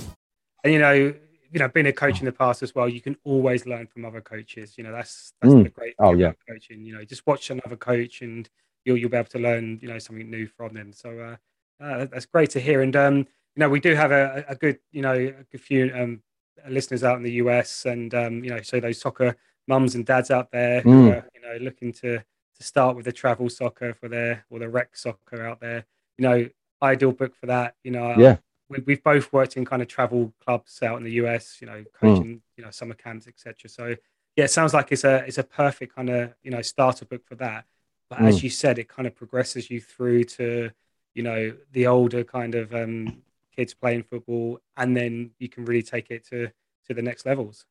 And 0.64 0.72
you 0.74 0.80
know, 0.80 0.92
you 0.92 1.58
know, 1.60 1.68
being 1.68 1.86
a 1.86 1.92
coach 1.92 2.20
in 2.20 2.26
the 2.26 2.32
past 2.32 2.62
as 2.62 2.74
well, 2.74 2.88
you 2.88 3.01
can 3.01 3.16
always 3.24 3.64
learn 3.64 3.86
from 3.86 4.05
other 4.05 4.20
coaches. 4.20 4.74
You 4.76 4.84
know, 4.84 4.92
that's 4.92 5.32
that's 5.40 5.55
mm. 5.55 5.64
the 5.64 5.70
great 5.70 5.96
thing 5.96 6.07
oh, 6.07 6.12
yeah. 6.12 6.32
coaching. 6.46 6.84
You 6.84 6.96
know, 6.98 7.05
just 7.05 7.26
watch 7.26 7.48
another 7.48 7.76
coach 7.76 8.20
and 8.20 8.48
you'll 8.87 8.97
you'll 8.97 9.11
be 9.11 9.16
able 9.16 9.28
to 9.28 9.39
learn 9.39 9.78
you 9.82 9.89
know 9.89 9.99
something 9.99 10.30
new 10.30 10.47
from 10.47 10.72
them. 10.72 10.93
So 10.93 11.18
uh, 11.18 11.84
uh, 11.84 12.07
that's 12.07 12.24
great 12.24 12.51
to 12.51 12.61
hear. 12.61 12.80
And 12.80 12.97
um, 12.97 13.16
you 13.16 13.61
know, 13.61 13.68
we 13.68 13.80
do 13.80 13.95
have 13.95 14.12
a, 14.12 14.45
a 14.49 14.55
good 14.55 14.78
you 14.93 15.03
know 15.03 15.12
a 15.12 15.45
good 15.51 15.61
few 15.61 15.93
um, 15.95 16.22
listeners 16.68 17.05
out 17.05 17.18
in 17.18 17.22
the 17.22 17.32
US, 17.32 17.84
and 17.84 18.14
um, 18.14 18.45
you 18.45 18.51
know, 18.51 18.62
so 18.62 18.80
those 18.80 19.01
soccer 19.01 19.37
mums 19.68 19.97
and 19.97 20.07
dads 20.07 20.30
out 20.30 20.51
there 20.53 20.80
who 20.80 21.09
mm. 21.09 21.12
are 21.12 21.28
you 21.34 21.41
know 21.43 21.64
looking 21.64 21.93
to 21.93 22.18
to 22.18 22.62
start 22.62 22.97
with 22.97 23.05
the 23.05 23.12
travel 23.12 23.51
soccer 23.51 23.93
for 23.93 24.09
their 24.09 24.47
or 24.49 24.59
the 24.59 24.68
rec 24.68 24.97
soccer 24.97 25.45
out 25.45 25.61
there. 25.61 25.84
You 26.16 26.28
know, 26.28 26.49
ideal 26.80 27.12
book 27.12 27.34
for 27.34 27.47
that. 27.47 27.74
You 27.82 27.91
know, 27.91 28.14
yeah. 28.16 28.37
We, 28.68 28.78
we've 28.84 29.03
both 29.03 29.32
worked 29.32 29.57
in 29.57 29.64
kind 29.64 29.80
of 29.80 29.87
travel 29.87 30.34
clubs 30.45 30.82
out 30.82 30.97
in 30.97 31.05
the 31.05 31.12
US. 31.12 31.59
You 31.61 31.66
know, 31.66 31.84
mm. 31.84 31.87
coaching 32.01 32.37
mm. 32.37 32.41
you 32.57 32.64
know 32.64 32.70
summer 32.70 32.95
camps, 32.95 33.26
etc. 33.26 33.68
So 33.68 33.97
yeah, 34.37 34.45
it 34.45 34.51
sounds 34.51 34.74
like 34.74 34.93
it's 34.93 35.05
a 35.05 35.24
it's 35.26 35.39
a 35.39 35.45
perfect 35.45 35.95
kind 35.95 36.11
of 36.11 36.34
you 36.43 36.51
know 36.51 36.62
starter 36.62 37.05
book 37.05 37.24
for 37.26 37.34
that. 37.37 37.64
But 38.09 38.20
mm. 38.20 38.28
as 38.28 38.42
you 38.42 38.50
said, 38.50 38.78
it 38.78 38.88
kind 38.88 39.07
of 39.07 39.14
progresses 39.14 39.70
you 39.70 39.80
through 39.80 40.24
to, 40.24 40.70
you 41.14 41.22
know, 41.22 41.54
the 41.72 41.86
older 41.86 42.24
kind 42.24 42.54
of 42.54 42.74
um, 42.74 43.22
kids 43.54 43.74
playing 43.74 44.04
football, 44.04 44.61
and 44.76 44.96
then 44.96 45.30
you 45.38 45.48
can 45.48 45.64
really 45.64 45.82
take 45.82 46.11
it 46.11 46.26
to 46.28 46.50
to 46.86 46.94
the 46.94 47.02
next 47.02 47.26
levels. 47.26 47.64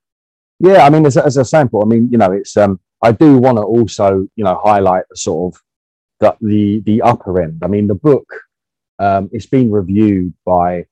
Yeah, 0.59 0.85
I 0.85 0.89
mean, 0.89 1.05
as, 1.05 1.17
as 1.17 1.37
a 1.37 1.45
sample, 1.45 1.81
I 1.81 1.85
mean, 1.85 2.09
you 2.11 2.17
know, 2.17 2.31
it's 2.31 2.55
um, 2.57 2.79
I 3.01 3.11
do 3.11 3.37
want 3.37 3.57
to 3.57 3.63
also, 3.63 4.27
you 4.35 4.43
know, 4.43 4.59
highlight 4.63 5.05
the 5.09 5.17
sort 5.17 5.53
of 5.53 5.61
the 6.19 6.37
the, 6.41 6.79
the 6.81 7.01
upper 7.01 7.41
end. 7.41 7.61
I 7.63 7.67
mean, 7.67 7.87
the 7.87 7.95
book 7.95 8.27
um, 8.99 9.29
it's 9.31 9.45
been 9.45 9.71
reviewed 9.71 10.33
by 10.45 10.85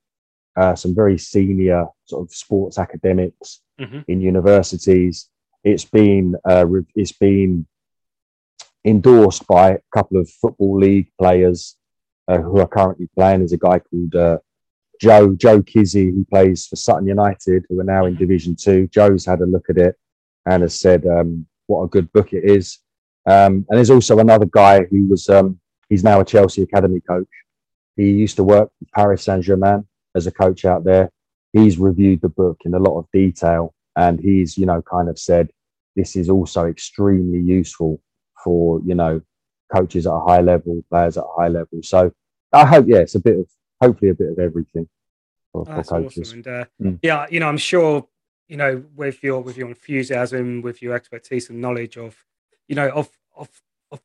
uh, 0.56 0.76
some 0.76 0.94
very 0.94 1.18
senior 1.18 1.88
sort 2.06 2.28
of 2.28 2.34
sports 2.34 2.78
academics 2.78 3.62
Mhm. 3.80 4.06
in 4.08 4.22
universities. 4.22 5.30
It's 5.64 5.86
been 5.86 6.36
uh, 6.48 6.66
re- 6.68 6.86
it's 6.96 7.14
been 7.14 7.66
endorsed 8.86 9.48
by 9.48 9.72
a 9.72 9.80
couple 9.94 10.20
of 10.20 10.30
football 10.30 10.78
league 10.78 11.10
players 11.20 11.78
uh, 12.28 12.38
who 12.40 12.60
are 12.60 12.68
currently 12.68 13.10
playing. 13.16 13.40
There's 13.40 13.54
a 13.54 13.58
guy 13.58 13.80
called 13.80 14.16
uh, 14.16 14.38
Joe 15.02 15.36
Joe 15.36 15.62
Kizzy 15.62 16.06
who 16.06 16.26
plays 16.26 16.68
for 16.68 16.76
Sutton 16.76 17.08
United, 17.08 17.66
who 17.70 17.80
are 17.80 17.86
now 17.86 18.06
in 18.06 18.16
Division 18.16 18.56
Two. 18.56 18.88
Joe's 18.88 19.26
had 19.26 19.42
a 19.42 19.46
look 19.46 19.70
at 19.70 19.78
it 19.78 19.96
and 20.46 20.62
has 20.62 20.80
said 20.80 21.06
um, 21.06 21.46
what 21.68 21.84
a 21.84 21.88
good 21.88 22.12
book 22.12 22.34
it 22.34 22.44
is. 22.44 22.80
Um, 23.26 23.66
and 23.70 23.78
there's 23.78 23.90
also 23.90 24.20
another 24.20 24.46
guy 24.46 24.84
who 24.84 25.08
was 25.08 25.30
um, 25.30 25.60
he's 25.90 26.04
now 26.04 26.20
a 26.20 26.26
Chelsea 26.26 26.62
academy 26.62 27.00
coach. 27.02 27.28
He 27.96 28.10
used 28.10 28.36
to 28.38 28.44
work 28.44 28.70
with 28.80 28.92
Paris 28.92 29.24
Saint 29.24 29.44
Germain 29.44 29.88
as 30.16 30.28
a 30.28 30.32
coach 30.32 30.66
out 30.66 30.84
there. 30.84 31.12
He's 31.54 31.78
reviewed 31.78 32.22
the 32.22 32.30
book 32.30 32.62
in 32.66 32.74
a 32.74 32.80
lot 32.80 32.98
of 32.98 33.08
detail, 33.14 33.74
and 33.96 34.20
he's 34.20 34.58
you 34.58 34.66
know 34.66 34.82
kind 34.82 35.10
of 35.10 35.18
said 35.18 35.52
this 35.96 36.16
is 36.16 36.30
also 36.30 36.66
extremely 36.66 37.40
useful 37.40 38.02
for 38.44 38.82
you 38.86 38.96
know 38.96 39.22
coaches 39.74 40.06
at 40.06 40.14
a 40.14 40.20
high 40.20 40.42
level, 40.42 40.84
players 40.90 41.18
at 41.18 41.24
a 41.24 41.34
high 41.42 41.48
level. 41.48 41.82
So 41.82 42.12
I 42.52 42.66
hope 42.66 42.86
yeah, 42.88 42.98
it's 42.98 43.16
a 43.16 43.20
bit 43.20 43.40
of 43.40 43.48
hopefully 43.82 44.12
a 44.12 44.14
bit 44.14 44.30
of 44.30 44.40
everything 44.40 44.88
for, 45.52 45.66
for 45.66 45.74
That's 45.76 45.90
coaches. 45.90 46.30
awesome. 46.30 46.38
And 46.40 46.48
uh, 46.48 46.66
Mm. 46.82 47.00
yeah, 47.02 47.26
you 47.30 47.40
know, 47.40 47.48
I'm 47.48 47.58
sure, 47.58 48.08
you 48.48 48.58
know, 48.58 48.84
with 48.96 49.24
your 49.24 49.42
with 49.42 49.58
your 49.58 49.70
enthusiasm, 49.70 50.62
with 50.62 50.82
your 50.82 50.94
expertise 50.96 51.50
and 51.50 51.60
knowledge 51.62 51.98
of, 51.98 52.16
you 52.68 52.76
know, 52.76 52.90
of 52.90 53.10
of 53.36 53.50
of 53.92 54.02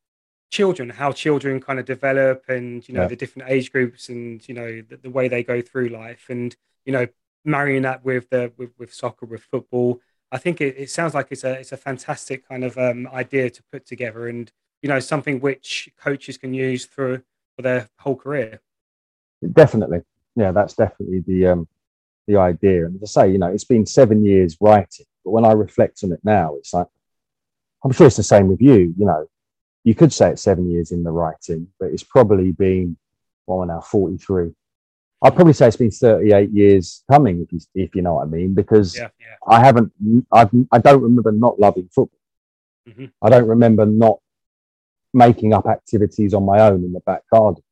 children, 0.50 0.88
how 0.90 1.12
children 1.12 1.60
kind 1.60 1.78
of 1.78 1.84
develop, 1.84 2.44
and 2.48 2.88
you 2.88 2.94
know, 2.94 3.02
Yeah. 3.02 3.08
the 3.08 3.16
different 3.16 3.50
age 3.50 3.70
groups, 3.72 4.08
and 4.08 4.46
you 4.48 4.54
know, 4.54 4.82
the, 4.88 4.96
the 4.96 5.10
way 5.10 5.28
they 5.28 5.42
go 5.42 5.60
through 5.60 5.88
life, 5.88 6.26
and 6.30 6.56
you 6.84 6.92
know, 6.92 7.06
marrying 7.44 7.82
that 7.82 8.04
with 8.04 8.30
the 8.30 8.52
with, 8.56 8.70
with 8.78 8.94
soccer, 8.94 9.26
with 9.26 9.42
football. 9.42 10.00
I 10.30 10.38
think 10.38 10.60
it, 10.60 10.76
it 10.76 10.90
sounds 10.90 11.14
like 11.14 11.28
it's 11.30 11.44
a 11.44 11.52
it's 11.52 11.72
a 11.72 11.76
fantastic 11.76 12.48
kind 12.48 12.64
of 12.64 12.76
um, 12.76 13.08
idea 13.08 13.50
to 13.50 13.62
put 13.72 13.86
together, 13.86 14.28
and 14.28 14.50
you 14.82 14.88
know, 14.88 15.00
something 15.00 15.40
which 15.40 15.90
coaches 15.98 16.36
can 16.36 16.54
use 16.54 16.86
through 16.86 17.22
for 17.56 17.62
their 17.62 17.88
whole 17.98 18.16
career. 18.16 18.60
Definitely, 19.52 20.02
yeah, 20.36 20.52
that's 20.52 20.74
definitely 20.74 21.20
the 21.20 21.46
um, 21.46 21.68
the 22.26 22.36
idea. 22.36 22.86
And 22.86 23.02
as 23.02 23.16
I 23.16 23.22
say, 23.22 23.32
you 23.32 23.38
know, 23.38 23.48
it's 23.48 23.64
been 23.64 23.86
seven 23.86 24.24
years 24.24 24.56
writing, 24.60 25.06
but 25.24 25.30
when 25.30 25.44
I 25.44 25.52
reflect 25.52 26.00
on 26.04 26.12
it 26.12 26.20
now, 26.22 26.56
it's 26.56 26.74
like 26.74 26.88
I'm 27.84 27.92
sure 27.92 28.06
it's 28.06 28.16
the 28.16 28.22
same 28.22 28.48
with 28.48 28.60
you. 28.60 28.94
You 28.98 29.06
know, 29.06 29.26
you 29.84 29.94
could 29.94 30.12
say 30.12 30.30
it's 30.30 30.42
seven 30.42 30.70
years 30.70 30.92
in 30.92 31.04
the 31.04 31.12
writing, 31.12 31.68
but 31.80 31.90
it's 31.90 32.02
probably 32.02 32.52
been 32.52 32.96
well 33.46 33.64
now 33.64 33.80
43. 33.80 34.52
I'd 35.22 35.34
probably 35.34 35.52
say 35.52 35.66
it's 35.66 35.76
been 35.76 35.90
38 35.90 36.50
years 36.50 37.02
coming, 37.10 37.42
if 37.42 37.52
you 37.52 37.58
if 37.74 37.94
you 37.94 38.02
know 38.02 38.14
what 38.14 38.28
I 38.28 38.30
mean, 38.30 38.54
because 38.54 38.96
Yeah, 38.96 39.08
yeah. 39.20 39.26
I 39.46 39.64
haven't, 39.64 39.92
I've, 40.32 40.50
I 40.70 40.78
don't 40.78 41.02
remember 41.02 41.32
not 41.32 41.58
loving 41.58 41.88
football. 41.92 42.18
Mhm. 42.88 43.10
I 43.22 43.28
don't 43.28 43.48
remember 43.48 43.84
not 43.84 44.18
making 45.12 45.52
up 45.52 45.66
activities 45.66 46.34
on 46.34 46.44
my 46.44 46.60
own 46.60 46.84
in 46.84 46.92
the 46.92 47.00
back 47.00 47.22
garden. 47.32 47.62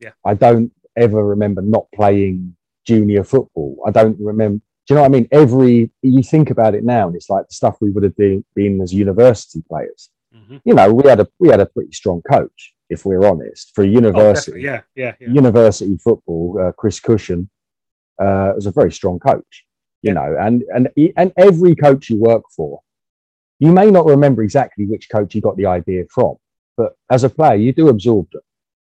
Yeah. 0.00 0.10
I 0.24 0.34
don't 0.34 0.72
ever 0.96 1.24
remember 1.24 1.62
not 1.62 1.86
playing 1.94 2.56
junior 2.86 3.22
football. 3.24 3.78
I 3.86 3.90
don't 3.90 4.18
remember. 4.20 4.58
Do 4.86 4.94
you 4.94 4.96
know 4.96 5.02
what 5.02 5.08
I 5.08 5.12
mean? 5.12 5.28
Every 5.30 5.90
you 6.02 6.22
think 6.22 6.50
about 6.50 6.74
it 6.74 6.82
now, 6.82 7.06
and 7.06 7.14
it's 7.16 7.28
like 7.30 7.46
the 7.48 7.54
stuff 7.54 7.76
we 7.80 7.90
would 7.90 8.02
have 8.02 8.16
been, 8.16 8.44
been 8.54 8.80
as 8.80 8.92
university 8.92 9.62
players. 9.68 10.10
Mhm. 10.34 10.62
You 10.64 10.74
know, 10.74 10.92
we 10.92 11.08
had 11.08 11.20
a 11.20 11.28
we 11.38 11.48
had 11.48 11.60
a 11.60 11.66
pretty 11.66 11.92
strong 11.92 12.22
coach, 12.22 12.74
if 12.90 13.04
we're 13.04 13.24
honest, 13.26 13.74
for 13.74 13.82
Oh, 13.82 13.86
university. 13.86 14.62
definitely. 14.62 14.64
Yeah, 14.64 14.80
yeah, 14.94 15.14
yeah. 15.20 15.28
University 15.30 15.96
football, 15.98 16.58
uh, 16.60 16.72
Chris 16.72 17.00
Cushion 17.00 17.48
uh, 18.18 18.52
was 18.54 18.66
a 18.66 18.70
very 18.72 18.92
strong 18.92 19.18
coach. 19.18 19.64
You 20.02 20.14
know, 20.14 20.36
and 20.38 20.62
and 20.74 20.88
and 21.16 21.32
every 21.36 21.74
coach 21.74 22.08
you 22.08 22.18
work 22.18 22.44
for, 22.56 22.80
you 23.58 23.72
may 23.72 23.90
not 23.90 24.06
remember 24.06 24.42
exactly 24.44 24.86
which 24.86 25.08
coach 25.10 25.34
you 25.34 25.40
got 25.40 25.56
the 25.56 25.66
idea 25.66 26.04
from, 26.08 26.36
but 26.76 26.94
as 27.10 27.24
a 27.24 27.28
player, 27.28 27.56
you 27.56 27.72
do 27.72 27.88
absorb 27.88 28.30
them. 28.30 28.42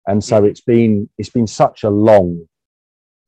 And 0.07 0.23
so 0.23 0.45
it's 0.45 0.61
been 0.61 1.09
it's 1.19 1.29
been 1.31 1.49
such 1.49 1.83
a 1.83 1.91
long. 1.91 2.47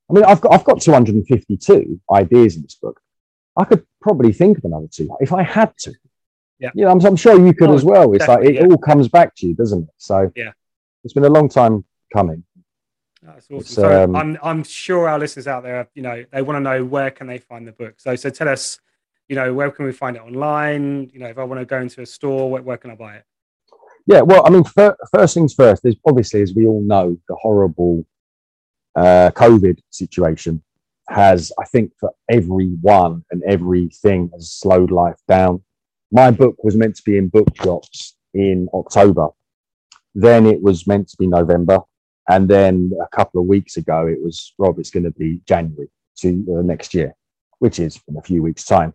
I 0.08 0.12
mean, 0.12 0.24
I've 0.24 0.40
got 0.40 0.52
I've 0.52 0.62
got 0.64 0.80
252 0.82 2.00
ideas 2.12 2.54
in 2.56 2.62
this 2.62 2.76
book. 2.76 3.00
I 3.58 3.64
could 3.64 3.84
probably 4.00 4.32
think 4.32 4.58
of 4.58 4.64
another 4.66 4.86
two 4.88 5.08
if 5.18 5.32
I 5.32 5.42
had 5.42 5.76
to. 5.78 5.92
Yeah. 6.58 6.70
You 6.74 6.84
know, 6.84 6.90
I'm, 6.92 7.04
I'm 7.04 7.16
sure 7.16 7.44
you 7.44 7.52
could 7.52 7.70
Oh, 7.70 7.74
as 7.74 7.84
well. 7.84 8.12
It's 8.14 8.28
like 8.28 8.44
it 8.44 8.54
yeah. 8.54 8.64
all 8.66 8.78
comes 8.78 9.08
back 9.08 9.34
to 9.36 9.46
you, 9.46 9.54
doesn't 9.54 9.82
it? 9.84 9.94
So 9.98 10.30
Yeah. 10.36 10.52
it's 11.02 11.12
been 11.14 11.24
a 11.24 11.28
long 11.28 11.48
time 11.48 11.84
coming. 12.12 12.44
That's 13.22 13.50
awesome. 13.50 13.64
So 13.64 14.04
um, 14.04 14.14
I'm 14.16 14.38
I'm 14.42 14.62
sure 14.64 15.08
our 15.08 15.18
listeners 15.18 15.46
out 15.46 15.62
there, 15.62 15.88
you 15.94 16.02
know, 16.02 16.24
they 16.30 16.42
want 16.42 16.56
to 16.56 16.60
know 16.60 16.84
where 16.84 17.10
can 17.10 17.26
they 17.26 17.38
find 17.38 17.66
the 17.66 17.72
book. 17.72 17.94
So 17.98 18.14
so 18.16 18.28
tell 18.30 18.48
us, 18.48 18.78
you 19.28 19.36
know, 19.36 19.52
where 19.54 19.70
can 19.70 19.86
we 19.86 19.92
find 19.92 20.16
it 20.16 20.22
online? 20.22 21.10
You 21.12 21.20
know, 21.20 21.26
if 21.28 21.38
I 21.38 21.44
want 21.44 21.60
to 21.60 21.64
go 21.64 21.80
into 21.80 22.02
a 22.02 22.06
store, 22.06 22.50
where, 22.50 22.62
where 22.62 22.76
can 22.76 22.90
I 22.90 22.94
buy 22.94 23.16
it? 23.16 23.24
Yeah, 24.06 24.20
well, 24.20 24.46
I 24.46 24.50
mean, 24.50 24.64
fir- 24.64 24.96
first 25.14 25.32
things 25.34 25.54
first. 25.54 25.82
There's 25.82 25.96
obviously, 26.06 26.42
as 26.42 26.54
we 26.54 26.66
all 26.66 26.82
know, 26.82 27.18
the 27.26 27.34
horrible 27.36 28.04
uh, 28.94 29.30
COVID 29.34 29.78
situation 29.88 30.62
has, 31.08 31.50
I 31.58 31.64
think, 31.64 31.92
for 31.98 32.12
everyone 32.30 33.24
and 33.30 33.42
everything, 33.44 34.30
has 34.34 34.52
slowed 34.52 34.90
life 34.90 35.16
down. 35.26 35.62
My 36.14 36.30
book 36.30 36.62
was 36.62 36.76
meant 36.76 36.94
to 36.94 37.02
be 37.02 37.18
in 37.18 37.26
bookshops 37.26 38.16
in 38.34 38.68
October. 38.72 39.30
Then 40.14 40.46
it 40.46 40.62
was 40.62 40.86
meant 40.86 41.08
to 41.08 41.16
be 41.16 41.26
November, 41.26 41.80
and 42.28 42.48
then 42.48 42.92
a 43.02 43.08
couple 43.08 43.40
of 43.40 43.48
weeks 43.48 43.78
ago, 43.78 44.06
it 44.06 44.22
was 44.22 44.54
Rob. 44.56 44.78
It's 44.78 44.90
going 44.90 45.02
to 45.02 45.10
be 45.10 45.40
January 45.48 45.88
to 46.18 46.28
uh, 46.56 46.62
next 46.62 46.94
year, 46.94 47.16
which 47.58 47.80
is 47.80 48.00
in 48.06 48.16
a 48.16 48.22
few 48.22 48.44
weeks' 48.44 48.64
time. 48.64 48.94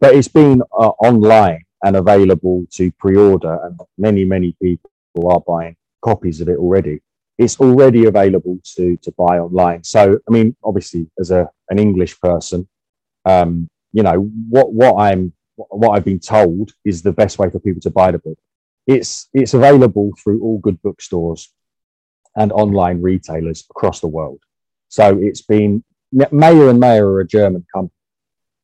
But 0.00 0.16
it's 0.16 0.26
been 0.26 0.60
uh, 0.76 0.88
online 1.08 1.62
and 1.84 1.94
available 1.94 2.66
to 2.72 2.90
pre-order, 2.98 3.60
and 3.62 3.78
many, 3.96 4.24
many 4.24 4.56
people 4.60 4.90
are 5.30 5.44
buying 5.46 5.76
copies 6.04 6.40
of 6.40 6.48
it 6.48 6.58
already. 6.58 6.98
It's 7.38 7.60
already 7.60 8.06
available 8.06 8.58
to 8.74 8.96
to 8.96 9.12
buy 9.12 9.38
online. 9.38 9.84
So, 9.84 10.18
I 10.28 10.32
mean, 10.32 10.56
obviously, 10.64 11.08
as 11.20 11.30
a 11.30 11.48
an 11.70 11.78
English 11.78 12.20
person, 12.20 12.68
um, 13.24 13.70
you 13.92 14.02
know 14.02 14.28
what 14.50 14.72
what 14.72 14.96
I'm 14.98 15.32
what 15.56 15.90
I've 15.90 16.04
been 16.04 16.20
told 16.20 16.72
is 16.84 17.02
the 17.02 17.12
best 17.12 17.38
way 17.38 17.50
for 17.50 17.58
people 17.58 17.80
to 17.82 17.90
buy 17.90 18.10
the 18.10 18.18
book. 18.18 18.38
It's 18.86 19.28
it's 19.32 19.54
available 19.54 20.12
through 20.22 20.40
all 20.42 20.58
good 20.58 20.80
bookstores 20.82 21.52
and 22.36 22.52
online 22.52 23.00
retailers 23.00 23.64
across 23.70 24.00
the 24.00 24.08
world. 24.08 24.40
So 24.88 25.18
it's 25.18 25.42
been 25.42 25.82
Meyer 26.12 26.68
and 26.68 26.78
Meyer 26.78 27.06
are 27.06 27.20
a 27.20 27.26
German 27.26 27.64
company. 27.72 27.92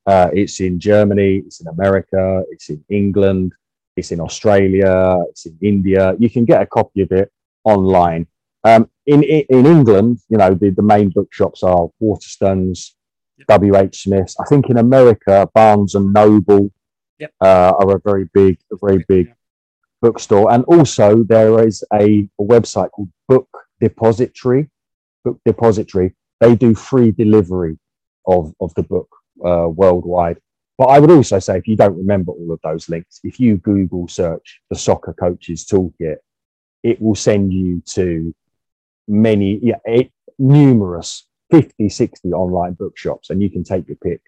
Uh, 0.06 0.30
it's 0.32 0.60
in 0.60 0.78
Germany, 0.80 1.42
it's 1.46 1.60
in 1.60 1.68
America, 1.68 2.42
it's 2.50 2.70
in 2.70 2.84
England, 2.88 3.52
it's 3.96 4.10
in 4.10 4.20
Australia, 4.20 5.18
it's 5.28 5.46
in 5.46 5.56
India. 5.62 6.14
You 6.18 6.28
can 6.28 6.44
get 6.44 6.62
a 6.62 6.66
copy 6.66 7.02
of 7.02 7.12
it 7.12 7.30
online. 7.64 8.26
Um, 8.64 8.88
in, 9.06 9.22
in 9.22 9.66
England, 9.66 10.20
you 10.28 10.38
know 10.38 10.54
the, 10.54 10.70
the 10.70 10.82
main 10.82 11.10
bookshops 11.10 11.62
are 11.62 11.88
Waterstones, 12.00 12.92
W. 13.48 13.76
H. 13.76 14.02
Smiths. 14.02 14.36
I 14.40 14.44
think 14.44 14.70
in 14.70 14.78
America, 14.78 15.48
Barnes 15.54 15.94
and 15.94 16.12
Noble 16.12 16.70
Yep. 17.22 17.32
uh, 17.40 17.72
are 17.78 17.96
a 17.96 18.00
very 18.00 18.28
big, 18.34 18.58
a 18.72 18.76
very 18.84 19.04
big 19.06 19.32
bookstore. 20.00 20.52
And 20.52 20.64
also 20.64 21.22
there 21.22 21.64
is 21.64 21.84
a, 21.92 22.28
a 22.40 22.42
website 22.42 22.90
called 22.90 23.10
Book 23.28 23.48
Depository. 23.80 24.68
Book 25.24 25.38
Depository. 25.44 26.16
They 26.40 26.56
do 26.56 26.74
free 26.74 27.12
delivery 27.12 27.78
of 28.26 28.52
of 28.60 28.74
the 28.74 28.82
book 28.82 29.08
uh, 29.44 29.68
worldwide. 29.68 30.38
But 30.78 30.86
I 30.86 30.98
would 30.98 31.12
also 31.12 31.38
say, 31.38 31.58
if 31.58 31.68
you 31.68 31.76
don't 31.76 31.96
remember 31.96 32.32
all 32.32 32.50
of 32.50 32.58
those 32.64 32.88
links, 32.88 33.20
if 33.22 33.38
you 33.38 33.58
Google 33.58 34.08
search 34.08 34.60
the 34.68 34.76
Soccer 34.76 35.12
Coaches 35.12 35.64
Toolkit, 35.64 36.16
it 36.82 37.00
will 37.00 37.14
send 37.14 37.52
you 37.52 37.82
to 37.90 38.34
many, 39.06 39.60
yeah, 39.62 39.78
it, 39.84 40.10
numerous 40.40 41.28
50, 41.52 41.88
60 41.88 42.32
online 42.32 42.72
bookshops, 42.72 43.30
and 43.30 43.40
you 43.40 43.48
can 43.48 43.62
take 43.62 43.86
your 43.86 43.98
pick 44.02 44.22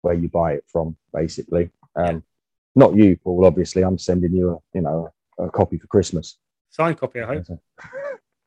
where 0.00 0.14
you 0.14 0.28
buy 0.28 0.52
it 0.52 0.64
from, 0.72 0.96
basically. 1.12 1.68
Um, 1.94 2.22
Not 2.78 2.94
you, 2.94 3.16
Paul, 3.16 3.44
obviously. 3.44 3.82
I'm 3.82 3.98
sending 3.98 4.32
you 4.32 4.50
a, 4.50 4.58
you 4.72 4.82
know, 4.82 5.12
a, 5.36 5.50
copy 5.50 5.78
for 5.78 5.88
Christmas. 5.88 6.38
Signed 6.70 6.96
copy, 6.96 7.20
I 7.20 7.26
hope. 7.26 7.48
Of 7.48 7.58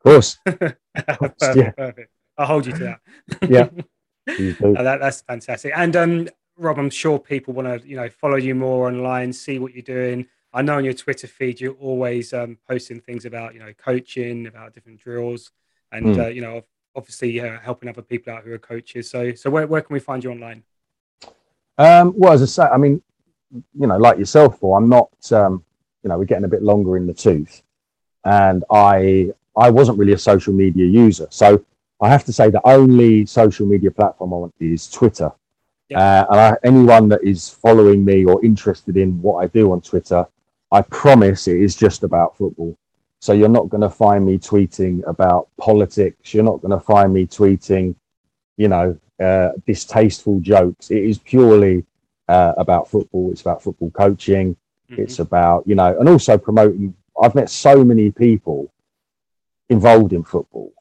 course. 0.01 0.37
perfect, 0.45 1.55
yeah. 1.55 1.71
perfect. 1.71 2.09
I'll 2.37 2.45
hold 2.45 2.65
you 2.65 2.71
to 2.71 2.79
that. 2.79 3.49
Yeah. 3.49 3.69
Uh, 4.29 4.83
that, 4.83 4.99
that's 5.01 5.21
fantastic. 5.21 5.73
And 5.75 5.95
um, 5.95 6.29
Rob, 6.55 6.77
I'm 6.77 6.91
sure 6.91 7.17
people 7.17 7.55
want 7.55 7.67
to, 7.67 7.85
you 7.85 7.95
know, 7.95 8.07
follow 8.07 8.35
you 8.35 8.53
more 8.53 8.87
online, 8.87 9.33
see 9.33 9.57
what 9.57 9.73
you're 9.73 9.81
doing. 9.81 10.27
I 10.53 10.61
know 10.61 10.77
on 10.77 10.85
your 10.85 10.93
Twitter 10.93 11.27
feed 11.27 11.59
you're 11.59 11.73
always 11.73 12.31
um, 12.31 12.59
posting 12.69 13.01
things 13.01 13.25
about, 13.25 13.55
you 13.55 13.59
know, 13.59 13.73
coaching, 13.73 14.45
about 14.45 14.73
different 14.75 14.99
drills, 14.99 15.51
and 15.91 16.05
Mm. 16.05 16.23
uh, 16.23 16.27
you 16.27 16.41
know, 16.41 16.63
obviously 16.95 17.41
uh, 17.41 17.59
helping 17.61 17.89
other 17.89 18.03
people 18.03 18.31
out 18.31 18.43
who 18.43 18.53
are 18.53 18.59
coaches. 18.59 19.09
So, 19.09 19.33
so 19.33 19.49
where, 19.49 19.65
where 19.65 19.81
can 19.81 19.95
we 19.95 19.99
find 19.99 20.23
you 20.23 20.31
online? 20.31 20.63
Um, 21.77 22.13
well, 22.15 22.31
as 22.33 22.43
I 22.43 22.45
say, 22.45 22.63
I 22.63 22.77
mean, 22.77 23.01
you 23.51 23.87
know, 23.87 23.97
like 23.97 24.17
yourself, 24.17 24.59
Paul, 24.59 24.77
I'm 24.77 24.89
not, 24.89 25.09
um, 25.31 25.63
you 26.03 26.09
know 26.09 26.17
we're 26.17 26.25
getting 26.25 26.45
a 26.45 26.49
bit 26.49 26.63
longer 26.63 26.97
in 26.97 27.05
the 27.05 27.13
tooth, 27.13 27.61
and 28.25 28.63
I 28.71 29.31
I 29.55 29.69
wasn't 29.69 29.97
really 29.97 30.13
a 30.13 30.17
social 30.17 30.53
media 30.53 30.85
user, 30.85 31.27
so 31.29 31.63
I 32.01 32.09
have 32.09 32.25
to 32.25 32.33
say 32.33 32.49
the 32.49 32.65
only 32.67 33.25
social 33.25 33.65
media 33.67 33.91
platform 33.91 34.33
I 34.33 34.37
want 34.37 34.55
is 34.59 34.89
Twitter. 34.89 35.31
Uh, 35.93 36.25
and 36.29 36.39
I, 36.39 36.55
anyone 36.63 37.09
that 37.09 37.21
is 37.23 37.49
following 37.49 38.05
me 38.05 38.23
or 38.23 38.43
interested 38.45 38.95
in 38.95 39.21
what 39.21 39.43
I 39.43 39.47
do 39.47 39.71
on 39.73 39.81
Twitter, 39.81 40.25
I 40.71 40.81
promise 40.83 41.47
it 41.47 41.61
is 41.61 41.75
just 41.75 42.03
about 42.03 42.37
football. 42.37 42.77
So 43.19 43.33
you're 43.33 43.49
not 43.49 43.69
going 43.69 43.81
to 43.81 43.89
find 43.89 44.25
me 44.25 44.37
tweeting 44.37 45.05
about 45.07 45.49
politics. 45.57 46.33
You're 46.33 46.45
not 46.45 46.61
going 46.61 46.71
to 46.71 46.79
find 46.79 47.13
me 47.13 47.27
tweeting, 47.27 47.93
you 48.57 48.69
know, 48.69 48.97
uh, 49.19 49.49
distasteful 49.67 50.39
jokes. 50.39 50.89
It 50.91 51.03
is 51.03 51.19
purely 51.19 51.85
uh, 52.31 52.53
about 52.57 52.89
football. 52.89 53.31
It's 53.31 53.41
about 53.41 53.61
football 53.61 53.91
coaching. 53.91 54.55
Mm-hmm. 54.89 55.01
It's 55.01 55.19
about, 55.19 55.67
you 55.67 55.75
know, 55.75 55.97
and 55.99 56.07
also 56.07 56.37
promoting. 56.37 56.95
I've 57.21 57.35
met 57.35 57.49
so 57.49 57.83
many 57.83 58.09
people 58.11 58.71
involved 59.69 60.13
in 60.13 60.23
football 60.23 60.71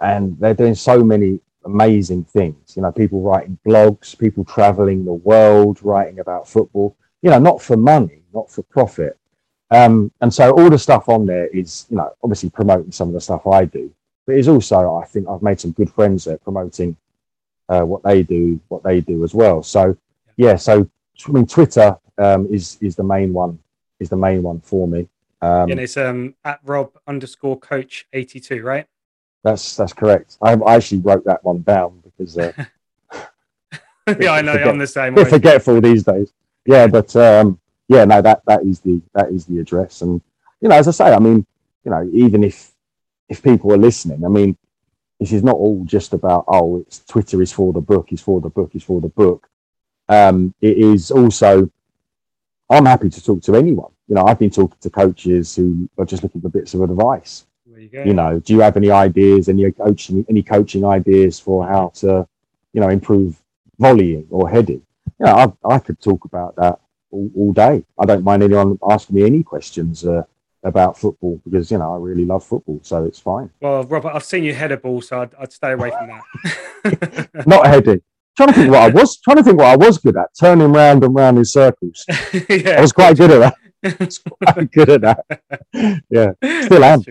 and 0.00 0.38
they're 0.38 0.54
doing 0.54 0.74
so 0.74 1.02
many 1.02 1.40
amazing 1.64 2.24
things. 2.24 2.76
You 2.76 2.82
know, 2.82 2.92
people 2.92 3.20
writing 3.22 3.58
blogs, 3.66 4.18
people 4.18 4.44
traveling 4.44 5.04
the 5.04 5.12
world, 5.12 5.78
writing 5.82 6.20
about 6.20 6.48
football, 6.48 6.96
you 7.22 7.30
know, 7.30 7.38
not 7.38 7.62
for 7.62 7.76
money, 7.76 8.22
not 8.32 8.50
for 8.50 8.62
profit. 8.62 9.18
Um, 9.70 10.12
and 10.20 10.32
so 10.32 10.50
all 10.52 10.70
the 10.70 10.78
stuff 10.78 11.08
on 11.08 11.26
there 11.26 11.46
is, 11.48 11.86
you 11.90 11.96
know, 11.96 12.10
obviously 12.22 12.50
promoting 12.50 12.92
some 12.92 13.08
of 13.08 13.14
the 13.14 13.20
stuff 13.20 13.46
I 13.46 13.64
do, 13.64 13.92
but 14.26 14.36
it's 14.36 14.48
also, 14.48 14.96
I 14.96 15.06
think 15.06 15.26
I've 15.28 15.42
made 15.42 15.60
some 15.60 15.72
good 15.72 15.90
friends 15.90 16.24
there 16.24 16.38
promoting 16.38 16.96
uh, 17.68 17.82
what 17.82 18.02
they 18.02 18.22
do, 18.22 18.60
what 18.68 18.82
they 18.82 19.00
do 19.00 19.24
as 19.24 19.34
well. 19.34 19.62
So, 19.62 19.96
yeah, 20.36 20.56
so 20.56 20.88
I 21.26 21.30
mean, 21.30 21.46
Twitter 21.46 21.96
um, 22.18 22.46
is 22.50 22.78
is 22.80 22.96
the 22.96 23.04
main 23.04 23.32
one, 23.32 23.58
is 24.00 24.08
the 24.08 24.16
main 24.16 24.42
one 24.42 24.60
for 24.60 24.86
me. 24.88 25.08
Um, 25.42 25.70
and 25.70 25.80
it's 25.80 25.96
um, 25.96 26.34
at 26.44 26.60
Rob 26.64 26.92
underscore 27.06 27.58
coach 27.58 28.06
82, 28.12 28.62
right? 28.62 28.86
That's 29.42 29.76
that's 29.76 29.92
correct. 29.92 30.38
I, 30.40 30.54
I 30.54 30.76
actually 30.76 30.98
wrote 30.98 31.24
that 31.26 31.44
one 31.44 31.62
down 31.62 32.02
because 32.02 32.38
uh, 32.38 32.52
yeah, 34.18 34.32
I 34.32 34.40
know 34.42 34.52
forget, 34.52 34.68
I'm 34.68 34.78
the 34.78 34.86
same. 34.86 35.14
Way. 35.14 35.24
Forgetful 35.24 35.80
these 35.80 36.02
days. 36.02 36.32
Yeah, 36.64 36.86
but 36.86 37.14
um, 37.16 37.60
yeah, 37.88 38.06
no, 38.06 38.22
that 38.22 38.42
that 38.46 38.62
is 38.62 38.80
the 38.80 39.02
that 39.12 39.30
is 39.30 39.44
the 39.44 39.58
address, 39.58 40.00
and 40.00 40.20
you 40.60 40.68
know, 40.68 40.76
as 40.76 40.88
I 40.88 40.92
say, 40.92 41.12
I 41.12 41.18
mean, 41.18 41.46
you 41.84 41.90
know, 41.90 42.08
even 42.14 42.42
if 42.42 42.72
if 43.28 43.42
people 43.42 43.72
are 43.72 43.78
listening, 43.78 44.24
I 44.24 44.28
mean, 44.28 44.56
this 45.20 45.32
is 45.32 45.42
not 45.42 45.56
all 45.56 45.84
just 45.84 46.14
about 46.14 46.44
oh, 46.48 46.78
it's 46.78 47.04
Twitter 47.04 47.42
is 47.42 47.52
for 47.52 47.74
the 47.74 47.82
book, 47.82 48.12
is 48.12 48.22
for 48.22 48.40
the 48.40 48.48
book, 48.48 48.74
is 48.74 48.82
for 48.82 49.02
the 49.02 49.08
book. 49.08 49.46
Um, 50.08 50.54
it 50.60 50.78
is 50.78 51.10
also, 51.10 51.70
I'm 52.70 52.86
happy 52.86 53.10
to 53.10 53.24
talk 53.24 53.42
to 53.42 53.56
anyone. 53.56 53.92
You 54.08 54.14
know, 54.16 54.26
I've 54.26 54.38
been 54.38 54.50
talking 54.50 54.76
to 54.80 54.90
coaches 54.90 55.56
who 55.56 55.88
are 55.96 56.04
just 56.04 56.22
looking 56.22 56.40
for 56.40 56.50
bits 56.50 56.74
of 56.74 56.82
advice 56.82 57.46
you, 57.92 58.02
you 58.04 58.14
know, 58.14 58.40
do 58.40 58.52
you 58.52 58.60
have 58.60 58.76
any 58.76 58.90
ideas, 58.90 59.48
any 59.48 59.70
coaching, 59.72 60.24
any 60.28 60.42
coaching 60.42 60.84
ideas 60.84 61.38
for 61.40 61.66
how 61.66 61.88
to, 61.96 62.26
you 62.72 62.80
know, 62.80 62.88
improve 62.88 63.40
volleying 63.78 64.26
or 64.30 64.48
heading? 64.48 64.82
You 65.20 65.26
know, 65.26 65.56
I, 65.64 65.74
I 65.74 65.78
could 65.78 66.00
talk 66.00 66.24
about 66.24 66.56
that 66.56 66.78
all, 67.10 67.30
all, 67.36 67.52
day. 67.52 67.84
I 67.98 68.04
don't 68.04 68.24
mind 68.24 68.42
anyone 68.42 68.78
asking 68.88 69.16
me 69.16 69.24
any 69.24 69.42
questions 69.42 70.04
uh, 70.04 70.22
about 70.62 70.98
football 70.98 71.40
because 71.44 71.70
you 71.70 71.78
know 71.78 71.94
I 71.94 71.98
really 71.98 72.24
love 72.24 72.44
football, 72.44 72.80
so 72.82 73.04
it's 73.04 73.20
fine. 73.20 73.50
Well, 73.60 73.84
Robert, 73.84 74.12
I've 74.14 74.24
seen 74.24 74.44
you 74.44 74.54
head 74.54 74.72
a 74.72 74.76
ball, 74.76 75.02
so 75.02 75.22
I'd, 75.22 75.34
I'd 75.38 75.52
stay 75.52 75.72
away 75.72 75.90
from 75.90 76.08
that. 76.08 77.28
Not 77.46 77.66
heading. 77.66 78.02
Trying 78.36 78.48
to 78.48 78.54
think 78.54 78.70
what 78.72 78.82
I 78.82 78.88
was 78.88 79.20
trying 79.20 79.36
to 79.36 79.42
think 79.44 79.58
what 79.58 79.66
I 79.66 79.76
was 79.76 79.98
good 79.98 80.16
at, 80.16 80.30
turning 80.38 80.72
round 80.72 81.04
and 81.04 81.14
round 81.14 81.38
in 81.38 81.44
circles. 81.44 82.04
yeah, 82.48 82.76
I 82.78 82.80
was 82.80 82.92
quite 82.92 83.16
good 83.16 83.30
at 83.30 83.54
that. 83.82 84.20
quite 84.42 84.72
good 84.72 84.90
at 84.90 85.00
that. 85.02 86.02
Yeah, 86.10 86.32
still 86.64 86.84
am 86.84 87.02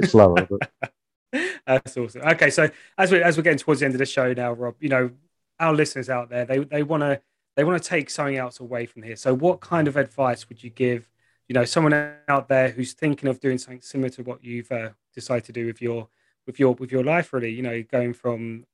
bit 0.00 0.10
slower. 0.10 0.46
But. 0.46 0.92
That's 1.66 1.96
awesome. 1.96 2.22
Okay, 2.22 2.50
so 2.50 2.70
as 2.98 3.12
we 3.12 3.22
as 3.22 3.36
we're 3.36 3.42
getting 3.42 3.58
towards 3.58 3.80
the 3.80 3.86
end 3.86 3.94
of 3.94 3.98
the 3.98 4.06
show 4.06 4.32
now, 4.32 4.52
Rob, 4.52 4.76
you 4.80 4.88
know, 4.88 5.10
our 5.58 5.74
listeners 5.74 6.08
out 6.10 6.30
there, 6.30 6.44
they 6.44 6.58
they 6.58 6.82
want 6.82 7.02
to 7.02 7.20
they 7.56 7.64
want 7.64 7.82
to 7.82 7.88
take 7.88 8.10
something 8.10 8.36
else 8.36 8.60
away 8.60 8.86
from 8.86 9.02
here. 9.02 9.16
So, 9.16 9.34
what 9.34 9.60
kind 9.60 9.88
of 9.88 9.96
advice 9.96 10.48
would 10.48 10.62
you 10.62 10.70
give? 10.70 11.08
You 11.48 11.54
know, 11.54 11.64
someone 11.64 12.14
out 12.28 12.48
there 12.48 12.70
who's 12.70 12.94
thinking 12.94 13.28
of 13.28 13.40
doing 13.40 13.58
something 13.58 13.82
similar 13.82 14.08
to 14.10 14.22
what 14.22 14.42
you've 14.42 14.70
uh, 14.72 14.90
decided 15.14 15.44
to 15.44 15.52
do 15.52 15.66
with 15.66 15.82
your 15.82 16.08
with 16.46 16.58
your 16.58 16.74
with 16.74 16.92
your 16.92 17.04
life, 17.04 17.32
really. 17.32 17.50
You 17.50 17.62
know, 17.62 17.82
going 17.82 18.14
from 18.14 18.66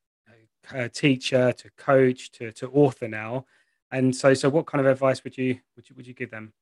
teacher 0.92 1.52
to 1.52 1.70
coach 1.76 2.30
to, 2.32 2.52
to 2.52 2.68
author 2.70 3.08
now. 3.08 3.46
And 3.92 4.14
so, 4.14 4.34
so 4.34 4.48
what 4.48 4.66
kind 4.66 4.84
of 4.84 4.90
advice 4.90 5.22
would 5.24 5.36
you 5.36 5.58
would 5.76 5.88
you 5.88 5.96
would 5.96 6.06
you 6.06 6.14
give 6.14 6.30
them? 6.30 6.52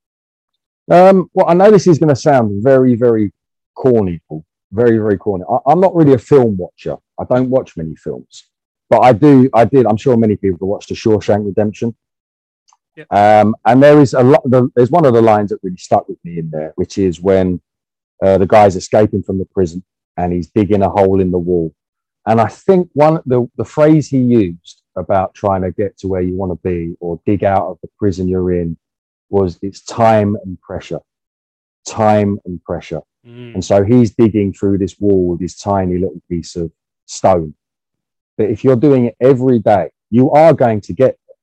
Um, 0.91 1.31
well, 1.35 1.47
I 1.49 1.55
know 1.55 1.71
this 1.71 1.87
is 1.87 1.99
going 1.99 2.09
to 2.09 2.17
sound 2.17 2.63
very, 2.63 2.95
very 2.95 3.33
corny, 3.75 4.21
very 4.73 4.99
very 4.99 5.19
corny. 5.19 5.45
I, 5.49 5.73
am 5.73 5.81
not 5.81 5.95
really 5.95 6.15
a 6.15 6.19
film 6.19 6.57
watcher. 6.57 6.97
I 7.19 7.25
don't 7.25 7.51
watch 7.51 7.77
many 7.77 7.95
films, 7.97 8.45
but 8.89 9.01
I 9.01 9.13
do. 9.13 9.51
I 9.53 9.65
did. 9.65 9.87
I'm 9.87 9.99
sure 9.99 10.17
many 10.17 10.37
people 10.37 10.69
watched 10.69 10.89
The 10.89 10.95
Shawshank 10.95 11.45
Redemption. 11.45 11.95
Yep. 12.97 13.13
Um, 13.13 13.55
and 13.65 13.83
there 13.83 14.01
is 14.01 14.15
a 14.15 14.23
lot. 14.23 14.43
The, 14.45 14.71
there's 14.75 14.91
one 14.91 15.05
of 15.05 15.13
the 15.13 15.23
lines 15.23 15.51
that 15.51 15.61
really 15.63 15.77
stuck 15.77 16.09
with 16.09 16.19
me 16.25 16.39
in 16.39 16.51
there, 16.51 16.73
which 16.77 16.97
is 16.97 17.21
when 17.21 17.61
uh, 18.23 18.39
the 18.39 18.47
guy's 18.47 18.77
escaping 18.77 19.23
from 19.23 19.39
the 19.39 19.45
prison 19.45 19.85
and 20.17 20.33
he's 20.33 20.49
digging 20.49 20.83
a 20.83 20.89
hole 20.89 21.21
in 21.21 21.31
the 21.31 21.39
wall. 21.39 21.75
And 22.29 22.43
I 22.43 22.49
think 22.49 22.91
one 22.93 23.21
the 23.25 23.49
the 23.57 23.65
phrase 23.65 24.07
he 24.07 24.19
used 24.19 24.83
about 24.97 25.33
trying 25.33 25.63
to 25.63 25.71
get 25.71 25.97
to 25.99 26.09
where 26.09 26.21
you 26.21 26.35
want 26.35 26.53
to 26.53 26.69
be 26.69 26.95
or 27.01 27.19
dig 27.25 27.43
out 27.43 27.67
of 27.69 27.79
the 27.81 27.89
prison 27.99 28.29
you're 28.29 28.53
in 28.53 28.77
was 29.31 29.59
it's 29.63 29.81
time 29.83 30.37
and 30.45 30.61
pressure, 30.61 31.01
time 31.87 32.39
and 32.45 32.63
pressure. 32.63 33.01
Mm. 33.27 33.55
And 33.55 33.65
so 33.65 33.83
he's 33.83 34.15
digging 34.15 34.53
through 34.53 34.77
this 34.77 35.01
wall 35.01 35.29
with 35.29 35.41
this 35.41 35.59
tiny 35.59 35.97
little 35.97 36.21
piece 36.29 36.55
of 36.55 36.71
stone. 37.07 37.55
But 38.37 38.51
if 38.51 38.63
you're 38.63 38.77
doing 38.77 39.07
it 39.07 39.17
every 39.21 39.59
day, 39.59 39.91
you 40.11 40.31
are 40.31 40.53
going 40.53 40.83
to 40.83 40.93
get 40.93 41.19
there, 41.27 41.37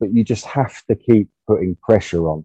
but 0.00 0.12
you 0.12 0.24
just 0.24 0.44
have 0.46 0.84
to 0.86 0.96
keep 0.96 1.28
putting 1.46 1.76
pressure 1.76 2.28
on 2.28 2.44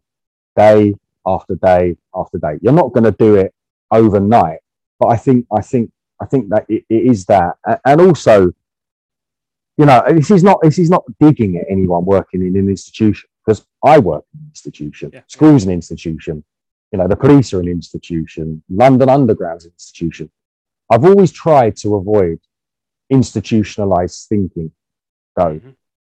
day 0.56 0.96
after 1.26 1.56
day 1.56 1.98
after 2.14 2.38
day. 2.38 2.60
You're 2.62 2.74
not 2.74 2.94
going 2.94 3.06
to 3.06 3.12
do 3.12 3.36
it 3.38 3.54
overnight, 3.90 4.60
but 5.00 5.08
I 5.08 5.18
think, 5.18 5.48
I 5.52 5.62
think, 5.62 5.92
I 6.22 6.26
think 6.26 6.50
that 6.50 6.66
it, 6.70 6.86
it 6.90 7.06
is 7.06 7.26
that. 7.26 7.58
And 7.86 8.02
also, 8.02 8.52
you 9.78 9.86
know, 9.86 10.04
this 10.10 10.32
is 10.32 10.44
not, 10.44 10.60
this 10.62 10.80
is 10.80 10.90
not 10.90 11.04
digging 11.20 11.58
at 11.58 11.66
anyone 11.70 12.06
working 12.06 12.42
in 12.42 12.56
an 12.56 12.70
institution 12.70 13.30
because 13.46 13.66
I 13.84 14.00
work 14.00 14.26
in 14.34 14.40
an 14.40 14.48
institution. 14.50 15.12
Yeah. 15.14 15.22
School's 15.28 15.64
an 15.64 15.72
institution. 15.72 16.44
You 16.92 17.00
know, 17.00 17.08
the 17.08 17.18
police 17.18 17.54
are 17.54 17.60
an 17.60 17.68
institution, 17.68 18.64
London 18.70 19.10
Underground's 19.10 19.66
an 19.66 19.72
institution. 19.72 20.32
I've 20.90 21.04
always 21.04 21.34
tried 21.34 21.76
to 21.78 21.96
avoid 21.96 22.40
institutionalized 23.10 24.28
thinking, 24.30 24.72
though, 25.36 25.56
mm-hmm. 25.56 25.72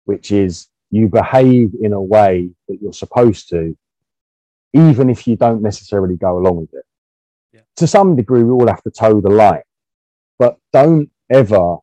which 0.06 0.32
is 0.32 0.68
you 0.90 1.10
behave 1.10 1.74
in 1.82 1.92
a 1.94 2.02
way 2.02 2.52
that 2.70 2.82
you're 2.82 2.94
supposed 2.94 3.50
to, 3.50 3.78
even 4.74 5.10
if 5.10 5.28
you 5.28 5.36
don't 5.36 5.62
necessarily 5.62 6.16
go 6.16 6.38
along 6.38 6.62
with 6.62 6.74
it. 6.74 6.86
Yeah. 7.54 7.62
To 7.78 7.88
some 7.88 8.16
degree, 8.16 8.44
we 8.44 8.52
all 8.52 8.68
have 8.68 8.84
to 8.84 8.92
toe 8.92 9.20
the 9.20 9.30
line, 9.30 9.64
but 10.42 10.54
don't 10.74 11.10
ever 11.30 11.78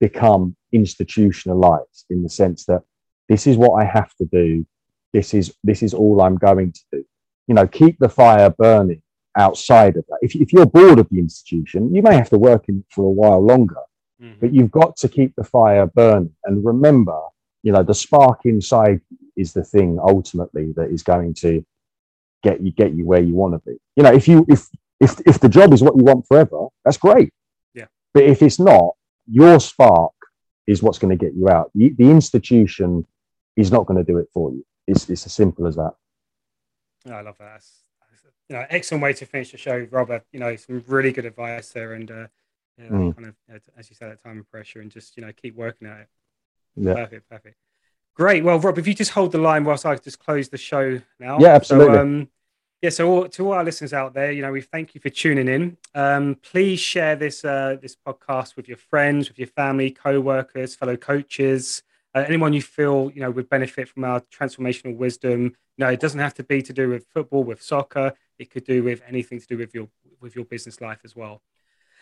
become 0.00 0.56
institutionalized 0.72 2.04
in 2.10 2.22
the 2.22 2.28
sense 2.28 2.64
that 2.66 2.82
this 3.28 3.46
is 3.46 3.56
what 3.56 3.74
I 3.82 3.84
have 3.84 4.12
to 4.16 4.26
do. 4.40 4.66
This 5.12 5.28
is 5.38 5.54
this 5.64 5.80
is 5.82 5.94
all 5.94 6.16
I'm 6.20 6.38
going 6.48 6.72
to 6.72 6.82
do 6.92 7.04
you 7.48 7.54
know, 7.54 7.66
keep 7.66 7.98
the 7.98 8.08
fire 8.08 8.50
burning 8.50 9.02
outside 9.36 9.96
of 9.96 10.04
that. 10.08 10.18
If, 10.22 10.36
if 10.36 10.52
you're 10.52 10.66
bored 10.66 10.98
of 10.98 11.08
the 11.10 11.18
institution, 11.18 11.92
you 11.92 12.02
may 12.02 12.14
have 12.14 12.30
to 12.30 12.38
work 12.38 12.68
in 12.68 12.80
it 12.80 12.84
for 12.90 13.06
a 13.06 13.10
while 13.10 13.44
longer, 13.44 13.80
mm-hmm. 14.22 14.38
but 14.38 14.54
you've 14.54 14.70
got 14.70 14.96
to 14.98 15.08
keep 15.08 15.34
the 15.34 15.44
fire 15.44 15.86
burning. 15.86 16.34
And 16.44 16.64
remember, 16.64 17.18
you 17.62 17.72
know, 17.72 17.82
the 17.82 17.94
spark 17.94 18.40
inside 18.44 19.00
is 19.36 19.52
the 19.52 19.64
thing 19.64 19.98
ultimately 20.00 20.72
that 20.76 20.90
is 20.90 21.02
going 21.02 21.34
to 21.34 21.64
get 22.42 22.60
you 22.60 22.70
get 22.70 22.92
you 22.92 23.04
where 23.04 23.22
you 23.22 23.34
want 23.34 23.54
to 23.54 23.70
be. 23.70 23.78
You 23.96 24.02
know, 24.02 24.12
if 24.12 24.28
you 24.28 24.44
if 24.48 24.68
if 25.00 25.18
if 25.26 25.40
the 25.40 25.48
job 25.48 25.72
is 25.72 25.82
what 25.82 25.96
you 25.96 26.04
want 26.04 26.26
forever, 26.26 26.66
that's 26.84 26.98
great. 26.98 27.32
But 28.14 28.24
if 28.24 28.42
it's 28.42 28.58
not, 28.58 28.94
your 29.26 29.60
spark 29.60 30.12
is 30.66 30.82
what's 30.82 30.98
going 30.98 31.16
to 31.16 31.24
get 31.24 31.34
you 31.34 31.48
out. 31.48 31.70
The, 31.74 31.90
the 31.96 32.10
institution 32.10 33.06
is 33.56 33.72
not 33.72 33.86
going 33.86 33.98
to 33.98 34.04
do 34.04 34.18
it 34.18 34.28
for 34.32 34.50
you. 34.50 34.64
It's 34.86 35.08
it's 35.10 35.26
as 35.26 35.32
simple 35.32 35.66
as 35.66 35.76
that. 35.76 35.92
I 37.06 37.20
love 37.20 37.36
that. 37.38 37.52
That's, 37.52 37.82
you 38.48 38.56
know, 38.56 38.64
excellent 38.70 39.02
way 39.02 39.12
to 39.12 39.26
finish 39.26 39.52
the 39.52 39.58
show, 39.58 39.86
Robert. 39.90 40.24
You 40.32 40.40
know, 40.40 40.56
some 40.56 40.82
really 40.86 41.12
good 41.12 41.26
advice 41.26 41.70
there, 41.70 41.92
and 41.92 42.10
uh, 42.10 42.26
you 42.78 42.84
know, 42.84 42.90
mm. 42.90 43.14
kind 43.14 43.28
of 43.28 43.60
as 43.76 43.90
you 43.90 43.96
said, 43.96 44.10
that 44.10 44.22
time 44.22 44.38
of 44.38 44.50
pressure, 44.50 44.80
and 44.80 44.90
just 44.90 45.16
you 45.16 45.24
know, 45.24 45.32
keep 45.32 45.54
working 45.54 45.88
at 45.88 46.00
it. 46.00 46.08
Yeah. 46.76 46.94
Perfect, 46.94 47.28
perfect. 47.28 47.56
Great. 48.14 48.44
Well, 48.44 48.58
Rob, 48.58 48.78
if 48.78 48.86
you 48.86 48.94
just 48.94 49.12
hold 49.12 49.32
the 49.32 49.38
line 49.38 49.64
whilst 49.64 49.86
I 49.86 49.94
just 49.96 50.18
close 50.18 50.48
the 50.48 50.58
show 50.58 51.00
now. 51.20 51.38
Yeah, 51.38 51.54
absolutely. 51.54 51.94
So, 51.94 52.00
um, 52.00 52.28
yeah, 52.82 52.90
so 52.90 53.08
all, 53.10 53.28
to 53.28 53.46
all 53.46 53.54
our 53.54 53.64
listeners 53.64 53.92
out 53.92 54.14
there, 54.14 54.30
you 54.32 54.42
know, 54.42 54.52
we 54.52 54.60
thank 54.60 54.94
you 54.94 55.00
for 55.00 55.10
tuning 55.10 55.48
in. 55.48 55.76
Um, 55.94 56.36
please 56.36 56.80
share 56.80 57.16
this 57.16 57.44
uh, 57.44 57.76
this 57.80 57.96
podcast 57.96 58.56
with 58.56 58.68
your 58.68 58.78
friends, 58.78 59.28
with 59.28 59.38
your 59.38 59.48
family, 59.48 59.90
co-workers, 59.90 60.74
fellow 60.74 60.96
coaches, 60.96 61.82
Uh, 62.14 62.24
anyone 62.26 62.54
you 62.54 62.62
feel 62.62 63.10
you 63.14 63.20
know 63.20 63.30
would 63.30 63.48
benefit 63.48 63.88
from 63.88 64.04
our 64.04 64.20
transformational 64.36 64.96
wisdom. 64.96 65.54
No, 65.76 65.88
it 65.88 66.00
doesn't 66.00 66.20
have 66.20 66.34
to 66.34 66.42
be 66.42 66.62
to 66.62 66.72
do 66.72 66.88
with 66.88 67.06
football, 67.14 67.44
with 67.44 67.62
soccer. 67.62 68.14
It 68.38 68.50
could 68.50 68.64
do 68.64 68.82
with 68.82 69.02
anything 69.06 69.40
to 69.40 69.46
do 69.46 69.58
with 69.58 69.74
your 69.74 69.88
with 70.20 70.34
your 70.34 70.44
business 70.44 70.80
life 70.80 71.00
as 71.04 71.14
well. 71.14 71.42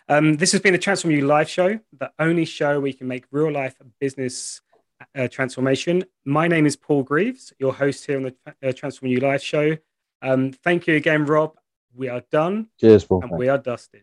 Um, 0.08 0.36
this 0.36 0.52
has 0.52 0.60
been 0.60 0.72
the 0.72 0.78
Transform 0.78 1.12
You 1.12 1.26
Live 1.26 1.48
show, 1.48 1.80
the 1.98 2.12
only 2.18 2.44
show 2.44 2.78
where 2.78 2.90
you 2.92 2.94
can 2.94 3.08
make 3.08 3.24
real 3.32 3.50
life 3.50 3.74
business 3.98 4.62
uh, 5.14 5.28
transformation. 5.28 6.04
My 6.24 6.46
name 6.48 6.66
is 6.66 6.76
Paul 6.76 7.02
Greaves, 7.02 7.52
your 7.58 7.74
host 7.74 8.06
here 8.06 8.16
on 8.16 8.22
the 8.22 8.34
uh, 8.62 8.72
Transform 8.72 9.10
You 9.10 9.20
Live 9.20 9.42
show. 9.42 9.76
Um, 10.26 10.52
thank 10.52 10.86
you 10.86 10.96
again, 10.96 11.24
Rob. 11.24 11.54
We 11.94 12.08
are 12.08 12.22
done. 12.32 12.68
Cheers, 12.80 13.04
Paul. 13.04 13.22
And 13.22 13.30
we 13.30 13.48
are 13.48 13.58
dusted. 13.58 14.02